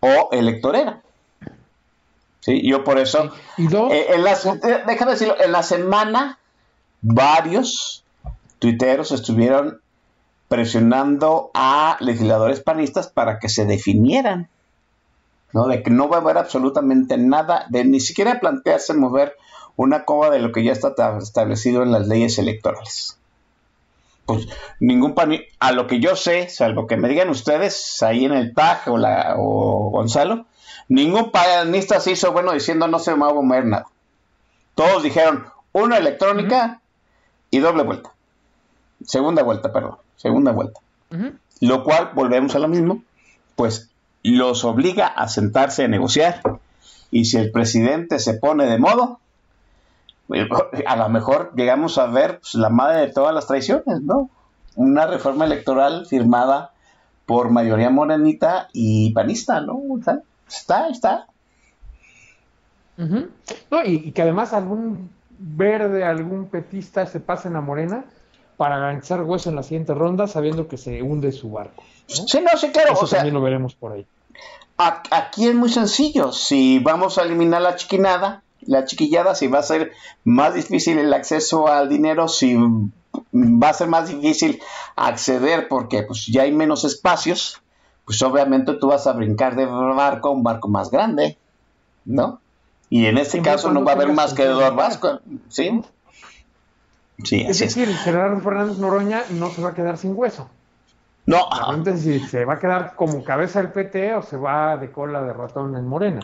[0.00, 1.00] o electorera.
[2.40, 2.62] ¿Sí?
[2.68, 6.38] Yo por eso, eh, en la, eh, déjame decirlo, en la semana
[7.00, 8.04] varios
[8.58, 9.80] tuiteros estuvieron
[10.48, 14.48] presionando a legisladores panistas para que se definieran
[15.52, 15.66] ¿no?
[15.66, 19.36] De que no va a haber absolutamente nada, de ni siquiera plantearse mover
[19.76, 23.18] una coma de lo que ya está establecido en las leyes electorales.
[24.24, 24.48] Pues
[24.80, 28.54] ningún pan, a lo que yo sé, salvo que me digan ustedes ahí en el
[28.54, 30.46] TAG o, la, o Gonzalo,
[30.88, 33.86] ningún panista se hizo bueno diciendo no se me va a mover nada.
[34.74, 36.80] Todos dijeron una electrónica
[37.50, 38.10] y doble vuelta.
[39.04, 40.80] segunda vuelta, perdón, segunda vuelta.
[41.60, 43.02] Lo cual, volvemos a lo mismo,
[43.54, 43.90] pues
[44.22, 46.40] los obliga a sentarse a negociar.
[47.10, 49.20] Y si el presidente se pone de modo,
[50.86, 54.28] a lo mejor llegamos a ver pues, la madre de todas las traiciones, ¿no?
[54.74, 56.72] Una reforma electoral firmada
[57.24, 59.80] por mayoría morenita y panista, ¿no?
[60.48, 61.26] está, está.
[62.96, 68.04] No, y, que además algún verde, algún petista se pase a Morena
[68.56, 71.82] para garantizar hueso en la siguiente ronda, sabiendo que se hunde su barco.
[72.06, 72.92] Sí, no, sí, claro.
[72.92, 74.06] Eso también lo veremos por ahí.
[74.78, 76.32] Aquí es muy sencillo.
[76.32, 79.92] Si vamos a eliminar la chiquinada, la chiquillada, si va a ser
[80.24, 84.60] más difícil el acceso al dinero, si va a ser más difícil
[84.94, 87.62] acceder porque pues ya hay menos espacios,
[88.04, 91.38] pues obviamente tú vas a brincar de barco a un barco más grande,
[92.04, 92.40] ¿no?
[92.88, 95.82] Y en este caso no va a haber más que dos barcos, ¿sí?
[97.24, 100.48] Sí, es decir, Gerardo Fernández Noroña no se va a quedar sin hueso.
[101.26, 101.48] No.
[101.96, 105.32] Si se va a quedar como cabeza del PT o se va de cola de
[105.32, 106.20] ratón en Morena.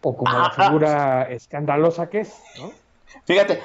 [0.00, 2.72] O como la figura escandalosa que es, ¿no?
[3.24, 3.62] Fíjate,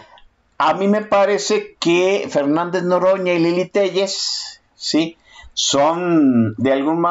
[0.57, 5.17] a mí me parece que Fernández Noroña y Lili Telles, ¿sí?
[5.53, 7.05] Son de algún,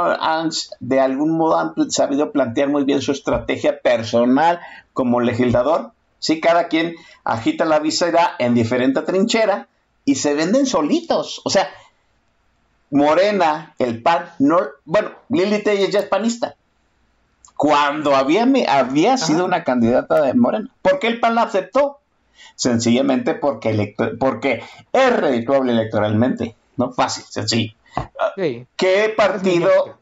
[0.81, 4.61] de algún modo han sabido plantear muy bien su estrategia personal
[4.95, 5.93] como legislador.
[6.19, 9.69] Sí, cada quien agita la visera en diferente trinchera
[10.05, 11.41] y se venden solitos.
[11.45, 11.71] O sea,
[12.91, 16.57] Morena, el PAN, no, bueno, Lili Telles ya es panista.
[17.57, 20.71] Cuando había, había sido una candidata de Morena.
[20.81, 21.99] ¿Por qué el PAN la aceptó?
[22.55, 24.63] Sencillamente porque, porque
[24.93, 26.55] es redituable electoralmente.
[26.77, 26.93] ¿No?
[26.93, 27.75] Fácil, sencillo.
[28.77, 29.99] ¿Qué partido,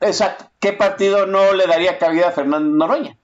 [0.00, 3.16] exacto, qué partido no le daría cabida a Fernando Noroña?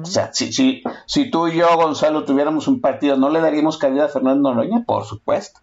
[0.00, 3.78] O sea, si, si, si tú y yo, Gonzalo, tuviéramos un partido, ¿no le daríamos
[3.78, 4.84] cabida a Fernando Noroña?
[4.84, 5.60] Por supuesto.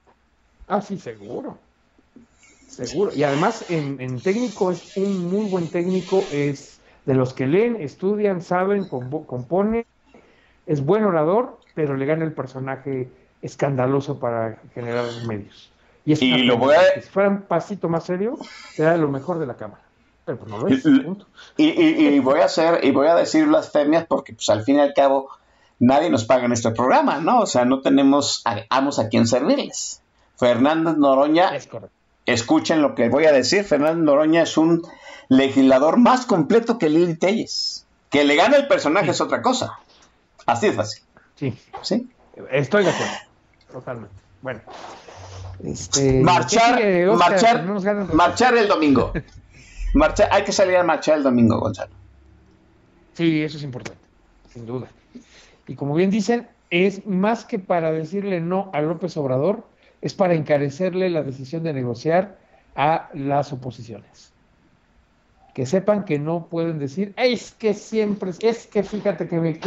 [0.68, 1.58] Ah, sí, seguro.
[2.70, 3.12] Seguro.
[3.14, 8.42] Y además, en, técnico es un muy buen técnico, es de los que leen, estudian,
[8.42, 9.86] saben, compone,
[10.66, 13.10] es buen orador, pero le gana el personaje
[13.42, 15.72] escandaloso para generar medios.
[16.06, 17.02] Y, es lo voy a...
[17.02, 18.38] si fuera un pasito más serio,
[18.74, 19.82] será lo mejor de la cámara.
[20.26, 20.86] Pero pues no lo es,
[21.58, 24.82] y, y, voy a hacer, y voy a decir blasfemias porque pues al fin y
[24.82, 25.30] al cabo
[25.80, 27.40] nadie nos paga en este programa, ¿no?
[27.40, 30.02] O sea, no tenemos amos a quien servirles.
[30.38, 31.52] Fernández Noroña,
[32.26, 34.84] escuchen lo que voy a decir, Fernández Noroña es un
[35.28, 37.86] legislador más completo que Lili Telles.
[38.10, 39.80] Que le gane el personaje es otra cosa.
[40.46, 41.04] Así es fácil.
[41.36, 41.58] Sí.
[41.82, 42.10] ¿Sí?
[42.52, 43.14] Estoy de acuerdo.
[43.72, 44.16] Totalmente.
[44.42, 44.62] Bueno.
[45.64, 46.82] Este, marchar,
[47.16, 47.64] marchar,
[48.14, 49.14] marchar el domingo.
[49.94, 51.92] marchar, hay que salir a marchar el domingo, Gonzalo.
[53.14, 54.02] Sí, eso es importante,
[54.50, 54.88] sin duda.
[55.68, 59.66] Y como bien dicen, es más que para decirle no a López Obrador,
[60.02, 62.38] es para encarecerle la decisión de negociar
[62.76, 64.32] a las oposiciones.
[65.54, 69.60] Que sepan que no pueden decir, es que siempre, es que fíjate que me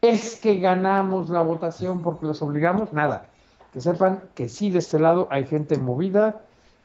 [0.00, 3.26] es que ganamos la votación porque los obligamos, nada.
[3.72, 6.40] Que sepan que sí de este lado hay gente movida,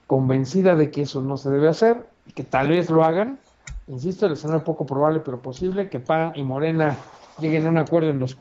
[0.07, 3.39] convencida de que eso no se debe hacer, que tal vez lo hagan.
[3.87, 6.97] Insisto, el escenario poco probable pero posible, que PAN y Morena
[7.39, 8.37] lleguen a un acuerdo en los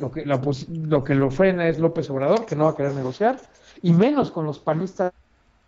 [0.00, 3.40] lo que, lo que lo frena es López Obrador, que no va a querer negociar,
[3.82, 5.12] y menos con los panistas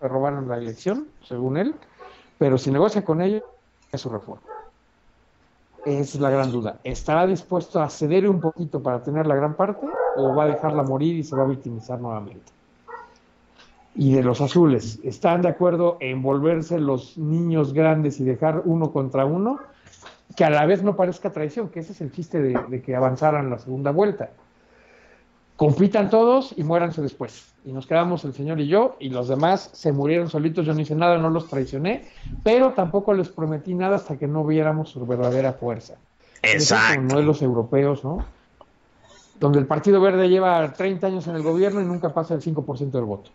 [0.01, 1.75] que robaron la elección, según él,
[2.39, 3.43] pero si negocia con ellos,
[3.91, 4.43] es su reforma.
[5.87, 6.79] Es la gran duda.
[6.85, 9.87] ¿Estará dispuesto a ceder un poquito para tener la gran parte
[10.17, 12.58] o va a dejarla morir y se va a victimizar nuevamente?
[13.99, 18.93] Y de los azules, ¿están de acuerdo en volverse los niños grandes y dejar uno
[18.93, 19.59] contra uno?
[20.37, 23.51] que a la vez no parezca traición, que ese es el chiste de, que avanzaran
[23.51, 24.31] la segunda vuelta.
[25.57, 27.53] Compitan todos y muéranse después.
[27.65, 30.81] Y nos quedamos el señor y yo, y los demás se murieron solitos, yo no
[30.81, 32.05] hice nada, no los traicioné,
[32.45, 35.95] pero tampoco les prometí nada hasta que no viéramos su verdadera fuerza.
[36.43, 37.03] Exacto.
[37.03, 38.25] no de los europeos, ¿no?
[39.41, 42.91] Donde el Partido Verde lleva 30 años en el gobierno y nunca pasa el 5%
[42.93, 43.31] del voto.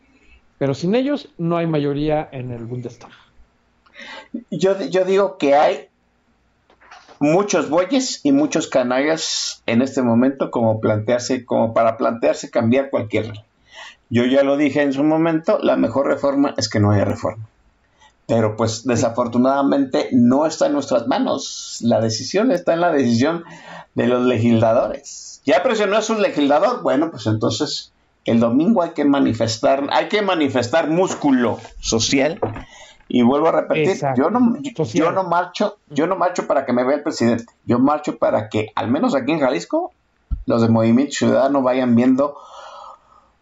[0.64, 3.10] Pero sin ellos no hay mayoría en el Bundestag.
[4.50, 5.90] Yo, yo digo que hay
[7.20, 13.26] muchos bueyes y muchos canallas en este momento como plantearse, como para plantearse cambiar cualquier
[13.26, 13.44] ley.
[14.10, 17.46] Yo ya lo dije en su momento, la mejor reforma es que no haya reforma.
[18.26, 21.80] Pero pues desafortunadamente no está en nuestras manos.
[21.82, 23.44] La decisión está en la decisión
[23.96, 25.42] de los legisladores.
[25.44, 27.93] Ya presionó es un legislador, bueno, pues entonces
[28.26, 32.40] el domingo hay que manifestar, hay que manifestar músculo social.
[33.10, 36.84] Y vuelvo a repetir, yo no, yo, no marcho, yo no marcho para que me
[36.84, 39.92] vea el presidente, yo marcho para que, al menos aquí en Jalisco,
[40.46, 42.38] los de Movimiento Ciudadano vayan viendo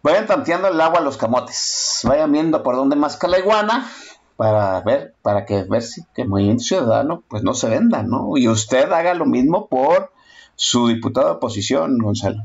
[0.04, 3.88] vayan tanteando el agua a los camotes, vayan viendo por dónde masca la iguana
[4.36, 8.38] para ver, para que ver si que Movimiento Ciudadano pues no se venda, ¿no?
[8.38, 10.12] Y usted haga lo mismo por
[10.56, 12.44] su diputado de oposición, Gonzalo.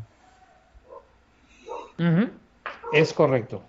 [2.93, 3.63] Es correcto.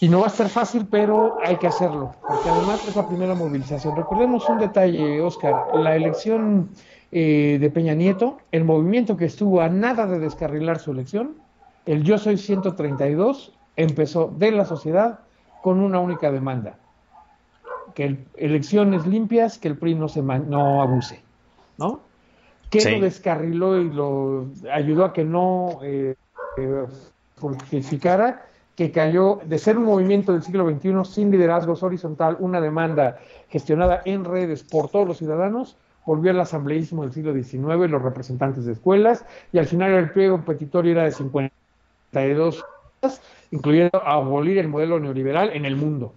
[0.00, 3.36] Y no va a ser fácil, pero hay que hacerlo, porque además es la primera
[3.36, 3.94] movilización.
[3.96, 6.70] Recordemos un detalle, Oscar, la elección
[7.12, 11.36] eh, de Peña Nieto, el movimiento que estuvo a nada de descarrilar su elección,
[11.86, 15.20] el Yo Soy 132, empezó de la sociedad
[15.62, 16.78] con una única demanda,
[17.94, 21.20] que elecciones limpias, que el PRI no, se no abuse,
[21.78, 22.00] ¿no?
[22.70, 26.16] ¿Qué lo descarriló y lo ayudó a que no eh,
[26.56, 26.86] eh
[28.76, 33.18] que cayó de ser un movimiento del siglo XXI sin liderazgos horizontal, una demanda
[33.48, 35.76] gestionada en redes por todos los ciudadanos,
[36.06, 40.40] volvió al asambleísmo del siglo XIX, los representantes de escuelas, y al final el pliego
[40.40, 42.64] petitorio era de 52,
[43.50, 46.14] incluyendo abolir el modelo neoliberal en el mundo.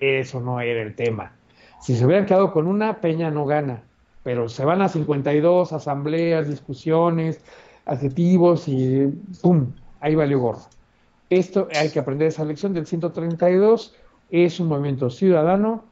[0.00, 1.32] eso no era el tema.
[1.80, 3.82] Si se hubieran quedado con una, Peña no gana,
[4.24, 7.42] pero se van a 52 asambleas, discusiones,
[7.88, 9.06] adjetivos y
[9.42, 9.72] ¡pum!
[10.00, 10.62] Ahí valió gorro.
[11.30, 13.94] Esto hay que aprender esa lección del 132.
[14.30, 15.84] Es un movimiento ciudadano.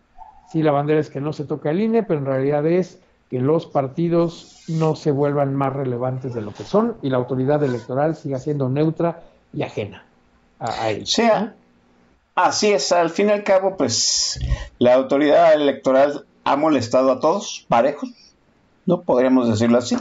[0.51, 3.40] Sí, la bandera es que no se toca el INE, pero en realidad es que
[3.40, 8.14] los partidos no se vuelvan más relevantes de lo que son y la autoridad electoral
[8.14, 10.05] siga siendo neutra y ajena
[10.60, 11.10] a, ellos.
[11.10, 11.55] Sea,
[12.36, 14.39] así es, al fin y al cabo, pues
[14.78, 18.10] la autoridad electoral ha molestado a todos, parejos,
[18.85, 19.02] ¿no?
[19.02, 19.97] Podríamos decirlo así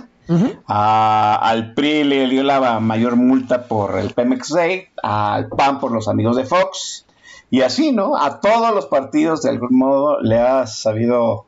[0.68, 6.08] al PRI le dio la mayor multa por el Pemex Day, al PAN por los
[6.08, 7.06] amigos de Fox,
[7.50, 8.18] y así, ¿no?
[8.18, 11.46] A todos los partidos de algún modo le ha sabido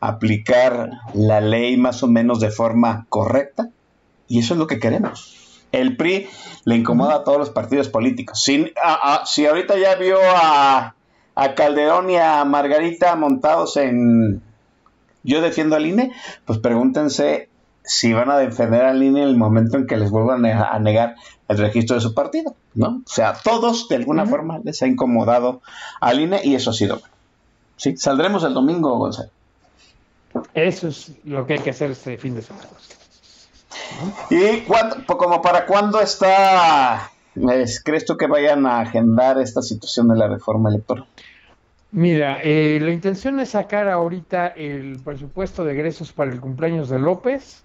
[0.00, 3.70] aplicar la ley más o menos de forma correcta,
[4.28, 5.62] y eso es lo que queremos.
[5.72, 6.28] El PRI
[6.64, 8.42] le incomoda a todos los partidos políticos.
[8.42, 10.94] Si, ahorita ya vio a,
[11.34, 14.42] a Calderón y a Margarita montados en
[15.26, 16.12] yo defiendo al INE,
[16.44, 17.48] pues pregúntense
[17.86, 21.14] si van a defender al INE en el momento en que les vuelvan a negar
[21.48, 23.02] el registro de su partido, ¿no?
[23.06, 25.62] O sea, todos de alguna forma les ha incomodado
[26.00, 27.00] al INE y eso ha sido
[27.76, 29.30] Sí, saldremos el domingo, Gonzalo.
[30.54, 32.66] Eso es lo que hay que hacer este fin de semana.
[34.30, 34.62] ¿Y
[35.06, 37.10] como para cuándo está,
[37.84, 41.06] crees tú que vayan a agendar esta situación de la reforma electoral?
[41.92, 46.98] Mira, eh, la intención es sacar ahorita el presupuesto de egresos para el cumpleaños de
[46.98, 47.62] López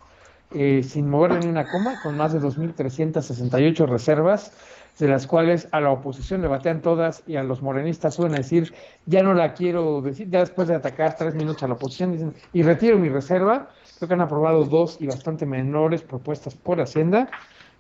[0.54, 4.52] eh, sin moverle ni una coma, con más de 2.368 reservas,
[5.00, 8.74] de las cuales a la oposición le batean todas y a los morenistas suelen decir,
[9.06, 12.34] ya no la quiero decir, ya después de atacar tres minutos a la oposición, dicen,
[12.52, 13.70] y retiro mi reserva.
[13.98, 17.30] Creo que han aprobado dos y bastante menores propuestas por Hacienda,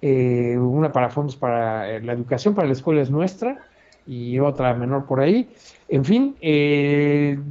[0.01, 3.57] eh, una para fondos para eh, la educación, para la escuela es nuestra,
[4.07, 5.49] y otra menor por ahí.
[5.89, 6.35] En fin,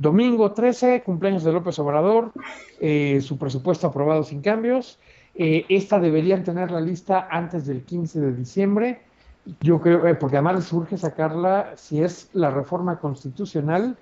[0.00, 2.32] domingo 13, cumpleaños de López Obrador,
[3.20, 4.98] su presupuesto aprobado sin cambios,
[5.34, 9.02] eh, esta deberían tener la lista antes del 15 de diciembre.
[9.60, 13.96] Yo creo, eh, porque además les urge sacarla, si es la reforma constitucional,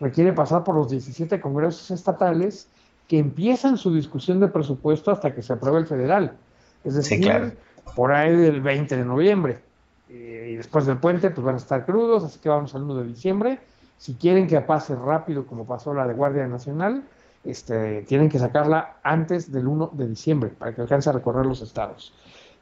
[0.00, 2.68] requiere pasar por los 17 congresos estatales
[3.08, 6.36] que empiezan su discusión de presupuesto hasta que se apruebe el federal.
[6.84, 7.56] Es decir,
[7.94, 9.60] por ahí del 20 de noviembre.
[10.08, 12.96] Eh, y después del puente, pues van a estar crudos, así que vamos al 1
[12.96, 13.58] de diciembre.
[13.98, 17.04] Si quieren que pase rápido, como pasó la de Guardia Nacional,
[17.44, 21.60] este, tienen que sacarla antes del 1 de diciembre para que alcance a recorrer los
[21.60, 22.14] estados.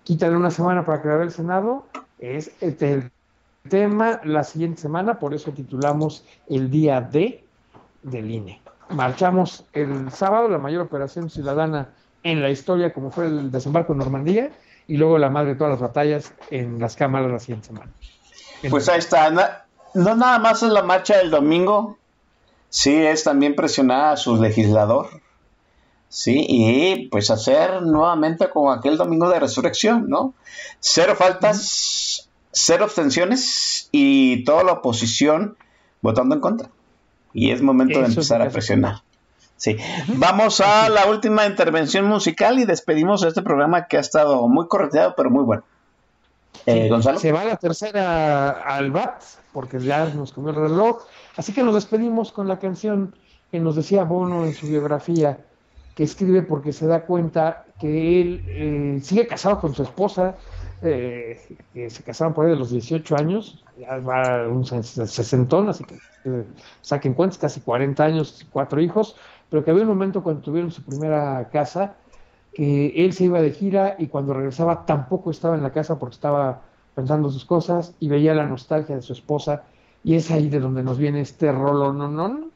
[0.04, 1.86] Quítale una semana para crear el Senado,
[2.18, 3.10] es el
[3.68, 7.44] tema la siguiente semana, por eso titulamos el día D
[8.02, 8.60] del INE.
[8.90, 11.90] Marchamos el sábado, la mayor operación ciudadana
[12.22, 14.50] en la historia, como fue el desembarco en Normandía,
[14.88, 17.90] y luego la madre de todas las batallas en las cámaras la siguiente semana.
[18.68, 19.30] Pues ahí está.
[19.94, 21.96] no nada más es la marcha del domingo,
[22.70, 25.08] sí es también presionar a su legislador,
[26.08, 30.32] sí, y pues hacer nuevamente como aquel domingo de resurrección, ¿no?
[30.78, 35.56] Cero faltas, cero abstenciones y toda la oposición
[36.00, 36.70] votando en contra.
[37.32, 39.02] Y es momento de empezar a presionar.
[39.56, 39.76] Sí.
[40.08, 45.14] Vamos a la última intervención musical y despedimos este programa que ha estado muy correteado,
[45.14, 45.62] pero muy bueno.
[46.66, 47.18] Eh, Gonzalo.
[47.18, 49.22] Se va la tercera al BAT,
[49.52, 51.02] porque ya nos comió el reloj.
[51.36, 53.14] Así que nos despedimos con la canción
[53.50, 55.38] que nos decía Bono en su biografía,
[55.94, 60.36] que escribe porque se da cuenta que él eh, sigue casado con su esposa,
[60.82, 65.84] eh, que se casaron por ahí de los 18 años, ya va un sesentón, así
[65.84, 66.44] que eh,
[66.80, 69.16] saquen cuentas, casi 40 años, cuatro hijos,
[69.48, 71.96] pero que había un momento cuando tuvieron su primera casa,
[72.52, 76.14] que él se iba de gira y cuando regresaba tampoco estaba en la casa porque
[76.14, 76.62] estaba
[76.94, 79.64] pensando sus cosas y veía la nostalgia de su esposa
[80.02, 82.48] y es ahí de donde nos viene este rolo no no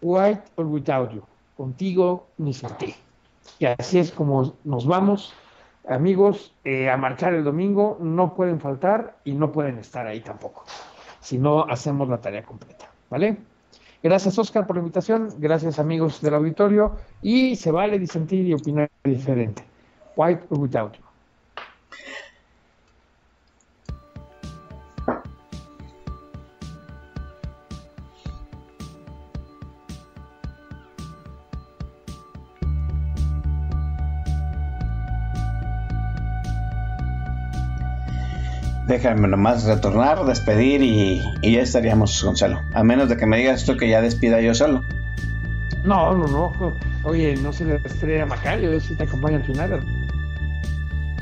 [0.00, 1.22] White or Without You,
[1.56, 2.94] contigo ni sin ti.
[3.58, 5.32] Y así es como nos vamos,
[5.88, 10.64] amigos, eh, a marchar el domingo, no pueden faltar y no pueden estar ahí tampoco,
[11.20, 13.36] si no hacemos la tarea completa, ¿vale?
[14.02, 18.90] Gracias Oscar por la invitación, gracias amigos del auditorio y se vale disentir y opinar
[19.04, 19.62] diferente.
[20.16, 21.04] White or Without You.
[38.92, 42.60] Déjame nomás retornar, despedir y, y, ya estaríamos, Gonzalo.
[42.74, 44.84] A menos de que me digas tú que ya despida yo solo.
[45.82, 46.74] No, no, no.
[47.02, 49.80] Oye, no se le estrella a Macario, yo sí te acompaño al final.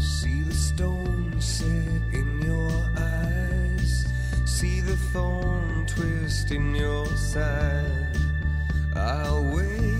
[0.00, 4.04] See the stone set in your eyes.
[4.46, 8.18] See the thorn twist in your side.
[8.96, 9.99] I'll wait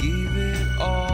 [0.00, 1.09] give it all.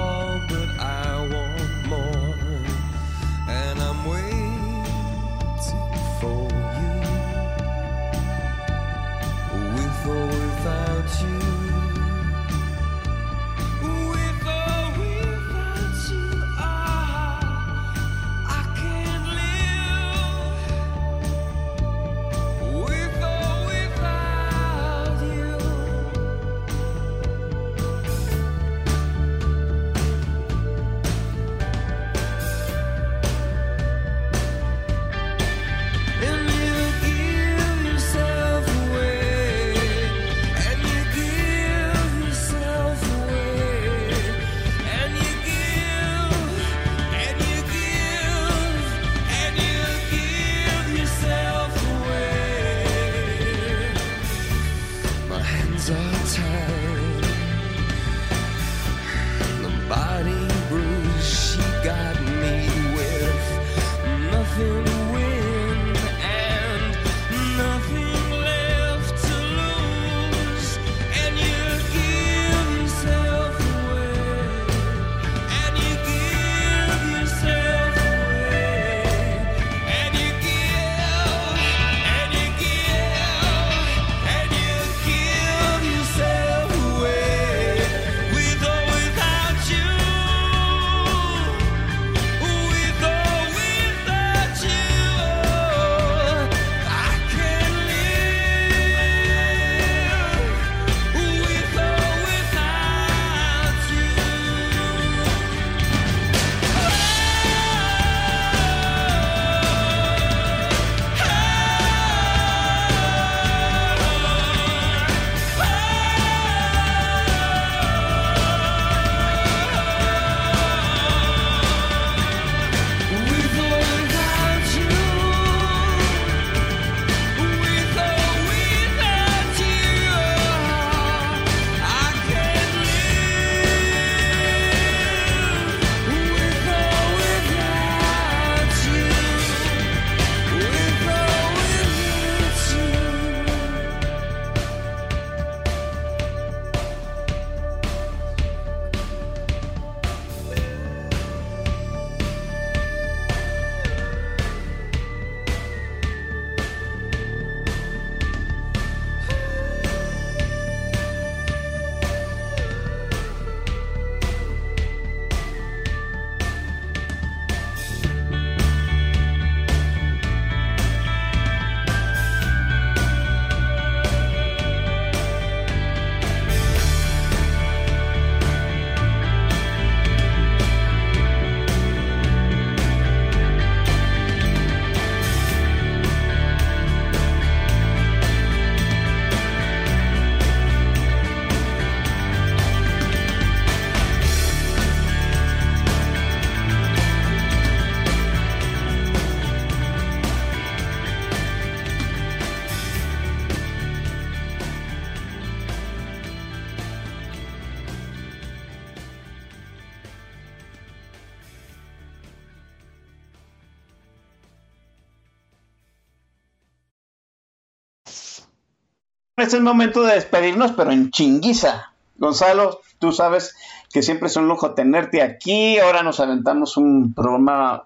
[219.47, 221.93] Es el momento de despedirnos, pero en chinguiza.
[222.18, 223.55] Gonzalo, tú sabes
[223.93, 225.78] que siempre es un lujo tenerte aquí.
[225.78, 227.85] Ahora nos aventamos un programa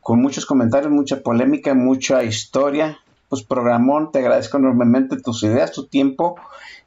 [0.00, 2.98] con muchos comentarios, mucha polémica, mucha historia.
[3.28, 6.36] Pues programón, te agradezco enormemente tus ideas, tu tiempo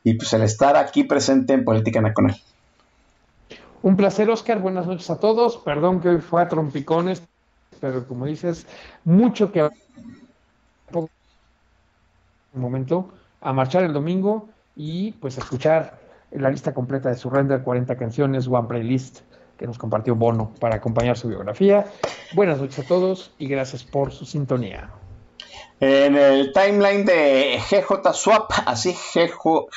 [0.03, 2.41] y pues el estar aquí presente en Política Nacional.
[3.83, 4.59] Un placer, Oscar.
[4.59, 5.57] Buenas noches a todos.
[5.57, 7.21] Perdón que hoy fue a trompicones,
[7.79, 8.65] pero como dices,
[9.05, 9.69] mucho que
[12.53, 13.09] un momento
[13.41, 15.99] a marchar el domingo y pues escuchar
[16.31, 19.19] la lista completa de su render 40 canciones, One Playlist,
[19.57, 21.85] que nos compartió Bono para acompañar su biografía.
[22.34, 24.89] Buenas noches a todos y gracias por su sintonía.
[25.80, 29.68] En el timeline de GJ Swap, así GJ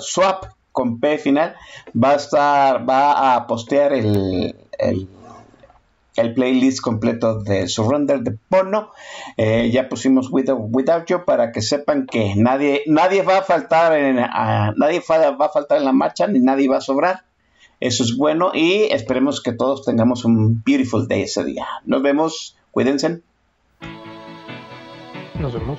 [0.00, 1.54] Swap con P final,
[1.94, 4.54] va a estar, va a postear el,
[6.34, 8.90] playlist completo de Surrender de Bono.
[9.36, 14.16] Eh, ya pusimos Without, You para que sepan que nadie, nadie va a faltar en,
[14.16, 17.24] nadie va a faltar en la marcha ni nadie va a sobrar.
[17.80, 21.66] Eso es bueno y esperemos que todos tengamos un beautiful day ese día.
[21.84, 23.22] Nos vemos, cuídense.
[25.40, 25.78] Nos vemos.